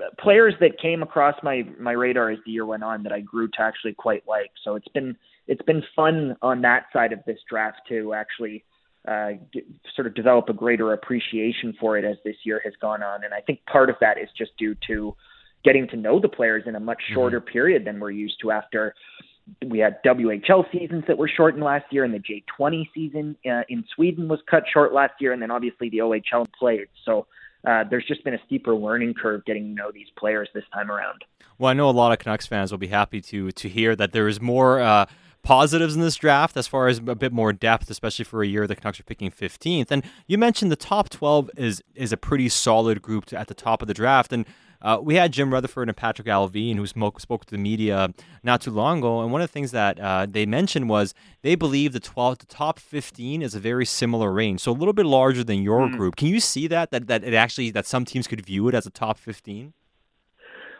uh, 0.00 0.04
players 0.18 0.54
that 0.60 0.78
came 0.80 1.02
across 1.02 1.34
my 1.42 1.64
my 1.78 1.92
radar 1.92 2.30
as 2.30 2.38
the 2.44 2.52
year 2.52 2.66
went 2.66 2.82
on 2.82 3.02
that 3.04 3.12
I 3.12 3.20
grew 3.20 3.46
to 3.48 3.60
actually 3.60 3.94
quite 3.94 4.24
like. 4.26 4.50
So 4.64 4.74
it's 4.74 4.88
been 4.88 5.16
it's 5.46 5.62
been 5.62 5.82
fun 5.94 6.36
on 6.42 6.62
that 6.62 6.86
side 6.92 7.12
of 7.12 7.20
this 7.26 7.38
draft 7.48 7.78
to 7.88 8.12
actually 8.12 8.64
uh, 9.06 9.30
get, 9.52 9.64
sort 9.94 10.06
of 10.06 10.14
develop 10.14 10.48
a 10.48 10.52
greater 10.52 10.92
appreciation 10.92 11.74
for 11.78 11.98
it 11.98 12.04
as 12.04 12.16
this 12.24 12.36
year 12.44 12.60
has 12.64 12.72
gone 12.80 13.02
on. 13.02 13.24
And 13.24 13.34
I 13.34 13.40
think 13.40 13.60
part 13.66 13.90
of 13.90 13.96
that 14.00 14.18
is 14.18 14.28
just 14.36 14.56
due 14.56 14.74
to 14.86 15.14
getting 15.64 15.88
to 15.88 15.96
know 15.96 16.20
the 16.20 16.28
players 16.28 16.64
in 16.66 16.74
a 16.74 16.80
much 16.80 16.98
mm-hmm. 17.04 17.14
shorter 17.14 17.40
mm-hmm. 17.40 17.52
period 17.52 17.84
than 17.84 18.00
we're 18.00 18.10
used 18.10 18.36
to 18.42 18.50
after 18.50 18.94
we 19.66 19.78
had 19.78 20.02
WHL 20.04 20.64
seasons 20.72 21.04
that 21.06 21.18
were 21.18 21.28
shortened 21.28 21.62
last 21.62 21.84
year, 21.90 22.04
and 22.04 22.14
the 22.14 22.18
J20 22.58 22.88
season 22.94 23.36
uh, 23.44 23.62
in 23.68 23.84
Sweden 23.94 24.28
was 24.28 24.40
cut 24.50 24.64
short 24.72 24.92
last 24.92 25.14
year, 25.20 25.32
and 25.32 25.42
then 25.42 25.50
obviously 25.50 25.90
the 25.90 25.98
OHL 25.98 26.46
played. 26.58 26.86
So 27.04 27.26
uh, 27.66 27.84
there's 27.88 28.06
just 28.06 28.24
been 28.24 28.34
a 28.34 28.40
steeper 28.46 28.74
learning 28.74 29.14
curve 29.14 29.44
getting 29.44 29.74
to 29.74 29.82
know 29.82 29.90
these 29.92 30.08
players 30.16 30.48
this 30.54 30.64
time 30.72 30.90
around. 30.90 31.24
Well, 31.58 31.70
I 31.70 31.74
know 31.74 31.88
a 31.88 31.92
lot 31.92 32.12
of 32.12 32.18
Canucks 32.18 32.46
fans 32.46 32.70
will 32.70 32.78
be 32.78 32.88
happy 32.88 33.20
to 33.20 33.50
to 33.52 33.68
hear 33.68 33.94
that 33.96 34.12
there 34.12 34.28
is 34.28 34.40
more. 34.40 34.80
Uh, 34.80 35.06
positives 35.44 35.94
in 35.94 36.00
this 36.00 36.16
draft 36.16 36.56
as 36.56 36.66
far 36.66 36.88
as 36.88 36.98
a 36.98 37.14
bit 37.14 37.32
more 37.32 37.52
depth, 37.52 37.88
especially 37.90 38.24
for 38.24 38.42
a 38.42 38.46
year 38.46 38.66
the 38.66 38.74
Canucks 38.74 38.98
are 38.98 39.04
picking 39.04 39.30
15th. 39.30 39.90
And 39.90 40.02
you 40.26 40.38
mentioned 40.38 40.72
the 40.72 40.76
top 40.76 41.10
12 41.10 41.50
is 41.56 41.82
is 41.94 42.12
a 42.12 42.16
pretty 42.16 42.48
solid 42.48 43.00
group 43.02 43.26
to, 43.26 43.38
at 43.38 43.48
the 43.48 43.54
top 43.54 43.82
of 43.82 43.88
the 43.88 43.94
draft. 43.94 44.32
And 44.32 44.46
uh, 44.82 44.98
we 45.00 45.14
had 45.14 45.32
Jim 45.32 45.50
Rutherford 45.50 45.88
and 45.88 45.96
Patrick 45.96 46.28
Allvin 46.28 46.76
who 46.76 46.86
spoke, 46.86 47.18
spoke 47.18 47.46
to 47.46 47.52
the 47.52 47.58
media 47.58 48.12
not 48.42 48.60
too 48.60 48.70
long 48.70 48.98
ago, 48.98 49.22
and 49.22 49.32
one 49.32 49.40
of 49.40 49.48
the 49.48 49.52
things 49.52 49.70
that 49.70 49.98
uh, 49.98 50.26
they 50.28 50.44
mentioned 50.44 50.90
was 50.90 51.14
they 51.40 51.54
believe 51.54 51.94
the 51.94 52.00
12, 52.00 52.38
the 52.38 52.46
top 52.46 52.78
15 52.78 53.40
is 53.40 53.54
a 53.54 53.60
very 53.60 53.86
similar 53.86 54.30
range, 54.30 54.60
so 54.60 54.72
a 54.72 54.74
little 54.74 54.92
bit 54.92 55.06
larger 55.06 55.42
than 55.42 55.62
your 55.62 55.88
mm. 55.88 55.96
group. 55.96 56.16
Can 56.16 56.28
you 56.28 56.38
see 56.38 56.66
that 56.66 56.90
that 56.90 57.06
that 57.06 57.24
it 57.24 57.32
actually 57.32 57.70
that 57.70 57.86
some 57.86 58.04
teams 58.04 58.26
could 58.26 58.44
view 58.44 58.68
it 58.68 58.74
as 58.74 58.86
a 58.86 58.90
top 58.90 59.16
15? 59.16 59.72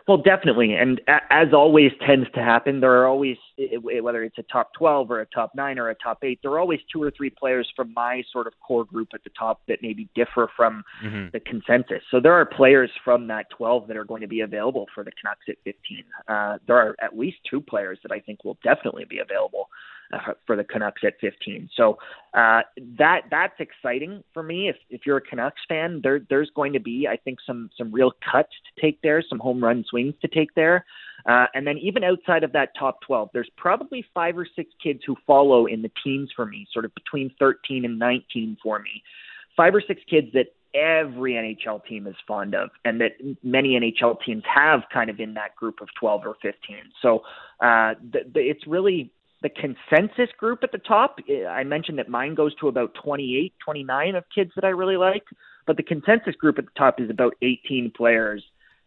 Well, 0.07 0.17
definitely, 0.17 0.75
and 0.75 1.01
as 1.07 1.47
always 1.51 1.91
tends 2.05 2.29
to 2.35 2.39
happen, 2.39 2.79
there 2.79 3.01
are 3.01 3.07
always 3.07 3.37
whether 3.81 4.23
it's 4.23 4.37
a 4.37 4.43
top 4.43 4.71
12 4.77 5.09
or 5.09 5.21
a 5.21 5.25
top 5.27 5.51
9 5.55 5.79
or 5.79 5.89
a 5.89 5.95
top 5.95 6.19
8 6.23 6.39
there 6.43 6.51
are 6.51 6.59
always 6.59 6.81
two 6.91 7.01
or 7.01 7.09
three 7.09 7.29
players 7.29 7.71
from 7.75 7.93
my 7.95 8.21
sort 8.31 8.47
of 8.47 8.53
core 8.59 8.83
group 8.83 9.09
at 9.13 9.23
the 9.23 9.31
top 9.37 9.61
that 9.67 9.79
maybe 9.81 10.07
differ 10.13 10.49
from 10.55 10.83
mm-hmm. 11.03 11.27
the 11.31 11.39
consensus. 11.39 12.03
So 12.11 12.19
there 12.19 12.33
are 12.33 12.45
players 12.45 12.91
from 13.03 13.27
that 13.27 13.49
12 13.57 13.87
that 13.87 13.97
are 13.97 14.03
going 14.03 14.21
to 14.21 14.27
be 14.27 14.41
available 14.41 14.85
for 14.93 15.03
the 15.03 15.11
Canucks 15.19 15.45
at 15.49 15.55
15 15.63 16.03
uh, 16.27 16.57
there 16.67 16.77
are 16.77 16.95
at 17.01 17.17
least 17.17 17.37
two 17.49 17.61
players 17.61 17.99
that 18.03 18.11
I 18.11 18.19
think 18.19 18.43
will 18.43 18.57
definitely 18.63 19.05
be 19.05 19.19
available 19.19 19.69
for 20.45 20.55
the 20.55 20.63
Canucks 20.63 21.01
at 21.05 21.13
15 21.19 21.69
so 21.75 21.97
uh, 22.33 22.61
that 22.97 23.21
that's 23.31 23.59
exciting 23.59 24.23
for 24.33 24.43
me 24.43 24.69
if 24.69 24.75
if 24.89 25.01
you're 25.05 25.17
a 25.17 25.21
Canucks 25.21 25.61
fan 25.67 26.01
there 26.03 26.21
there's 26.29 26.51
going 26.55 26.73
to 26.73 26.79
be 26.79 27.07
I 27.09 27.17
think 27.17 27.39
some 27.45 27.69
some 27.77 27.91
real 27.91 28.11
cuts 28.31 28.49
to 28.49 28.81
take 28.81 29.01
there 29.01 29.23
some 29.27 29.39
home 29.39 29.63
run 29.63 29.83
swings 29.89 30.15
to 30.21 30.27
take 30.27 30.53
there 30.55 30.85
uh, 31.25 31.45
and 31.55 31.65
then 31.65 31.77
even 31.79 32.03
outside 32.03 32.43
of 32.43 32.51
that 32.51 32.69
top 32.77 33.01
12, 33.01 33.29
there's 33.33 33.49
probably 33.57 34.05
five 34.13 34.37
or 34.37 34.47
six 34.55 34.69
kids 34.81 34.99
who 35.05 35.15
follow 35.25 35.65
in 35.65 35.81
the 35.81 35.91
teens 36.03 36.29
for 36.35 36.45
me, 36.45 36.67
sort 36.71 36.85
of 36.85 36.93
between 36.93 37.31
13 37.39 37.83
and 37.83 37.97
19 37.97 38.57
for 38.61 38.79
me. 38.79 39.01
Five 39.57 39.73
or 39.73 39.81
six 39.81 40.01
kids 40.07 40.27
that 40.33 40.53
every 40.75 41.33
NHL 41.33 41.83
team 41.85 42.05
is 42.05 42.15
fond 42.27 42.53
of, 42.53 42.69
and 42.83 43.01
that 43.01 43.13
many 43.41 43.79
NHL 43.79 44.17
teams 44.23 44.43
have 44.53 44.81
kind 44.93 45.09
of 45.09 45.19
in 45.19 45.33
that 45.33 45.55
group 45.55 45.81
of 45.81 45.87
12 45.99 46.27
or 46.27 46.35
15. 46.41 46.53
So 47.01 47.21
uh, 47.59 47.95
the, 48.11 48.19
the, 48.31 48.41
it's 48.41 48.67
really 48.67 49.11
the 49.45 49.49
consensus 49.49 50.33
group 50.39 50.63
at 50.63 50.71
the 50.71 50.79
top. 50.79 51.19
I 51.47 51.63
mentioned 51.63 51.99
that 51.99 52.09
mine 52.09 52.33
goes 52.33 52.55
to 52.55 52.67
about 52.67 52.95
28, 53.03 53.53
29 53.63 54.15
of 54.15 54.23
kids 54.33 54.49
that 54.55 54.63
I 54.63 54.69
really 54.69 54.97
like, 54.97 55.23
but 55.67 55.77
the 55.77 55.83
consensus 55.83 56.33
group 56.33 56.57
at 56.57 56.65
the 56.65 56.71
top 56.75 56.99
is 56.99 57.11
about 57.11 57.35
18 57.43 57.91
players 57.95 58.43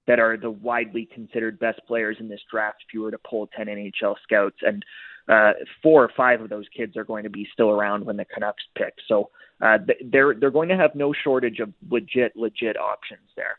that 0.09 0.19
are 0.19 0.37
the 0.37 0.51
widely 0.51 1.09
considered 1.15 1.61
best 1.61 1.81
players 1.87 2.17
in 2.19 2.29
this 2.29 2.41
draft 2.51 2.79
if 2.89 2.93
you 2.93 3.03
were 3.03 3.13
to 3.13 3.19
pull 3.19 3.49
10 3.57 3.67
NHL 3.67 4.17
scouts. 4.25 4.57
And 4.63 4.85
uh, 5.29 5.53
four 5.81 6.03
or 6.03 6.11
five 6.17 6.41
of 6.41 6.49
those 6.49 6.67
kids 6.77 6.97
are 6.97 7.05
going 7.05 7.23
to 7.23 7.31
be 7.31 7.47
still 7.53 7.71
around 7.71 8.05
when 8.05 8.17
the 8.17 8.25
Canucks 8.25 8.65
pick. 8.77 8.95
So 9.07 9.31
uh, 9.61 9.79
they're 10.11 10.35
they're 10.35 10.51
going 10.51 10.71
to 10.71 10.77
have 10.77 10.95
no 10.97 11.13
shortage 11.13 11.61
of 11.61 11.73
legit 11.89 12.35
legit 12.35 12.77
options 12.77 13.29
there. 13.37 13.59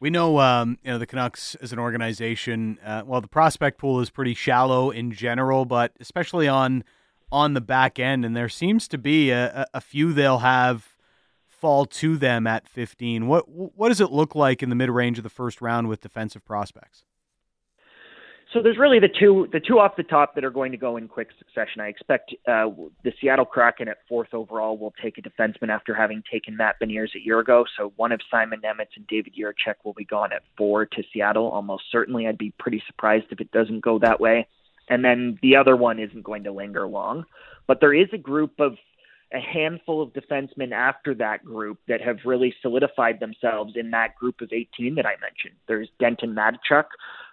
We 0.00 0.08
know, 0.08 0.40
um, 0.40 0.78
you 0.82 0.92
know, 0.92 0.98
the 0.98 1.06
Canucks 1.06 1.54
as 1.56 1.72
an 1.74 1.78
organization. 1.78 2.78
Uh, 2.84 3.02
well, 3.04 3.20
the 3.20 3.28
prospect 3.28 3.78
pool 3.78 4.00
is 4.00 4.08
pretty 4.08 4.32
shallow 4.32 4.90
in 4.90 5.12
general, 5.12 5.66
but 5.66 5.92
especially 6.00 6.48
on 6.48 6.84
on 7.30 7.54
the 7.54 7.60
back 7.60 7.98
end, 8.00 8.24
and 8.24 8.36
there 8.36 8.48
seems 8.48 8.88
to 8.88 8.98
be 8.98 9.30
a, 9.30 9.66
a 9.72 9.80
few 9.80 10.12
they'll 10.12 10.38
have 10.38 10.96
fall 11.48 11.84
to 11.84 12.16
them 12.16 12.46
at 12.46 12.66
15. 12.66 13.26
What 13.26 13.44
what 13.48 13.88
does 13.88 14.00
it 14.00 14.10
look 14.10 14.34
like 14.34 14.62
in 14.62 14.70
the 14.70 14.74
mid 14.74 14.90
range 14.90 15.18
of 15.18 15.22
the 15.22 15.30
first 15.30 15.60
round 15.60 15.88
with 15.88 16.00
defensive 16.00 16.44
prospects? 16.44 17.04
So 18.52 18.60
there's 18.60 18.78
really 18.78 18.98
the 18.98 19.08
two 19.08 19.48
the 19.52 19.60
two 19.60 19.78
off 19.78 19.94
the 19.96 20.02
top 20.02 20.34
that 20.34 20.44
are 20.44 20.50
going 20.50 20.72
to 20.72 20.78
go 20.78 20.96
in 20.96 21.06
quick 21.06 21.28
succession. 21.38 21.80
I 21.80 21.86
expect 21.86 22.34
uh, 22.48 22.66
the 23.04 23.12
Seattle 23.20 23.44
Kraken 23.44 23.86
at 23.86 23.98
fourth 24.08 24.34
overall 24.34 24.76
will 24.76 24.92
take 25.00 25.18
a 25.18 25.22
defenseman 25.22 25.68
after 25.68 25.94
having 25.94 26.22
taken 26.30 26.56
Matt 26.56 26.74
Beniers 26.82 27.14
a 27.14 27.24
year 27.24 27.38
ago. 27.38 27.64
So 27.76 27.92
one 27.94 28.10
of 28.10 28.20
Simon 28.28 28.60
Nemec 28.60 28.88
and 28.96 29.06
David 29.06 29.34
Jiricek 29.38 29.76
will 29.84 29.92
be 29.92 30.04
gone 30.04 30.32
at 30.32 30.42
four 30.58 30.84
to 30.84 31.02
Seattle. 31.12 31.48
Almost 31.48 31.84
certainly, 31.92 32.26
I'd 32.26 32.38
be 32.38 32.52
pretty 32.58 32.82
surprised 32.88 33.26
if 33.30 33.40
it 33.40 33.52
doesn't 33.52 33.80
go 33.80 34.00
that 34.00 34.20
way. 34.20 34.48
And 34.88 35.04
then 35.04 35.38
the 35.42 35.54
other 35.54 35.76
one 35.76 36.00
isn't 36.00 36.24
going 36.24 36.42
to 36.44 36.52
linger 36.52 36.88
long. 36.88 37.26
But 37.68 37.78
there 37.80 37.94
is 37.94 38.08
a 38.12 38.18
group 38.18 38.58
of 38.58 38.76
a 39.32 39.40
handful 39.40 40.02
of 40.02 40.12
defensemen 40.12 40.72
after 40.72 41.14
that 41.14 41.44
group 41.44 41.78
that 41.88 42.00
have 42.00 42.18
really 42.24 42.54
solidified 42.62 43.20
themselves 43.20 43.74
in 43.76 43.90
that 43.90 44.16
group 44.16 44.40
of 44.40 44.52
18 44.52 44.96
that 44.96 45.06
I 45.06 45.14
mentioned. 45.20 45.54
There's 45.68 45.88
Denton 46.00 46.34
Mateychuk, 46.34 46.84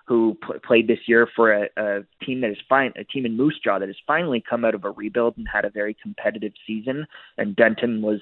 who 0.06 0.38
p- 0.42 0.60
played 0.66 0.88
this 0.88 1.00
year 1.08 1.28
for 1.36 1.52
a, 1.52 1.70
a 1.76 2.00
team 2.24 2.42
that 2.42 2.52
is 2.52 2.58
fine, 2.70 2.94
a 2.98 3.04
team 3.04 3.26
in 3.26 3.36
Moose 3.36 3.60
Jaw 3.64 3.80
that 3.80 3.90
has 3.90 3.98
finally 4.06 4.44
come 4.48 4.64
out 4.64 4.76
of 4.76 4.86
a 4.86 4.92
rebuild 4.92 5.38
and 5.38 5.48
had 5.52 5.66
a 5.66 5.70
very 5.70 5.96
competitive 6.02 6.54
season. 6.66 7.06
And 7.38 7.56
Denton 7.56 8.02
was 8.02 8.22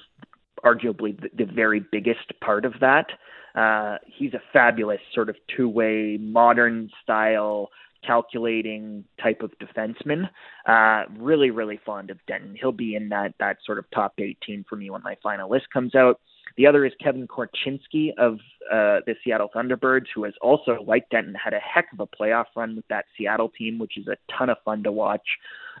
arguably 0.64 1.20
the, 1.20 1.44
the 1.44 1.52
very 1.52 1.80
biggest 1.80 2.32
part 2.40 2.64
of 2.64 2.74
that. 2.80 3.06
Uh, 3.54 3.98
he's 4.06 4.34
a 4.34 4.42
fabulous 4.52 5.00
sort 5.14 5.28
of 5.28 5.36
two-way, 5.54 6.18
modern 6.20 6.90
style 7.02 7.70
calculating 8.06 9.04
type 9.22 9.42
of 9.42 9.52
defenseman. 9.58 10.28
Uh, 10.66 11.04
really, 11.18 11.50
really 11.50 11.80
fond 11.84 12.10
of 12.10 12.18
Denton. 12.26 12.56
He'll 12.60 12.72
be 12.72 12.94
in 12.94 13.08
that 13.10 13.34
that 13.40 13.58
sort 13.64 13.78
of 13.78 13.84
top 13.94 14.14
18 14.18 14.64
for 14.68 14.76
me 14.76 14.90
when 14.90 15.02
my 15.02 15.16
final 15.22 15.50
list 15.50 15.66
comes 15.72 15.94
out. 15.94 16.20
The 16.56 16.66
other 16.66 16.86
is 16.86 16.92
Kevin 17.02 17.28
Korchinski 17.28 18.16
of 18.16 18.34
uh, 18.72 19.04
the 19.06 19.14
Seattle 19.22 19.50
Thunderbirds, 19.54 20.06
who 20.14 20.24
has 20.24 20.32
also, 20.40 20.78
like 20.86 21.08
Denton, 21.10 21.34
had 21.34 21.52
a 21.52 21.58
heck 21.58 21.86
of 21.92 22.00
a 22.00 22.06
playoff 22.06 22.46
run 22.56 22.76
with 22.76 22.88
that 22.88 23.04
Seattle 23.16 23.50
team, 23.50 23.78
which 23.78 23.98
is 23.98 24.06
a 24.08 24.16
ton 24.38 24.48
of 24.48 24.56
fun 24.64 24.82
to 24.84 24.92
watch. 24.92 25.26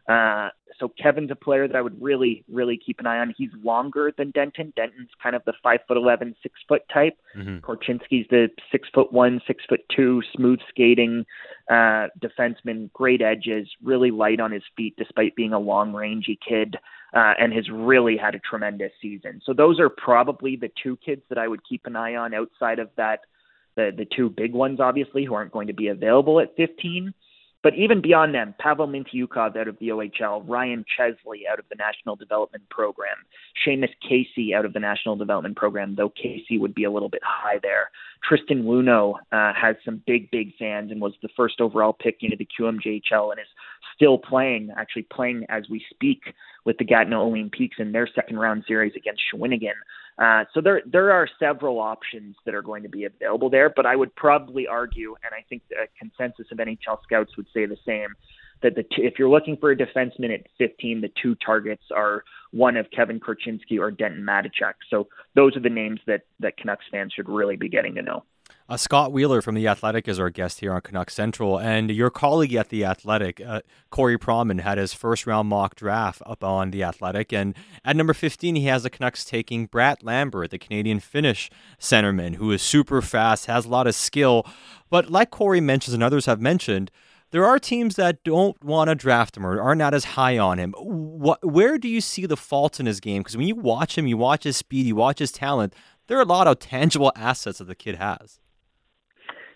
Uh, 0.08 0.50
so 0.78 0.92
Kevin's 1.02 1.30
a 1.30 1.34
player 1.34 1.66
that 1.66 1.76
I 1.76 1.80
would 1.80 2.00
really, 2.00 2.44
really 2.48 2.78
keep 2.84 3.00
an 3.00 3.06
eye 3.06 3.18
on. 3.18 3.34
He's 3.36 3.50
longer 3.62 4.12
than 4.16 4.30
Denton. 4.30 4.72
Denton's 4.76 5.10
kind 5.22 5.34
of 5.34 5.42
the 5.46 5.54
five 5.62 5.80
foot 5.88 5.96
eleven, 5.96 6.34
six 6.42 6.54
foot 6.68 6.82
type. 6.92 7.14
Mm-hmm. 7.36 7.58
Korchinski's 7.58 8.28
the 8.30 8.48
six 8.70 8.88
foot 8.94 9.12
one, 9.12 9.40
six 9.46 9.64
foot 9.68 9.80
two, 9.94 10.22
smooth 10.34 10.60
skating 10.68 11.24
uh, 11.70 12.08
defenseman, 12.20 12.92
great 12.92 13.22
edges, 13.22 13.68
really 13.82 14.10
light 14.10 14.40
on 14.40 14.52
his 14.52 14.62
feet 14.76 14.94
despite 14.96 15.34
being 15.34 15.52
a 15.52 15.58
long 15.58 15.92
rangy 15.92 16.38
kid, 16.46 16.76
uh, 17.14 17.32
and 17.38 17.52
has 17.52 17.68
really 17.70 18.16
had 18.16 18.34
a 18.34 18.38
tremendous 18.38 18.92
season. 19.00 19.40
So 19.44 19.52
those 19.52 19.80
are 19.80 19.88
probably 19.88 20.56
the 20.56 20.70
two 20.82 20.96
kids 21.04 21.22
that 21.28 21.38
I 21.38 21.48
would 21.48 21.66
keep 21.68 21.86
an 21.86 21.96
eye 21.96 22.16
on 22.16 22.34
outside 22.34 22.78
of 22.78 22.90
that. 22.96 23.20
The 23.76 23.90
the 23.96 24.06
two 24.06 24.30
big 24.30 24.52
ones, 24.52 24.80
obviously, 24.80 25.24
who 25.24 25.34
aren't 25.34 25.52
going 25.52 25.66
to 25.66 25.74
be 25.74 25.88
available 25.88 26.40
at 26.40 26.56
15. 26.56 27.12
But 27.66 27.74
even 27.74 28.00
beyond 28.00 28.32
them, 28.32 28.54
Pavel 28.60 28.86
Mintyukov 28.86 29.56
out 29.56 29.66
of 29.66 29.76
the 29.80 29.88
OHL, 29.88 30.44
Ryan 30.46 30.84
Chesley 30.96 31.48
out 31.50 31.58
of 31.58 31.64
the 31.68 31.74
National 31.74 32.14
Development 32.14 32.62
Program, 32.70 33.16
Seamus 33.66 33.90
Casey 34.08 34.54
out 34.54 34.64
of 34.64 34.72
the 34.72 34.78
National 34.78 35.16
Development 35.16 35.56
Program, 35.56 35.96
though 35.96 36.10
Casey 36.10 36.58
would 36.58 36.76
be 36.76 36.84
a 36.84 36.90
little 36.92 37.08
bit 37.08 37.22
high 37.24 37.58
there. 37.64 37.90
Tristan 38.22 38.62
Luneau 38.62 39.14
uh, 39.32 39.52
has 39.52 39.74
some 39.84 40.00
big, 40.06 40.30
big 40.30 40.54
fans 40.56 40.92
and 40.92 41.00
was 41.00 41.14
the 41.22 41.28
first 41.36 41.60
overall 41.60 41.92
pick 41.92 42.18
into 42.20 42.36
the 42.36 42.46
QMJHL 42.56 43.32
and 43.32 43.40
is 43.40 43.48
still 43.96 44.16
playing, 44.16 44.70
actually 44.76 45.08
playing 45.10 45.44
as 45.48 45.64
we 45.68 45.84
speak 45.90 46.20
with 46.64 46.78
the 46.78 46.84
Gatineau 46.84 47.28
Olympiques 47.28 47.80
in 47.80 47.90
their 47.90 48.08
second 48.14 48.38
round 48.38 48.62
series 48.68 48.92
against 48.94 49.22
Shawinigan. 49.34 49.74
Uh, 50.18 50.44
so 50.54 50.60
there 50.62 50.80
there 50.86 51.12
are 51.12 51.28
several 51.38 51.78
options 51.78 52.36
that 52.46 52.54
are 52.54 52.62
going 52.62 52.82
to 52.82 52.88
be 52.88 53.04
available 53.04 53.50
there, 53.50 53.70
but 53.74 53.84
I 53.84 53.96
would 53.96 54.14
probably 54.14 54.66
argue, 54.66 55.14
and 55.22 55.34
I 55.34 55.44
think 55.48 55.62
the 55.68 55.86
consensus 55.98 56.46
of 56.50 56.58
NHL 56.58 57.02
scouts 57.02 57.36
would 57.36 57.46
say 57.52 57.66
the 57.66 57.76
same, 57.84 58.14
that 58.62 58.74
the 58.74 58.82
t- 58.82 59.02
if 59.02 59.18
you're 59.18 59.28
looking 59.28 59.58
for 59.58 59.70
a 59.70 59.76
defenseman 59.76 60.32
at 60.32 60.46
15, 60.56 61.02
the 61.02 61.10
two 61.22 61.34
targets 61.34 61.82
are 61.94 62.24
one 62.50 62.78
of 62.78 62.90
Kevin 62.90 63.20
Korchinski 63.20 63.78
or 63.78 63.90
Denton 63.90 64.22
Mateychuk. 64.22 64.74
So 64.88 65.08
those 65.34 65.54
are 65.54 65.60
the 65.60 65.68
names 65.68 66.00
that 66.06 66.22
that 66.40 66.56
Canucks 66.56 66.86
fans 66.90 67.12
should 67.12 67.28
really 67.28 67.56
be 67.56 67.68
getting 67.68 67.94
to 67.96 68.02
know. 68.02 68.24
Uh, 68.68 68.76
Scott 68.76 69.12
Wheeler 69.12 69.40
from 69.42 69.54
The 69.54 69.68
Athletic 69.68 70.08
is 70.08 70.18
our 70.18 70.28
guest 70.28 70.58
here 70.58 70.72
on 70.72 70.80
Canuck 70.80 71.08
Central. 71.08 71.56
And 71.56 71.88
your 71.88 72.10
colleague 72.10 72.54
at 72.54 72.68
The 72.68 72.84
Athletic, 72.84 73.40
uh, 73.40 73.60
Corey 73.90 74.18
Pronman, 74.18 74.60
had 74.60 74.76
his 74.76 74.92
first 74.92 75.24
round 75.24 75.48
mock 75.48 75.76
draft 75.76 76.20
up 76.26 76.42
on 76.42 76.72
The 76.72 76.82
Athletic. 76.82 77.32
And 77.32 77.54
at 77.84 77.94
number 77.94 78.12
15, 78.12 78.56
he 78.56 78.64
has 78.64 78.82
the 78.82 78.90
Canucks 78.90 79.24
taking 79.24 79.66
Brad 79.66 80.02
Lambert, 80.02 80.50
the 80.50 80.58
Canadian 80.58 80.98
Finnish 80.98 81.48
centerman, 81.78 82.36
who 82.36 82.50
is 82.50 82.60
super 82.60 83.00
fast, 83.00 83.46
has 83.46 83.66
a 83.66 83.68
lot 83.68 83.86
of 83.86 83.94
skill. 83.94 84.44
But 84.90 85.10
like 85.10 85.30
Corey 85.30 85.60
mentions 85.60 85.94
and 85.94 86.02
others 86.02 86.26
have 86.26 86.40
mentioned, 86.40 86.90
there 87.30 87.46
are 87.46 87.60
teams 87.60 87.94
that 87.94 88.24
don't 88.24 88.60
want 88.64 88.88
to 88.88 88.96
draft 88.96 89.36
him 89.36 89.46
or 89.46 89.60
are 89.60 89.76
not 89.76 89.94
as 89.94 90.04
high 90.04 90.38
on 90.38 90.58
him. 90.58 90.74
What, 90.76 91.44
where 91.44 91.78
do 91.78 91.86
you 91.86 92.00
see 92.00 92.26
the 92.26 92.36
faults 92.36 92.80
in 92.80 92.86
his 92.86 92.98
game? 92.98 93.22
Because 93.22 93.36
when 93.36 93.46
you 93.46 93.54
watch 93.54 93.96
him, 93.96 94.08
you 94.08 94.16
watch 94.16 94.42
his 94.42 94.56
speed, 94.56 94.86
you 94.86 94.96
watch 94.96 95.20
his 95.20 95.30
talent, 95.30 95.72
there 96.08 96.18
are 96.18 96.22
a 96.22 96.24
lot 96.24 96.48
of 96.48 96.58
tangible 96.58 97.12
assets 97.14 97.58
that 97.58 97.66
the 97.66 97.74
kid 97.76 97.96
has. 97.96 98.40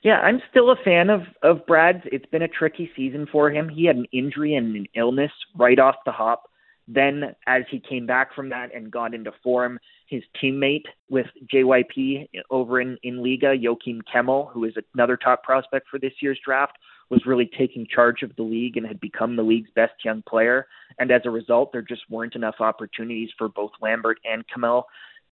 Yeah, 0.03 0.19
I'm 0.21 0.41
still 0.51 0.71
a 0.71 0.77
fan 0.83 1.11
of 1.11 1.23
of 1.43 1.67
Brad's. 1.67 2.05
It's 2.07 2.27
been 2.27 2.43
a 2.43 2.49
tricky 2.49 2.91
season 2.97 3.27
for 3.31 3.51
him. 3.51 3.69
He 3.69 3.85
had 3.85 3.97
an 3.97 4.07
injury 4.13 4.55
and 4.55 4.75
an 4.75 4.87
illness 4.95 5.33
right 5.57 5.79
off 5.79 5.97
the 6.07 6.13
hop. 6.13 6.45
Then, 6.89 7.37
as 7.47 7.63
he 7.71 7.79
came 7.79 8.07
back 8.07 8.35
from 8.35 8.49
that 8.49 8.75
and 8.75 8.91
got 8.91 9.15
into 9.15 9.31
form, 9.45 9.79
his 10.09 10.23
teammate 10.43 10.87
with 11.09 11.27
JYP 11.53 12.29
over 12.51 12.81
in, 12.81 12.99
in 13.05 13.19
Liiga, 13.19 13.55
Joakim 13.63 14.01
Kemell, 14.13 14.51
who 14.51 14.65
is 14.65 14.75
another 14.95 15.17
top 15.17 15.45
prospect 15.45 15.87
for 15.89 16.01
this 16.01 16.15
year's 16.21 16.41
draft, 16.45 16.73
was 17.09 17.27
really 17.27 17.49
taking 17.57 17.87
charge 17.87 18.23
of 18.23 18.35
the 18.35 18.43
league 18.43 18.77
and 18.77 18.87
had 18.87 18.99
become 18.99 19.37
the 19.37 19.43
league's 19.43 19.71
best 19.77 19.93
young 20.05 20.23
player. 20.29 20.67
And 20.99 21.13
as 21.13 21.23
a 21.27 21.31
result, 21.31 21.71
there 21.73 21.83
just 21.83 22.03
weren't 22.11 22.35
enough 22.35 22.57
opportunities 22.59 23.31
for 23.39 23.49
both 23.49 23.71
Lambert 23.81 24.19
and 24.25 24.45
Kemell 24.49 24.85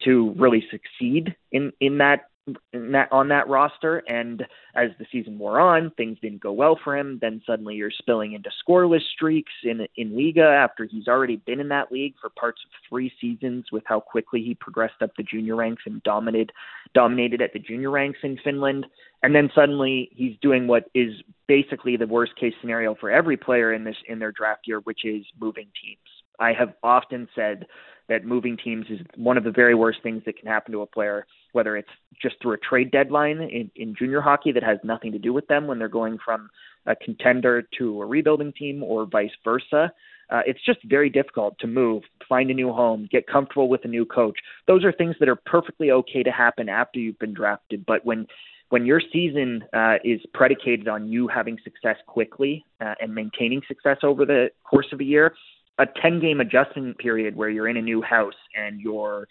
to 0.05 0.33
really 0.39 0.65
succeed 0.71 1.35
in 1.51 1.73
in 1.81 1.99
that 1.99 2.27
that, 2.73 3.09
on 3.11 3.29
that 3.29 3.49
roster. 3.49 3.99
And 4.09 4.43
as 4.75 4.91
the 4.99 5.07
season 5.11 5.39
wore 5.39 5.61
on, 5.61 5.91
things 5.97 6.19
didn't 6.21 6.41
go 6.41 6.53
well 6.53 6.79
for 6.83 6.97
him. 6.97 7.19
Then 7.21 7.43
suddenly 7.47 7.75
you're 7.75 7.91
spilling 7.91 8.33
into 8.33 8.51
scoreless 8.69 9.03
streaks 9.15 9.53
in 9.65 9.87
in 9.97 10.13
Liiga 10.13 10.65
after 10.65 10.85
he's 10.85 11.09
already 11.09 11.37
been 11.37 11.61
in 11.61 11.69
that 11.69 11.91
league 11.93 12.15
for 12.21 12.31
parts 12.31 12.61
of 12.65 12.71
three 12.89 13.13
seasons. 13.21 13.67
With 13.73 13.85
how 13.87 14.01
quickly 14.01 14.43
he 14.43 14.55
progressed 14.55 15.03
up 15.03 15.11
the 15.17 15.23
junior 15.23 15.57
ranks 15.57 15.83
and 15.87 16.03
dominated 16.03 16.53
dominated 16.95 17.43
at 17.43 17.53
the 17.53 17.59
junior 17.59 17.91
ranks 17.91 18.21
in 18.23 18.39
Finland. 18.43 18.87
And 19.23 19.35
then 19.35 19.51
suddenly 19.55 20.11
he's 20.13 20.37
doing 20.41 20.67
what 20.67 20.85
is 20.95 21.13
basically 21.49 21.97
the 21.97 22.07
worst 22.07 22.37
case 22.37 22.55
scenario 22.61 22.95
for 22.95 23.11
every 23.11 23.37
player 23.37 23.73
in 23.73 23.85
this 23.85 23.97
in 24.09 24.19
their 24.19 24.33
draft 24.33 24.63
year, 24.67 24.81
which 24.81 25.05
is 25.05 25.25
moving 25.41 25.67
teams. 25.83 25.99
I 26.39 26.53
have 26.53 26.75
often 26.83 27.29
said 27.35 27.67
that 28.09 28.25
moving 28.25 28.57
teams 28.57 28.87
is 28.89 29.01
one 29.17 29.37
of 29.37 29.45
the 29.45 29.51
very 29.51 29.75
worst 29.75 29.99
things 30.03 30.23
that 30.25 30.39
can 30.39 30.49
happen 30.49 30.73
to 30.73 30.83
a 30.83 30.87
player, 30.87 31.27
whether 31.53 31.77
it's 31.77 31.89
just 32.21 32.37
through 32.41 32.53
a 32.53 32.59
trade 32.59 32.91
deadline 32.91 33.41
in, 33.41 33.71
in 33.77 33.95
junior 33.95 34.21
hockey 34.21 34.53
that 34.53 34.63
has 34.63 34.79
nothing 34.85 35.13
to 35.13 35.19
do 35.19 35.33
with 35.33 35.47
them 35.47 35.67
when 35.67 35.79
they're 35.79 35.89
going 35.89 36.19
from 36.25 36.51
a 36.87 36.97
contender 36.97 37.63
to 37.79 38.03
a 38.03 38.07
rebuilding 38.07 38.53
team 38.53 38.83
or 38.83 39.07
vice 39.07 39.31
versa. 39.45 39.93
Uh, 40.31 40.41
it's 40.47 40.61
just 40.65 40.79
very 40.85 41.09
difficult 41.09 41.59
to 41.59 41.67
move, 41.67 42.03
find 42.29 42.51
a 42.51 42.55
new 42.55 42.71
home, 42.71 43.09
get 43.11 43.27
comfortable 43.27 43.69
with 43.69 43.85
a 43.85 43.89
new 43.89 44.05
coach. 44.05 44.39
Those 44.67 44.85
are 44.85 44.93
things 44.93 45.17
that 45.21 45.29
are 45.29 45.37
perfectly 45.37 45.91
okay 45.91 46.23
to 46.23 46.31
happen 46.31 46.69
after 46.69 46.99
you've 46.99 47.19
been 47.19 47.35
drafted. 47.35 47.87
But 47.87 48.05
when 48.05 48.27
when 48.71 48.85
your 48.85 49.01
season 49.01 49.65
uh, 49.73 49.95
is 50.05 50.21
predicated 50.35 50.89
on 50.89 51.09
you 51.09 51.27
having 51.27 51.57
success 51.65 51.97
quickly 52.07 52.67
uh, 52.83 52.95
and 53.01 53.15
maintaining 53.15 53.63
success 53.67 53.97
over 54.03 54.27
the 54.27 54.51
course 54.63 54.89
of 54.93 55.01
a 55.01 55.05
year, 55.05 55.33
a 55.79 55.87
10 56.03 56.21
game 56.21 56.41
adjustment 56.41 56.99
period 56.99 57.35
where 57.37 57.49
you're 57.49 57.69
in 57.69 57.77
a 57.77 57.83
new 57.83 58.03
house 58.03 58.35
and 58.55 58.81
you're 58.81 59.27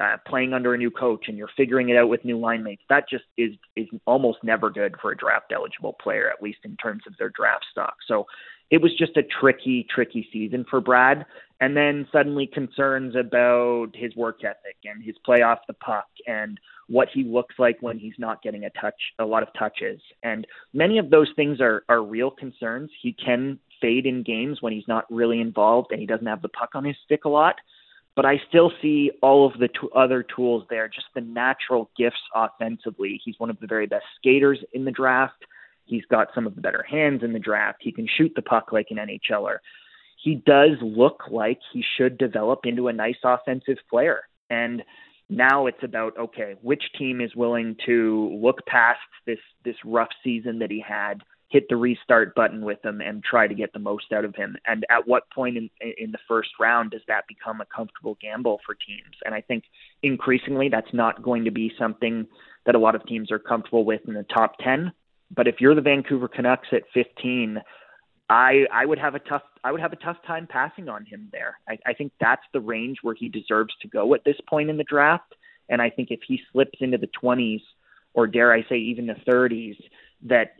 uh, 0.00 0.16
playing 0.26 0.52
under 0.52 0.74
a 0.74 0.78
new 0.78 0.90
coach 0.90 1.26
and 1.28 1.36
you're 1.36 1.50
figuring 1.56 1.88
it 1.88 1.96
out 1.96 2.08
with 2.08 2.24
new 2.24 2.38
line 2.38 2.62
mates, 2.62 2.82
that 2.88 3.08
just 3.08 3.24
is 3.36 3.52
is 3.76 3.86
almost 4.06 4.38
never 4.42 4.70
good 4.70 4.94
for 5.00 5.12
a 5.12 5.16
draft 5.16 5.52
eligible 5.54 5.94
player, 6.02 6.30
at 6.30 6.42
least 6.42 6.58
in 6.64 6.76
terms 6.76 7.02
of 7.06 7.14
their 7.18 7.30
draft 7.30 7.64
stock. 7.70 7.96
So 8.06 8.26
it 8.72 8.80
was 8.80 8.96
just 8.96 9.18
a 9.18 9.22
tricky, 9.22 9.86
tricky 9.94 10.26
season 10.32 10.64
for 10.68 10.80
Brad. 10.80 11.26
And 11.60 11.76
then 11.76 12.08
suddenly 12.10 12.46
concerns 12.46 13.14
about 13.14 13.88
his 13.94 14.16
work 14.16 14.40
ethic 14.42 14.76
and 14.84 15.04
his 15.04 15.14
play 15.24 15.42
off 15.42 15.58
the 15.68 15.74
puck 15.74 16.08
and 16.26 16.58
what 16.88 17.08
he 17.12 17.22
looks 17.22 17.54
like 17.58 17.76
when 17.80 17.98
he's 17.98 18.14
not 18.18 18.42
getting 18.42 18.64
a 18.64 18.70
touch, 18.70 18.94
a 19.18 19.24
lot 19.24 19.42
of 19.42 19.50
touches. 19.56 20.00
And 20.22 20.46
many 20.72 20.98
of 20.98 21.10
those 21.10 21.28
things 21.36 21.60
are, 21.60 21.84
are 21.88 22.02
real 22.02 22.30
concerns. 22.30 22.90
He 23.00 23.12
can 23.12 23.58
fade 23.80 24.06
in 24.06 24.22
games 24.22 24.62
when 24.62 24.72
he's 24.72 24.88
not 24.88 25.04
really 25.10 25.40
involved 25.40 25.92
and 25.92 26.00
he 26.00 26.06
doesn't 26.06 26.26
have 26.26 26.42
the 26.42 26.48
puck 26.48 26.70
on 26.74 26.84
his 26.84 26.96
stick 27.04 27.26
a 27.26 27.28
lot. 27.28 27.56
But 28.14 28.26
I 28.26 28.40
still 28.48 28.72
see 28.82 29.10
all 29.22 29.46
of 29.46 29.58
the 29.58 29.68
t- 29.68 29.88
other 29.94 30.22
tools 30.22 30.64
there, 30.68 30.88
just 30.88 31.06
the 31.14 31.22
natural 31.22 31.90
gifts 31.96 32.20
offensively. 32.34 33.20
He's 33.24 33.38
one 33.38 33.48
of 33.48 33.58
the 33.60 33.66
very 33.66 33.86
best 33.86 34.04
skaters 34.18 34.58
in 34.72 34.84
the 34.84 34.90
draft. 34.90 35.44
He's 35.86 36.04
got 36.10 36.28
some 36.34 36.46
of 36.46 36.54
the 36.54 36.60
better 36.60 36.84
hands 36.88 37.22
in 37.22 37.32
the 37.32 37.38
draft. 37.38 37.78
He 37.80 37.92
can 37.92 38.06
shoot 38.06 38.32
the 38.36 38.42
puck 38.42 38.72
like 38.72 38.88
an 38.90 38.98
NHLer. 38.98 39.58
He 40.22 40.36
does 40.36 40.76
look 40.80 41.24
like 41.30 41.58
he 41.72 41.84
should 41.96 42.18
develop 42.18 42.60
into 42.64 42.88
a 42.88 42.92
nice 42.92 43.16
offensive 43.24 43.78
player. 43.90 44.20
And 44.50 44.82
now 45.28 45.66
it's 45.66 45.82
about 45.82 46.16
okay, 46.18 46.54
which 46.62 46.82
team 46.98 47.20
is 47.20 47.34
willing 47.34 47.76
to 47.86 48.38
look 48.40 48.64
past 48.66 49.00
this 49.26 49.38
this 49.64 49.76
rough 49.84 50.10
season 50.22 50.58
that 50.58 50.70
he 50.70 50.84
had 50.86 51.22
hit 51.52 51.68
the 51.68 51.76
restart 51.76 52.34
button 52.34 52.64
with 52.64 52.82
him 52.82 53.02
and 53.02 53.22
try 53.22 53.46
to 53.46 53.54
get 53.54 53.74
the 53.74 53.78
most 53.78 54.10
out 54.10 54.24
of 54.24 54.34
him. 54.34 54.56
And 54.66 54.86
at 54.88 55.06
what 55.06 55.30
point 55.30 55.58
in 55.58 55.68
in 55.98 56.10
the 56.10 56.18
first 56.26 56.48
round 56.58 56.92
does 56.92 57.02
that 57.08 57.26
become 57.28 57.60
a 57.60 57.66
comfortable 57.66 58.16
gamble 58.20 58.60
for 58.64 58.74
teams? 58.74 59.16
And 59.26 59.34
I 59.34 59.42
think 59.42 59.64
increasingly 60.02 60.70
that's 60.70 60.92
not 60.94 61.22
going 61.22 61.44
to 61.44 61.50
be 61.50 61.70
something 61.78 62.26
that 62.64 62.74
a 62.74 62.78
lot 62.78 62.94
of 62.94 63.04
teams 63.06 63.30
are 63.30 63.38
comfortable 63.38 63.84
with 63.84 64.00
in 64.08 64.14
the 64.14 64.24
top 64.24 64.56
10. 64.64 64.92
But 65.34 65.46
if 65.46 65.56
you're 65.60 65.74
the 65.74 65.82
Vancouver 65.82 66.26
Canucks 66.26 66.68
at 66.72 66.84
15, 66.94 67.58
I 68.30 68.64
I 68.72 68.86
would 68.86 68.98
have 68.98 69.14
a 69.14 69.18
tough 69.18 69.42
I 69.62 69.72
would 69.72 69.80
have 69.82 69.92
a 69.92 69.96
tough 69.96 70.16
time 70.26 70.46
passing 70.48 70.88
on 70.88 71.04
him 71.04 71.28
there. 71.32 71.58
I, 71.68 71.76
I 71.86 71.92
think 71.92 72.12
that's 72.18 72.42
the 72.54 72.60
range 72.60 72.98
where 73.02 73.14
he 73.14 73.28
deserves 73.28 73.74
to 73.82 73.88
go 73.88 74.14
at 74.14 74.24
this 74.24 74.40
point 74.48 74.70
in 74.70 74.78
the 74.78 74.84
draft. 74.84 75.34
And 75.68 75.82
I 75.82 75.90
think 75.90 76.10
if 76.10 76.20
he 76.26 76.40
slips 76.50 76.78
into 76.80 76.96
the 76.96 77.10
20s 77.22 77.60
or 78.14 78.26
dare 78.26 78.52
I 78.52 78.62
say 78.68 78.76
even 78.76 79.06
the 79.06 79.16
30s, 79.26 79.76
that 80.24 80.54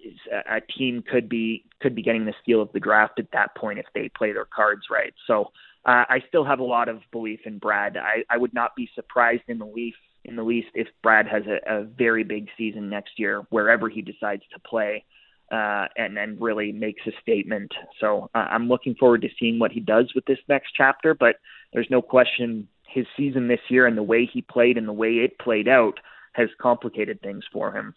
a 0.49 0.61
team 0.61 1.03
could 1.03 1.29
be 1.29 1.65
could 1.81 1.95
be 1.95 2.03
getting 2.03 2.25
the 2.25 2.35
steal 2.43 2.61
of 2.61 2.73
the 2.73 2.81
draft 2.81 3.19
at 3.19 3.31
that 3.33 3.55
point 3.57 3.79
if 3.79 3.87
they 3.95 4.11
play 4.17 4.33
their 4.33 4.45
cards 4.45 4.83
right. 4.91 5.15
So 5.27 5.53
uh, 5.85 6.05
I 6.09 6.23
still 6.29 6.45
have 6.45 6.61
a 6.61 6.65
lot 6.65 6.89
of 6.89 7.01
belief 7.11 7.41
in 7.45 7.59
Brad. 7.59 7.97
I, 7.97 8.25
I 8.31 8.39
would 8.39 8.55
not 8.55 8.77
be 8.77 8.89
surprised 8.95 9.43
in 9.49 9.59
the 9.59 9.67
least 9.67 9.97
in 10.25 10.37
the 10.37 10.43
least 10.43 10.69
if 10.75 10.87
Brad 11.03 11.27
has 11.27 11.43
a, 11.47 11.81
a 11.81 11.85
very 11.85 12.23
big 12.23 12.49
season 12.57 12.89
next 12.89 13.19
year 13.19 13.43
wherever 13.51 13.89
he 13.89 14.03
decides 14.03 14.43
to 14.53 14.61
play. 14.61 15.05
Uh, 15.51 15.87
and 15.99 16.17
then 16.17 16.39
really 16.41 16.73
makes 16.73 17.03
a 17.07 17.11
statement. 17.21 17.71
So 18.01 18.31
uh, 18.35 18.39
I'm 18.39 18.69
looking 18.69 18.95
forward 18.95 19.21
to 19.21 19.29
seeing 19.39 19.59
what 19.59 19.71
he 19.71 19.81
does 19.81 20.11
with 20.15 20.25
this 20.25 20.39
next 20.49 20.73
chapter. 20.75 21.13
But 21.13 21.37
there's 21.75 21.91
no 21.91 22.01
question 22.01 22.69
his 22.89 23.05
season 23.19 23.49
this 23.49 23.61
year 23.69 23.87
and 23.87 23.99
the 23.99 24.03
way 24.03 24.25
he 24.25 24.41
played 24.41 24.79
and 24.79 24.89
the 24.89 24.95
way 24.95 25.17
it 25.17 25.39
played 25.39 25.69
out 25.69 26.01
has 26.33 26.49
complicated 26.59 27.21
things 27.21 27.45
for 27.53 27.71
him 27.71 27.95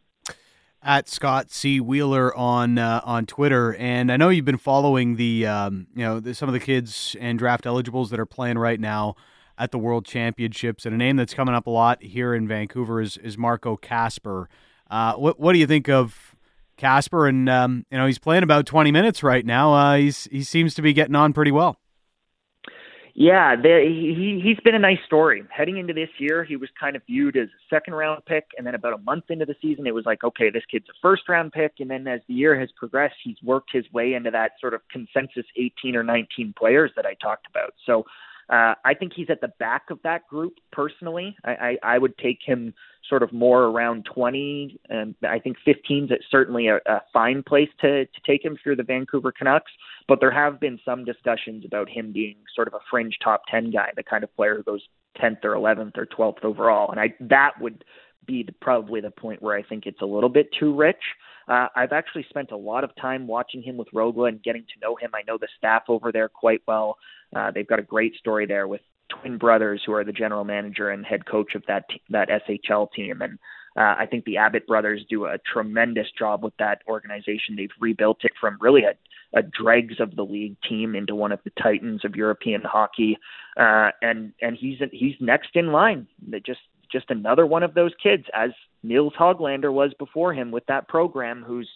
at 0.85 1.09
Scott 1.09 1.51
C 1.51 1.79
Wheeler 1.79 2.33
on 2.37 2.77
uh, 2.77 3.01
on 3.03 3.25
Twitter, 3.25 3.75
and 3.75 4.11
I 4.11 4.17
know 4.17 4.29
you've 4.29 4.45
been 4.45 4.57
following 4.57 5.15
the 5.15 5.47
um, 5.47 5.87
you 5.95 6.03
know 6.03 6.19
the, 6.19 6.35
some 6.35 6.47
of 6.47 6.53
the 6.53 6.59
kids 6.59 7.15
and 7.19 7.39
draft 7.39 7.65
eligibles 7.65 8.11
that 8.11 8.19
are 8.19 8.25
playing 8.25 8.59
right 8.59 8.79
now 8.79 9.15
at 9.57 9.71
the 9.71 9.79
World 9.79 10.05
Championships, 10.05 10.85
and 10.85 10.93
a 10.93 10.97
name 10.97 11.15
that's 11.15 11.33
coming 11.33 11.55
up 11.55 11.65
a 11.65 11.71
lot 11.71 12.03
here 12.03 12.35
in 12.35 12.47
Vancouver 12.47 13.01
is 13.01 13.17
is 13.17 13.37
Marco 13.37 13.75
Kasper. 13.75 14.47
Uh, 14.89 15.15
what 15.15 15.39
what 15.39 15.53
do 15.53 15.59
you 15.59 15.67
think 15.67 15.89
of 15.89 16.35
Kasper? 16.77 17.27
And 17.27 17.49
um, 17.49 17.85
you 17.89 17.97
know 17.97 18.05
he's 18.05 18.19
playing 18.19 18.43
about 18.43 18.67
twenty 18.67 18.91
minutes 18.91 19.23
right 19.23 19.45
now. 19.45 19.73
Uh, 19.73 19.97
he's 19.97 20.25
he 20.31 20.43
seems 20.43 20.75
to 20.75 20.83
be 20.83 20.93
getting 20.93 21.15
on 21.15 21.33
pretty 21.33 21.51
well. 21.51 21.79
Yeah, 23.17 23.55
there, 23.55 23.81
he 23.81 24.41
he's 24.43 24.59
been 24.59 24.75
a 24.75 24.79
nice 24.79 24.99
story. 25.05 25.41
Heading 25.49 25.77
into 25.77 25.93
this 25.93 26.09
year, 26.17 26.43
he 26.43 26.57
was 26.57 26.69
kind 26.77 26.97
of 26.97 27.01
viewed 27.07 27.37
as 27.37 27.47
a 27.47 27.73
second 27.73 27.93
round 27.93 28.25
pick, 28.25 28.47
and 28.57 28.67
then 28.67 28.75
about 28.75 28.91
a 28.91 28.97
month 28.97 29.25
into 29.29 29.45
the 29.45 29.55
season, 29.61 29.87
it 29.87 29.93
was 29.93 30.05
like, 30.05 30.25
okay, 30.25 30.49
this 30.49 30.63
kid's 30.69 30.89
a 30.89 30.93
first 31.01 31.29
round 31.29 31.53
pick. 31.53 31.75
And 31.79 31.89
then 31.89 32.05
as 32.07 32.19
the 32.27 32.33
year 32.33 32.59
has 32.59 32.69
progressed, 32.75 33.15
he's 33.23 33.37
worked 33.41 33.69
his 33.71 33.85
way 33.93 34.15
into 34.15 34.31
that 34.31 34.51
sort 34.59 34.73
of 34.73 34.81
consensus 34.91 35.45
18 35.55 35.95
or 35.95 36.03
19 36.03 36.53
players 36.59 36.91
that 36.97 37.05
I 37.05 37.13
talked 37.13 37.47
about. 37.49 37.73
So 37.85 38.03
uh, 38.49 38.75
I 38.83 38.93
think 38.93 39.13
he's 39.15 39.29
at 39.29 39.41
the 39.41 39.51
back 39.59 39.83
of 39.89 39.99
that 40.03 40.27
group 40.27 40.53
personally. 40.71 41.35
I, 41.43 41.51
I, 41.51 41.77
I 41.95 41.97
would 41.97 42.17
take 42.17 42.39
him 42.45 42.73
sort 43.09 43.23
of 43.23 43.33
more 43.33 43.63
around 43.65 44.05
20. 44.13 44.79
And 44.89 45.15
I 45.27 45.39
think 45.39 45.57
15 45.65 46.05
is 46.05 46.11
certainly 46.29 46.67
a, 46.67 46.77
a 46.85 47.01
fine 47.11 47.43
place 47.43 47.69
to, 47.81 48.05
to 48.05 48.21
take 48.25 48.43
him 48.43 48.57
through 48.61 48.75
the 48.75 48.83
Vancouver 48.83 49.31
Canucks. 49.31 49.71
But 50.07 50.19
there 50.19 50.31
have 50.31 50.59
been 50.59 50.79
some 50.85 51.05
discussions 51.05 51.65
about 51.65 51.89
him 51.89 52.11
being 52.11 52.37
sort 52.55 52.67
of 52.67 52.73
a 52.75 52.79
fringe 52.89 53.17
top 53.23 53.43
10 53.49 53.71
guy, 53.71 53.91
the 53.95 54.03
kind 54.03 54.23
of 54.23 54.35
player 54.35 54.55
who 54.55 54.63
goes 54.63 54.81
10th 55.21 55.43
or 55.43 55.55
11th 55.55 55.97
or 55.97 56.05
12th 56.05 56.43
overall. 56.43 56.91
And 56.91 56.99
I 56.99 57.13
that 57.21 57.53
would 57.59 57.83
be 58.25 58.43
the, 58.43 58.53
probably 58.53 59.01
the 59.01 59.11
point 59.11 59.41
where 59.41 59.55
I 59.55 59.63
think 59.63 59.85
it's 59.85 60.01
a 60.01 60.05
little 60.05 60.29
bit 60.29 60.49
too 60.59 60.73
rich. 60.73 61.01
Uh, 61.47 61.67
I've 61.75 61.91
actually 61.91 62.25
spent 62.29 62.51
a 62.51 62.57
lot 62.57 62.83
of 62.83 62.91
time 62.95 63.27
watching 63.27 63.61
him 63.61 63.77
with 63.77 63.87
Rögle 63.93 64.27
and 64.27 64.41
getting 64.41 64.63
to 64.63 64.79
know 64.81 64.95
him. 64.95 65.11
I 65.13 65.21
know 65.27 65.37
the 65.37 65.47
staff 65.57 65.83
over 65.89 66.11
there 66.11 66.29
quite 66.29 66.61
well. 66.67 66.97
Uh, 67.35 67.51
they've 67.51 67.67
got 67.67 67.79
a 67.79 67.83
great 67.83 68.15
story 68.15 68.45
there 68.45 68.67
with 68.67 68.81
twin 69.09 69.37
brothers 69.37 69.81
who 69.85 69.93
are 69.93 70.03
the 70.03 70.11
general 70.11 70.43
manager 70.43 70.89
and 70.89 71.05
head 71.05 71.25
coach 71.25 71.53
of 71.55 71.63
that 71.67 71.85
that 72.09 72.29
SHL 72.29 72.91
team, 72.91 73.21
and 73.21 73.37
Uh, 73.77 73.93
I 73.99 74.05
think 74.09 74.23
the 74.23 74.37
Abbott 74.37 74.67
brothers 74.67 75.03
do 75.09 75.25
a 75.25 75.37
tremendous 75.53 76.07
job 76.17 76.43
with 76.43 76.55
that 76.57 76.81
organization. 76.87 77.55
They've 77.57 77.69
rebuilt 77.79 78.19
it 78.23 78.31
from 78.39 78.57
really 78.61 78.83
a, 78.83 78.93
a 79.37 79.43
dregs 79.43 79.99
of 79.99 80.15
the 80.15 80.23
league 80.23 80.55
team 80.67 80.95
into 80.95 81.13
one 81.13 81.33
of 81.33 81.41
the 81.43 81.51
titans 81.61 82.05
of 82.05 82.15
European 82.15 82.61
hockey, 82.61 83.17
uh, 83.57 83.89
and 84.01 84.31
and 84.41 84.55
he's 84.57 84.79
he's 84.91 85.15
next 85.19 85.49
in 85.55 85.73
line. 85.73 86.07
Just 86.45 86.61
just 86.89 87.11
another 87.11 87.45
one 87.45 87.63
of 87.63 87.73
those 87.73 87.91
kids, 88.01 88.23
as 88.33 88.51
Nils 88.87 89.13
Hoglander 89.19 89.71
was 89.71 89.93
before 89.99 90.33
him 90.33 90.51
with 90.51 90.65
that 90.67 90.87
program, 90.87 91.43
who's 91.45 91.69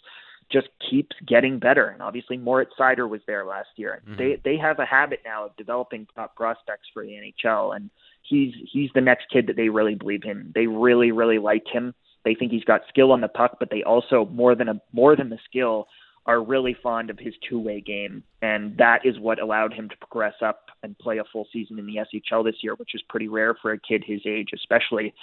just 0.50 0.68
keeps 0.90 1.14
getting 1.26 1.58
better. 1.58 1.88
And 1.88 2.02
obviously, 2.02 2.36
Moritz 2.36 2.72
Seider 2.78 3.08
was 3.08 3.20
there 3.26 3.44
last 3.44 3.68
year. 3.76 4.02
Mm-hmm. 4.04 4.18
They 4.18 4.40
they 4.44 4.56
have 4.58 4.78
a 4.78 4.84
habit 4.84 5.20
now 5.24 5.46
of 5.46 5.56
developing 5.56 6.06
top 6.14 6.34
prospects 6.34 6.88
for 6.92 7.04
the 7.04 7.12
NHL, 7.12 7.76
and 7.76 7.90
he's 8.22 8.52
he's 8.72 8.90
the 8.94 9.00
next 9.00 9.26
kid 9.32 9.46
that 9.46 9.56
they 9.56 9.68
really 9.68 9.94
believe 9.94 10.24
in. 10.24 10.52
They 10.54 10.66
really 10.66 11.12
really 11.12 11.38
like 11.38 11.64
him. 11.70 11.94
They 12.24 12.34
think 12.34 12.52
he's 12.52 12.64
got 12.64 12.82
skill 12.88 13.12
on 13.12 13.20
the 13.20 13.28
puck, 13.28 13.56
but 13.58 13.70
they 13.70 13.82
also 13.82 14.26
more 14.32 14.54
than 14.54 14.68
a 14.68 14.80
more 14.92 15.16
than 15.16 15.30
the 15.30 15.38
skill 15.48 15.86
are 16.26 16.42
really 16.44 16.76
fond 16.82 17.08
of 17.08 17.18
his 17.18 17.32
two-way 17.48 17.80
game, 17.80 18.22
and 18.42 18.76
that 18.76 19.00
is 19.04 19.18
what 19.18 19.40
allowed 19.40 19.72
him 19.72 19.88
to 19.88 19.96
progress 19.96 20.34
up 20.42 20.66
and 20.82 20.98
play 20.98 21.18
a 21.18 21.24
full 21.32 21.46
season 21.50 21.78
in 21.78 21.86
the 21.86 21.96
SHL 21.96 22.44
this 22.44 22.56
year, 22.62 22.74
which 22.74 22.94
is 22.94 23.02
pretty 23.08 23.26
rare 23.26 23.54
for 23.60 23.72
a 23.72 23.80
kid 23.80 24.04
his 24.06 24.20
age, 24.26 24.50
especially 24.54 25.14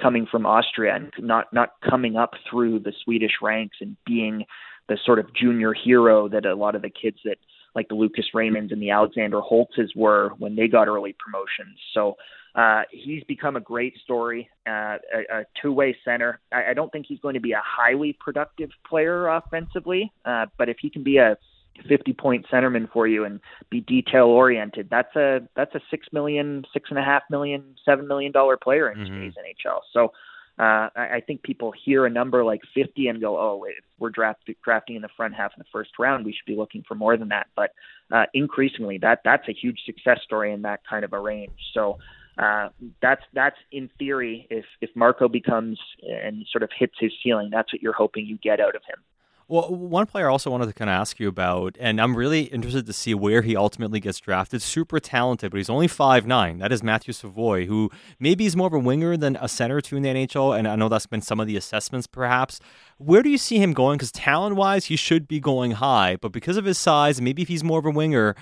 coming 0.00 0.26
from 0.30 0.46
Austria 0.46 0.96
and 0.96 1.12
not 1.18 1.52
not 1.52 1.70
coming 1.88 2.16
up 2.16 2.32
through 2.50 2.80
the 2.80 2.92
Swedish 3.04 3.32
ranks 3.42 3.76
and 3.80 3.96
being 4.04 4.44
the 4.88 4.98
sort 5.04 5.18
of 5.18 5.34
junior 5.34 5.72
hero 5.72 6.28
that 6.28 6.44
a 6.44 6.54
lot 6.54 6.74
of 6.74 6.82
the 6.82 6.90
kids 6.90 7.18
that 7.24 7.38
like 7.74 7.88
the 7.88 7.94
Lucas 7.94 8.26
Raymonds 8.34 8.72
and 8.72 8.80
the 8.80 8.90
Alexander 8.90 9.40
Holtzes 9.40 9.96
were 9.96 10.30
when 10.38 10.56
they 10.56 10.68
got 10.68 10.88
early 10.88 11.14
promotions. 11.18 11.78
So 11.92 12.16
uh, 12.54 12.82
he's 12.92 13.24
become 13.24 13.56
a 13.56 13.60
great 13.60 13.94
story, 14.04 14.48
uh, 14.66 14.98
a, 15.12 15.40
a 15.40 15.44
two-way 15.60 15.96
center. 16.04 16.40
I, 16.52 16.70
I 16.70 16.74
don't 16.74 16.90
think 16.92 17.06
he's 17.08 17.18
going 17.18 17.34
to 17.34 17.40
be 17.40 17.52
a 17.52 17.62
highly 17.64 18.16
productive 18.20 18.70
player 18.88 19.26
offensively, 19.26 20.12
uh, 20.24 20.46
but 20.56 20.68
if 20.68 20.76
he 20.80 20.88
can 20.88 21.02
be 21.02 21.16
a 21.16 21.36
50-point 21.82 22.46
centerman 22.52 22.90
for 22.90 23.06
you 23.06 23.24
and 23.24 23.40
be 23.70 23.80
detail-oriented, 23.80 24.88
that's 24.90 25.14
a 25.16 25.40
that's 25.56 25.74
a 25.74 25.80
six 25.90 26.06
million, 26.12 26.64
six 26.72 26.90
and 26.90 26.98
a 26.98 27.02
half 27.02 27.22
million, 27.30 27.76
seven 27.84 28.06
million 28.06 28.32
dollar 28.32 28.56
player 28.56 28.90
in 28.90 28.98
mm-hmm. 28.98 29.14
today's 29.14 29.34
NHL. 29.34 29.80
So 29.92 30.12
uh, 30.58 30.88
I, 30.94 31.16
I 31.16 31.22
think 31.26 31.42
people 31.42 31.72
hear 31.84 32.06
a 32.06 32.10
number 32.10 32.44
like 32.44 32.60
50 32.74 33.08
and 33.08 33.20
go, 33.20 33.38
oh, 33.38 33.56
wait, 33.56 33.74
if 33.78 33.84
we're 33.98 34.10
draft, 34.10 34.48
drafting 34.62 34.96
in 34.96 35.02
the 35.02 35.08
front 35.16 35.34
half 35.34 35.52
in 35.56 35.58
the 35.58 35.64
first 35.72 35.90
round, 35.98 36.24
we 36.24 36.32
should 36.32 36.46
be 36.46 36.56
looking 36.56 36.84
for 36.86 36.94
more 36.94 37.16
than 37.16 37.28
that. 37.28 37.48
But 37.56 37.72
uh, 38.12 38.26
increasingly, 38.34 38.98
that 38.98 39.20
that's 39.24 39.48
a 39.48 39.52
huge 39.52 39.80
success 39.84 40.20
story 40.24 40.52
in 40.52 40.62
that 40.62 40.80
kind 40.88 41.04
of 41.04 41.12
a 41.12 41.18
range. 41.18 41.58
So 41.72 41.98
uh, 42.38 42.68
that's 43.02 43.22
that's 43.32 43.56
in 43.72 43.90
theory, 43.98 44.46
if 44.50 44.64
if 44.80 44.90
Marco 44.94 45.28
becomes 45.28 45.78
and 46.02 46.46
sort 46.50 46.62
of 46.62 46.70
hits 46.76 46.94
his 47.00 47.12
ceiling, 47.22 47.50
that's 47.50 47.72
what 47.72 47.82
you're 47.82 47.92
hoping 47.92 48.26
you 48.26 48.38
get 48.38 48.60
out 48.60 48.76
of 48.76 48.82
him. 48.88 49.02
Well, 49.46 49.74
one 49.74 50.06
player 50.06 50.28
I 50.28 50.32
also 50.32 50.50
wanted 50.50 50.66
to 50.66 50.72
kind 50.72 50.88
of 50.88 50.94
ask 50.94 51.20
you 51.20 51.28
about, 51.28 51.76
and 51.78 52.00
I'm 52.00 52.16
really 52.16 52.44
interested 52.44 52.86
to 52.86 52.94
see 52.94 53.12
where 53.12 53.42
he 53.42 53.56
ultimately 53.56 54.00
gets 54.00 54.18
drafted. 54.18 54.62
Super 54.62 54.98
talented, 54.98 55.50
but 55.50 55.58
he's 55.58 55.68
only 55.68 55.86
five 55.86 56.26
nine. 56.26 56.58
That 56.58 56.72
is 56.72 56.82
Matthew 56.82 57.12
Savoie, 57.12 57.66
who 57.66 57.90
maybe 58.18 58.46
is 58.46 58.56
more 58.56 58.68
of 58.68 58.72
a 58.72 58.78
winger 58.78 59.18
than 59.18 59.36
a 59.36 59.48
center 59.48 59.82
to 59.82 59.96
in 59.96 60.02
the 60.02 60.08
NHL, 60.08 60.58
and 60.58 60.66
I 60.66 60.76
know 60.76 60.88
that's 60.88 61.06
been 61.06 61.20
some 61.20 61.40
of 61.40 61.46
the 61.46 61.58
assessments, 61.58 62.06
perhaps. 62.06 62.58
Where 62.96 63.22
do 63.22 63.28
you 63.28 63.36
see 63.36 63.58
him 63.58 63.74
going? 63.74 63.98
Because 63.98 64.12
talent 64.12 64.56
wise, 64.56 64.86
he 64.86 64.96
should 64.96 65.28
be 65.28 65.40
going 65.40 65.72
high, 65.72 66.16
but 66.16 66.32
because 66.32 66.56
of 66.56 66.64
his 66.64 66.78
size, 66.78 67.20
maybe 67.20 67.42
if 67.42 67.48
he's 67.48 67.62
more 67.62 67.80
of 67.80 67.84
a 67.84 67.90
winger, 67.90 68.34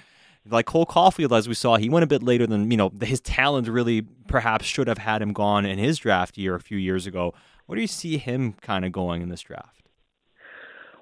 like 0.48 0.66
Cole 0.66 0.86
Caufield, 0.86 1.36
as 1.36 1.48
we 1.48 1.54
saw, 1.54 1.78
he 1.78 1.88
went 1.88 2.04
a 2.04 2.06
bit 2.08 2.22
later 2.22 2.46
than 2.46 2.70
you 2.70 2.76
know 2.76 2.92
his 3.02 3.20
talent 3.20 3.66
really 3.66 4.02
perhaps 4.28 4.66
should 4.66 4.86
have 4.86 4.98
had 4.98 5.20
him 5.20 5.32
gone 5.32 5.66
in 5.66 5.78
his 5.78 5.98
draft 5.98 6.38
year 6.38 6.54
a 6.54 6.60
few 6.60 6.78
years 6.78 7.08
ago. 7.08 7.34
Where 7.66 7.74
do 7.74 7.82
you 7.82 7.88
see 7.88 8.18
him 8.18 8.52
kind 8.54 8.84
of 8.84 8.92
going 8.92 9.22
in 9.22 9.28
this 9.28 9.40
draft? 9.40 9.81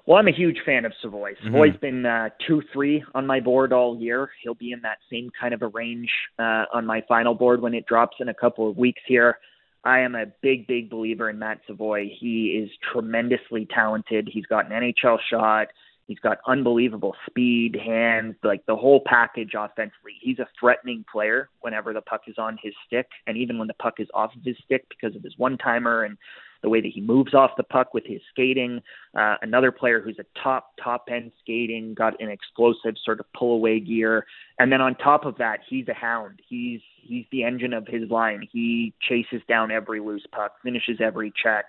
Well, 0.05 0.17
I'm 0.17 0.27
a 0.27 0.35
huge 0.35 0.57
fan 0.65 0.85
of 0.85 0.93
Savoie. 1.01 1.31
Mm-hmm. 1.31 1.47
Savoie's 1.47 1.71
mm-hmm. 1.73 1.79
been 1.79 2.05
uh, 2.05 2.29
two 2.47 2.61
three 2.73 3.03
on 3.13 3.27
my 3.27 3.39
board 3.39 3.71
all 3.71 3.97
year. 3.99 4.29
He'll 4.41 4.55
be 4.55 4.71
in 4.71 4.81
that 4.81 4.97
same 5.11 5.29
kind 5.39 5.53
of 5.53 5.61
a 5.61 5.67
range 5.67 6.09
uh, 6.39 6.65
on 6.73 6.85
my 6.85 7.03
final 7.07 7.35
board 7.35 7.61
when 7.61 7.73
it 7.73 7.85
drops 7.85 8.17
in 8.19 8.29
a 8.29 8.33
couple 8.33 8.69
of 8.69 8.77
weeks 8.77 9.01
here. 9.07 9.37
I 9.83 9.99
am 9.99 10.15
a 10.15 10.25
big, 10.41 10.67
big 10.67 10.89
believer 10.89 11.29
in 11.29 11.39
Matt 11.39 11.61
Savoie. 11.67 12.09
He 12.19 12.61
is 12.63 12.69
tremendously 12.91 13.67
talented. 13.73 14.29
He's 14.31 14.45
got 14.45 14.71
an 14.71 14.71
NHL 14.71 15.17
shot. 15.29 15.67
He's 16.07 16.19
got 16.19 16.39
unbelievable 16.45 17.15
speed, 17.25 17.77
hands, 17.83 18.35
like 18.43 18.65
the 18.65 18.75
whole 18.75 19.01
package 19.05 19.51
offensively. 19.57 20.13
He's 20.19 20.39
a 20.39 20.47
threatening 20.59 21.05
player 21.09 21.49
whenever 21.61 21.93
the 21.93 22.01
puck 22.01 22.23
is 22.27 22.35
on 22.37 22.59
his 22.61 22.73
stick, 22.85 23.07
and 23.27 23.37
even 23.37 23.57
when 23.57 23.67
the 23.67 23.73
puck 23.75 23.95
is 23.99 24.09
off 24.13 24.35
of 24.35 24.43
his 24.43 24.57
stick 24.65 24.85
because 24.89 25.15
of 25.15 25.23
his 25.23 25.33
one 25.37 25.57
timer 25.57 26.03
and 26.03 26.17
the 26.61 26.69
way 26.69 26.81
that 26.81 26.91
he 26.93 27.01
moves 27.01 27.33
off 27.33 27.51
the 27.57 27.63
puck 27.63 27.93
with 27.93 28.05
his 28.05 28.21
skating. 28.31 28.81
Uh, 29.17 29.35
another 29.41 29.71
player 29.71 30.01
who's 30.01 30.19
a 30.19 30.25
top, 30.41 30.73
top 30.81 31.05
end 31.11 31.31
skating, 31.41 31.93
got 31.93 32.19
an 32.21 32.29
explosive 32.29 32.95
sort 33.03 33.19
of 33.19 33.25
pull 33.33 33.53
away 33.53 33.79
gear. 33.79 34.25
And 34.59 34.71
then 34.71 34.81
on 34.81 34.95
top 34.95 35.25
of 35.25 35.37
that, 35.37 35.59
he's 35.67 35.87
a 35.87 35.93
hound. 35.93 36.41
He's 36.47 36.81
he's 37.01 37.25
the 37.31 37.43
engine 37.43 37.73
of 37.73 37.87
his 37.87 38.09
line. 38.09 38.47
He 38.51 38.93
chases 39.01 39.41
down 39.47 39.71
every 39.71 39.99
loose 39.99 40.25
puck, 40.31 40.53
finishes 40.63 40.99
every 41.01 41.33
check 41.41 41.65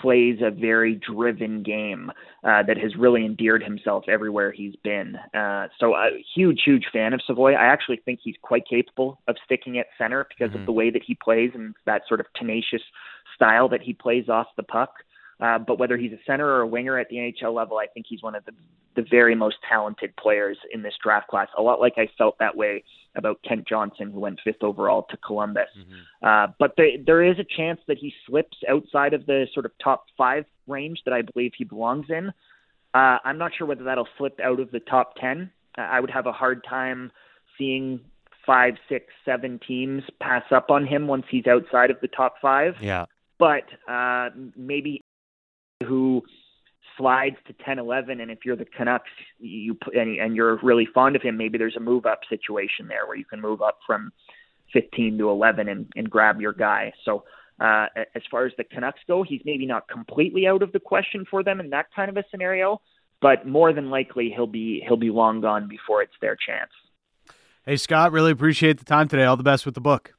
plays 0.00 0.38
a 0.42 0.50
very 0.50 0.94
driven 0.94 1.62
game 1.62 2.10
uh, 2.44 2.62
that 2.62 2.78
has 2.78 2.96
really 2.96 3.24
endeared 3.24 3.62
himself 3.62 4.04
everywhere 4.08 4.52
he's 4.52 4.76
been. 4.76 5.16
Uh, 5.34 5.68
so 5.78 5.94
a 5.94 6.10
huge, 6.34 6.62
huge 6.64 6.86
fan 6.92 7.12
of 7.12 7.20
Savoie. 7.26 7.52
I 7.52 7.66
actually 7.66 8.00
think 8.04 8.20
he's 8.22 8.36
quite 8.42 8.66
capable 8.68 9.20
of 9.28 9.36
sticking 9.44 9.78
at 9.78 9.86
center 9.98 10.26
because 10.28 10.50
mm-hmm. 10.50 10.60
of 10.60 10.66
the 10.66 10.72
way 10.72 10.90
that 10.90 11.02
he 11.06 11.14
plays 11.14 11.50
and 11.54 11.74
that 11.86 12.02
sort 12.08 12.20
of 12.20 12.26
tenacious 12.36 12.82
style 13.34 13.68
that 13.68 13.82
he 13.82 13.92
plays 13.92 14.28
off 14.28 14.46
the 14.56 14.62
puck. 14.62 14.90
Uh, 15.42 15.58
but 15.58 15.78
whether 15.78 15.96
he's 15.96 16.12
a 16.12 16.20
center 16.24 16.46
or 16.46 16.60
a 16.60 16.66
winger 16.66 16.98
at 16.98 17.08
the 17.08 17.16
NHL 17.16 17.52
level, 17.52 17.78
I 17.78 17.86
think 17.86 18.06
he's 18.08 18.22
one 18.22 18.36
of 18.36 18.44
the, 18.44 18.52
the 18.94 19.04
very 19.10 19.34
most 19.34 19.56
talented 19.68 20.14
players 20.14 20.56
in 20.72 20.82
this 20.82 20.94
draft 21.02 21.26
class. 21.26 21.48
A 21.58 21.62
lot 21.62 21.80
like 21.80 21.94
I 21.96 22.08
felt 22.16 22.38
that 22.38 22.56
way 22.56 22.84
about 23.16 23.40
Kent 23.46 23.66
Johnson, 23.68 24.12
who 24.12 24.20
went 24.20 24.40
fifth 24.44 24.62
overall 24.62 25.04
to 25.10 25.16
Columbus. 25.16 25.68
Mm-hmm. 25.76 26.26
Uh, 26.26 26.52
but 26.60 26.74
there, 26.76 26.90
there 27.04 27.24
is 27.24 27.38
a 27.40 27.56
chance 27.56 27.80
that 27.88 27.98
he 27.98 28.12
slips 28.26 28.56
outside 28.70 29.14
of 29.14 29.26
the 29.26 29.48
sort 29.52 29.66
of 29.66 29.72
top 29.82 30.04
five 30.16 30.44
range 30.68 31.00
that 31.06 31.12
I 31.12 31.22
believe 31.22 31.52
he 31.58 31.64
belongs 31.64 32.06
in. 32.08 32.28
Uh, 32.94 33.18
I'm 33.24 33.38
not 33.38 33.50
sure 33.58 33.66
whether 33.66 33.84
that'll 33.84 34.08
slip 34.18 34.38
out 34.42 34.60
of 34.60 34.70
the 34.70 34.80
top 34.80 35.16
10. 35.16 35.50
I 35.76 35.98
would 35.98 36.10
have 36.10 36.26
a 36.26 36.32
hard 36.32 36.62
time 36.68 37.10
seeing 37.58 38.00
five, 38.46 38.74
six, 38.88 39.06
seven 39.24 39.58
teams 39.66 40.04
pass 40.20 40.44
up 40.54 40.70
on 40.70 40.86
him 40.86 41.08
once 41.08 41.24
he's 41.28 41.46
outside 41.46 41.90
of 41.90 41.96
the 42.00 42.08
top 42.08 42.34
five. 42.40 42.74
Yeah. 42.80 43.06
But 43.38 43.64
uh, 43.90 44.30
maybe 44.56 45.01
who 45.82 46.22
slides 46.96 47.36
to 47.46 47.54
10 47.64 47.78
11 47.78 48.20
and 48.20 48.30
if 48.30 48.40
you're 48.44 48.56
the 48.56 48.64
Canucks 48.64 49.10
you 49.38 49.76
and, 49.94 50.18
and 50.18 50.36
you're 50.36 50.58
really 50.62 50.86
fond 50.94 51.16
of 51.16 51.22
him 51.22 51.36
maybe 51.36 51.58
there's 51.58 51.76
a 51.76 51.80
move 51.80 52.06
up 52.06 52.20
situation 52.28 52.88
there 52.88 53.06
where 53.06 53.16
you 53.16 53.24
can 53.24 53.40
move 53.40 53.62
up 53.62 53.78
from 53.86 54.12
15 54.72 55.18
to 55.18 55.28
11 55.28 55.68
and, 55.68 55.86
and 55.96 56.08
grab 56.08 56.40
your 56.40 56.52
guy. 56.52 56.92
So 57.04 57.24
uh, 57.60 57.86
as 58.14 58.22
far 58.30 58.46
as 58.46 58.52
the 58.56 58.64
Canucks 58.64 59.00
go 59.06 59.22
he's 59.22 59.40
maybe 59.44 59.66
not 59.66 59.88
completely 59.88 60.46
out 60.46 60.62
of 60.62 60.72
the 60.72 60.80
question 60.80 61.24
for 61.30 61.42
them 61.42 61.60
in 61.60 61.70
that 61.70 61.86
kind 61.94 62.10
of 62.10 62.16
a 62.16 62.24
scenario 62.30 62.80
but 63.20 63.46
more 63.46 63.72
than 63.72 63.88
likely 63.88 64.30
he'll 64.34 64.46
be 64.46 64.82
he'll 64.86 64.96
be 64.96 65.10
long 65.10 65.40
gone 65.40 65.68
before 65.68 66.02
it's 66.02 66.14
their 66.20 66.36
chance. 66.36 66.70
Hey 67.64 67.76
Scott 67.76 68.12
really 68.12 68.32
appreciate 68.32 68.78
the 68.78 68.84
time 68.84 69.08
today. 69.08 69.24
All 69.24 69.36
the 69.36 69.42
best 69.42 69.64
with 69.64 69.74
the 69.74 69.80
book. 69.80 70.14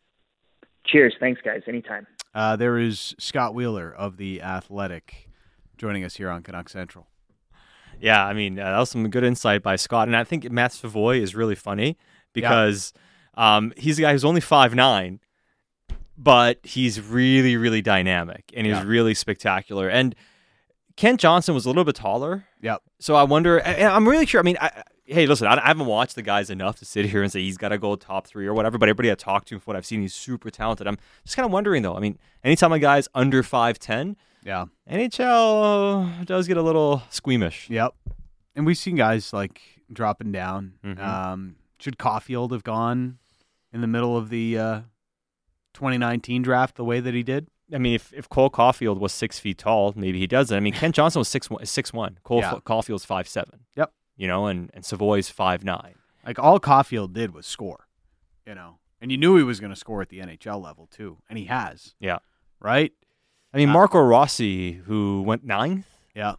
Cheers. 0.86 1.16
Thanks 1.20 1.42
guys. 1.44 1.62
Anytime. 1.68 2.08
Uh, 2.34 2.56
there 2.56 2.80
is 2.80 3.16
Scott 3.20 3.54
Wheeler 3.54 3.94
of 3.94 4.18
the 4.18 4.42
Athletic 4.42 5.30
joining 5.78 6.04
us 6.04 6.16
here 6.16 6.30
on 6.30 6.44
Canuck 6.44 6.70
Central. 6.70 7.08
Yeah, 8.00 8.26
I 8.26 8.34
mean, 8.34 8.60
uh, 8.60 8.72
that 8.72 8.80
was 8.80 8.90
some 8.90 9.10
good 9.10 9.24
insight 9.24 9.64
by 9.64 9.76
Scott. 9.76 10.08
And 10.08 10.16
I 10.18 10.24
think 10.24 10.50
Matt 10.52 10.74
Savoie 10.74 11.16
is 11.16 11.36
really 11.36 11.56
funny 11.56 11.98
because 12.34 12.94
yeah. 13.38 13.58
um, 13.58 13.74
he's 13.78 14.00
a 14.00 14.02
guy 14.02 14.12
who's 14.12 14.26
only 14.26 14.42
five 14.42 14.76
nine, 14.76 15.20
but 16.18 16.60
he's 16.64 17.00
really, 17.00 17.56
really 17.56 17.82
dynamic 17.82 18.52
and 18.56 18.66
he's 18.66 18.76
yeah. 18.76 18.84
really 18.86 19.14
spectacular. 19.14 19.88
And 19.88 20.16
Kent 20.96 21.20
Johnson 21.20 21.54
was 21.56 21.66
a 21.66 21.70
little 21.70 21.86
bit 21.86 21.96
taller. 21.96 22.46
Yep. 22.62 22.82
So 23.00 23.16
I 23.16 23.24
wonder, 23.24 23.60
and 23.60 23.88
I'm 23.88 24.08
really 24.08 24.26
sure. 24.26 24.40
I 24.40 24.44
mean, 24.44 24.58
I, 24.60 24.84
hey, 25.06 25.26
listen, 25.26 25.48
I, 25.48 25.56
I, 25.56 25.68
haven't 25.68 25.88
watched 25.88 26.16
the 26.16 26.22
guys 26.22 26.50
enough 26.50 26.80
to 26.80 26.86
sit 26.86 27.06
here 27.06 27.24
and 27.24 27.32
say 27.32 27.42
he's 27.42 27.58
got 27.58 27.70
to 27.70 27.78
go 27.78 27.96
top 27.96 28.28
three 28.28 28.48
or 28.48 28.54
whatever. 28.54 28.78
But 28.78 28.90
everybody 28.90 29.12
I 29.12 29.16
talked 29.16 29.48
to, 29.50 29.60
from 29.60 29.72
what 29.72 29.76
I've 29.76 29.86
seen, 29.86 30.02
he's 30.02 30.14
super 30.14 30.50
talented. 30.50 30.88
I'm 30.88 30.98
just 31.24 31.36
kind 31.36 31.46
of 31.46 31.52
wondering 31.52 31.84
though. 31.84 31.96
I 31.96 32.00
mean, 32.00 32.18
anytime 32.44 32.72
a 32.72 32.80
guy's 32.80 33.08
under 33.16 33.44
five 33.44 33.80
ten, 33.80 34.16
yeah. 34.46 34.66
NHL 34.90 36.26
does 36.26 36.48
get 36.48 36.58
a 36.58 36.62
little 36.62 37.04
squeamish. 37.10 37.70
Yep. 37.70 37.94
And 38.56 38.66
we've 38.66 38.78
seen 38.78 38.96
guys 38.96 39.34
like 39.34 39.62
dropping 39.92 40.32
down. 40.32 40.74
Mm-hmm. 40.84 41.04
Um, 41.04 41.56
should 41.80 41.98
Caufield 41.98 42.52
have 42.52 42.64
gone 42.64 43.18
in 43.72 43.82
the 43.82 43.88
middle 43.88 44.16
of 44.16 44.30
the 44.30 44.58
uh, 44.58 44.80
2019 45.74 46.42
draft 46.42 46.76
the 46.76 46.84
way 46.84 47.00
that 47.00 47.14
he 47.14 47.24
did? 47.24 47.48
I 47.74 47.78
mean, 47.78 47.96
if, 47.96 48.14
if 48.14 48.30
Cole 48.30 48.50
Caufield 48.50 49.00
was 49.00 49.12
six 49.12 49.40
feet 49.40 49.58
tall, 49.58 49.94
maybe 49.96 50.20
he 50.20 50.28
does 50.28 50.52
it. 50.52 50.56
I 50.56 50.60
mean, 50.60 50.74
Kent 50.74 50.96
Johnson 50.96 51.20
was 51.20 51.28
six 51.28 51.50
one, 51.50 51.66
six 51.66 51.92
one. 51.92 52.20
Cole 52.24 52.40
yeah. 52.40 52.60
Caufield's 52.66 53.06
five 53.06 53.28
seven. 53.28 53.62
Yep. 53.76 53.92
You 54.16 54.28
know, 54.28 54.48
and 54.48 54.70
and 54.74 54.86
Savoie's 54.86 55.30
five 55.30 55.64
nine. 55.64 55.96
Like 56.26 56.38
all 56.40 56.60
Caufield 56.60 57.14
did 57.14 57.34
was 57.34 57.48
score. 57.48 57.88
You 58.46 58.56
know, 58.56 58.78
and 59.02 59.12
you 59.12 59.18
knew 59.18 59.38
he 59.38 59.44
was 59.44 59.60
going 59.60 59.72
to 59.72 59.80
score 59.80 60.02
at 60.02 60.10
the 60.10 60.20
NHL 60.20 60.62
level 60.62 60.88
too, 60.88 61.18
and 61.30 61.40
he 61.40 61.46
has. 61.46 61.96
Yeah. 62.00 62.20
Right. 62.60 62.94
I 63.54 63.58
mean, 63.58 63.70
Marco 63.70 64.00
Rossi, 64.00 64.74
who 64.74 65.22
went 65.22 65.44
ninth, 65.44 65.86
Yeah. 66.16 66.36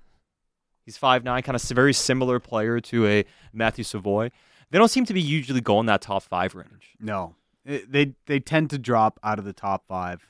he's 0.85 0.97
five 0.97 1.23
nine, 1.25 1.43
kind 1.43 1.55
of 1.57 1.63
very 1.63 1.93
similar 1.93 2.41
player 2.41 2.81
to 2.81 3.07
a 3.07 3.25
Matthew 3.53 3.85
Savoie. 3.85 4.31
They 4.71 4.79
don't 4.79 4.89
seem 4.91 5.05
to 5.07 5.15
be 5.15 5.21
usually 5.21 5.61
going 5.61 5.87
that 5.87 6.01
top 6.03 6.23
five 6.25 6.55
range. 6.55 6.97
No, 7.01 7.37
It- 7.65 7.91
they 7.93 8.15
they 8.27 8.41
tend 8.41 8.71
to 8.71 8.79
drop 8.79 9.21
out 9.23 9.39
of 9.39 9.45
the 9.45 9.53
top 9.53 9.87
five. 9.87 10.27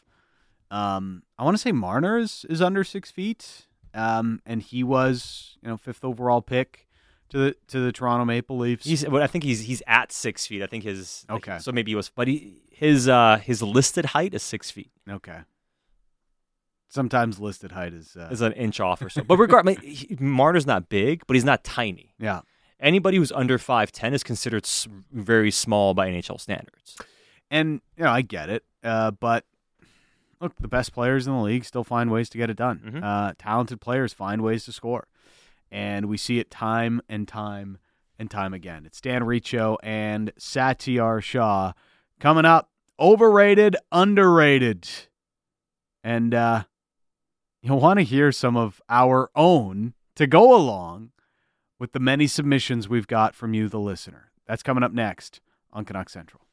Um, 0.70 1.22
I 1.38 1.44
want 1.44 1.54
to 1.56 1.58
say 1.60 1.72
Marner 1.72 2.18
is, 2.18 2.44
is 2.48 2.60
under 2.60 2.84
six 2.84 3.10
feet, 3.10 3.66
um, 3.94 4.40
and 4.44 4.60
he 4.62 4.82
was 4.84 5.56
you 5.62 5.68
know 5.68 5.76
fifth 5.76 6.04
overall 6.04 6.42
pick 6.42 6.86
to 7.30 7.38
the 7.38 7.56
to 7.68 7.80
the 7.80 7.92
Toronto 7.92 8.24
Maple 8.24 8.58
Leafs. 8.58 8.84
He's, 8.84 9.08
well, 9.08 9.22
I 9.22 9.26
think 9.26 9.44
he's 9.44 9.62
he's 9.62 9.82
at 9.86 10.12
six 10.12 10.46
feet. 10.46 10.62
I 10.62 10.66
think 10.66 10.84
his 10.84 11.24
Okay. 11.30 11.58
So 11.58 11.72
maybe 11.72 11.92
he 11.92 11.94
was, 11.94 12.10
but 12.10 12.28
he, 12.28 12.60
his 12.70 13.08
uh 13.08 13.38
his 13.42 13.62
listed 13.62 14.04
height 14.06 14.34
is 14.34 14.42
six 14.42 14.70
feet. 14.70 14.90
okay. 15.08 15.40
Sometimes 16.94 17.40
listed 17.40 17.72
height 17.72 17.92
is 17.92 18.16
uh, 18.16 18.28
Is 18.30 18.40
an 18.40 18.52
inch 18.52 18.78
off 18.78 19.02
or 19.02 19.08
so. 19.10 19.22
But 19.24 19.36
regard, 19.38 19.68
I 19.68 19.74
mean, 19.74 20.16
Marner's 20.20 20.66
not 20.66 20.88
big, 20.88 21.22
but 21.26 21.34
he's 21.34 21.44
not 21.44 21.64
tiny. 21.64 22.14
yeah, 22.18 22.42
Anybody 22.78 23.16
who's 23.16 23.32
under 23.32 23.58
five 23.58 23.90
ten 23.90 24.14
is 24.14 24.22
considered 24.22 24.64
very 25.12 25.50
small 25.50 25.92
by 25.94 26.08
NHL 26.08 26.40
standards. 26.40 26.96
and 27.50 27.80
you 27.96 28.04
know 28.04 28.10
I 28.10 28.22
get 28.22 28.48
it, 28.48 28.64
uh, 28.84 29.10
but 29.10 29.44
look, 30.40 30.52
the 30.60 30.68
best 30.68 30.92
players 30.92 31.26
in 31.26 31.32
the 31.32 31.40
league 31.40 31.64
still 31.64 31.84
find 31.84 32.10
ways 32.10 32.28
to 32.30 32.38
get 32.38 32.48
it 32.50 32.56
done. 32.56 32.80
Mhm. 32.84 33.02
Uh, 33.02 33.32
talented 33.38 33.80
players 33.80 34.12
find 34.12 34.42
ways 34.42 34.64
to 34.66 34.72
score, 34.72 35.08
and 35.70 36.06
we 36.06 36.16
see 36.16 36.38
it 36.38 36.50
time 36.50 37.00
and 37.08 37.26
time 37.26 37.78
and 38.18 38.30
time 38.30 38.54
again. 38.54 38.84
It's 38.86 39.00
Dan 39.00 39.24
Riccio 39.24 39.78
and 39.82 40.32
Satiar 40.38 41.20
Shah 41.22 41.72
coming 42.20 42.44
up. 42.44 42.70
Overrated, 43.00 43.74
underrated, 43.90 44.86
and 46.04 46.32
uh, 46.34 46.64
you'll 47.64 47.80
want 47.80 47.98
to 47.98 48.04
hear 48.04 48.30
some 48.30 48.56
of 48.56 48.82
our 48.90 49.30
own 49.34 49.94
to 50.16 50.26
go 50.26 50.54
along 50.54 51.10
with 51.78 51.92
the 51.92 51.98
many 51.98 52.26
submissions 52.26 52.88
we've 52.88 53.06
got 53.06 53.34
from 53.34 53.54
you, 53.54 53.68
the 53.68 53.80
listener. 53.80 54.30
That's 54.46 54.62
coming 54.62 54.84
up 54.84 54.92
next 54.92 55.40
on 55.72 55.84
Canuck 55.84 56.10
Central. 56.10 56.43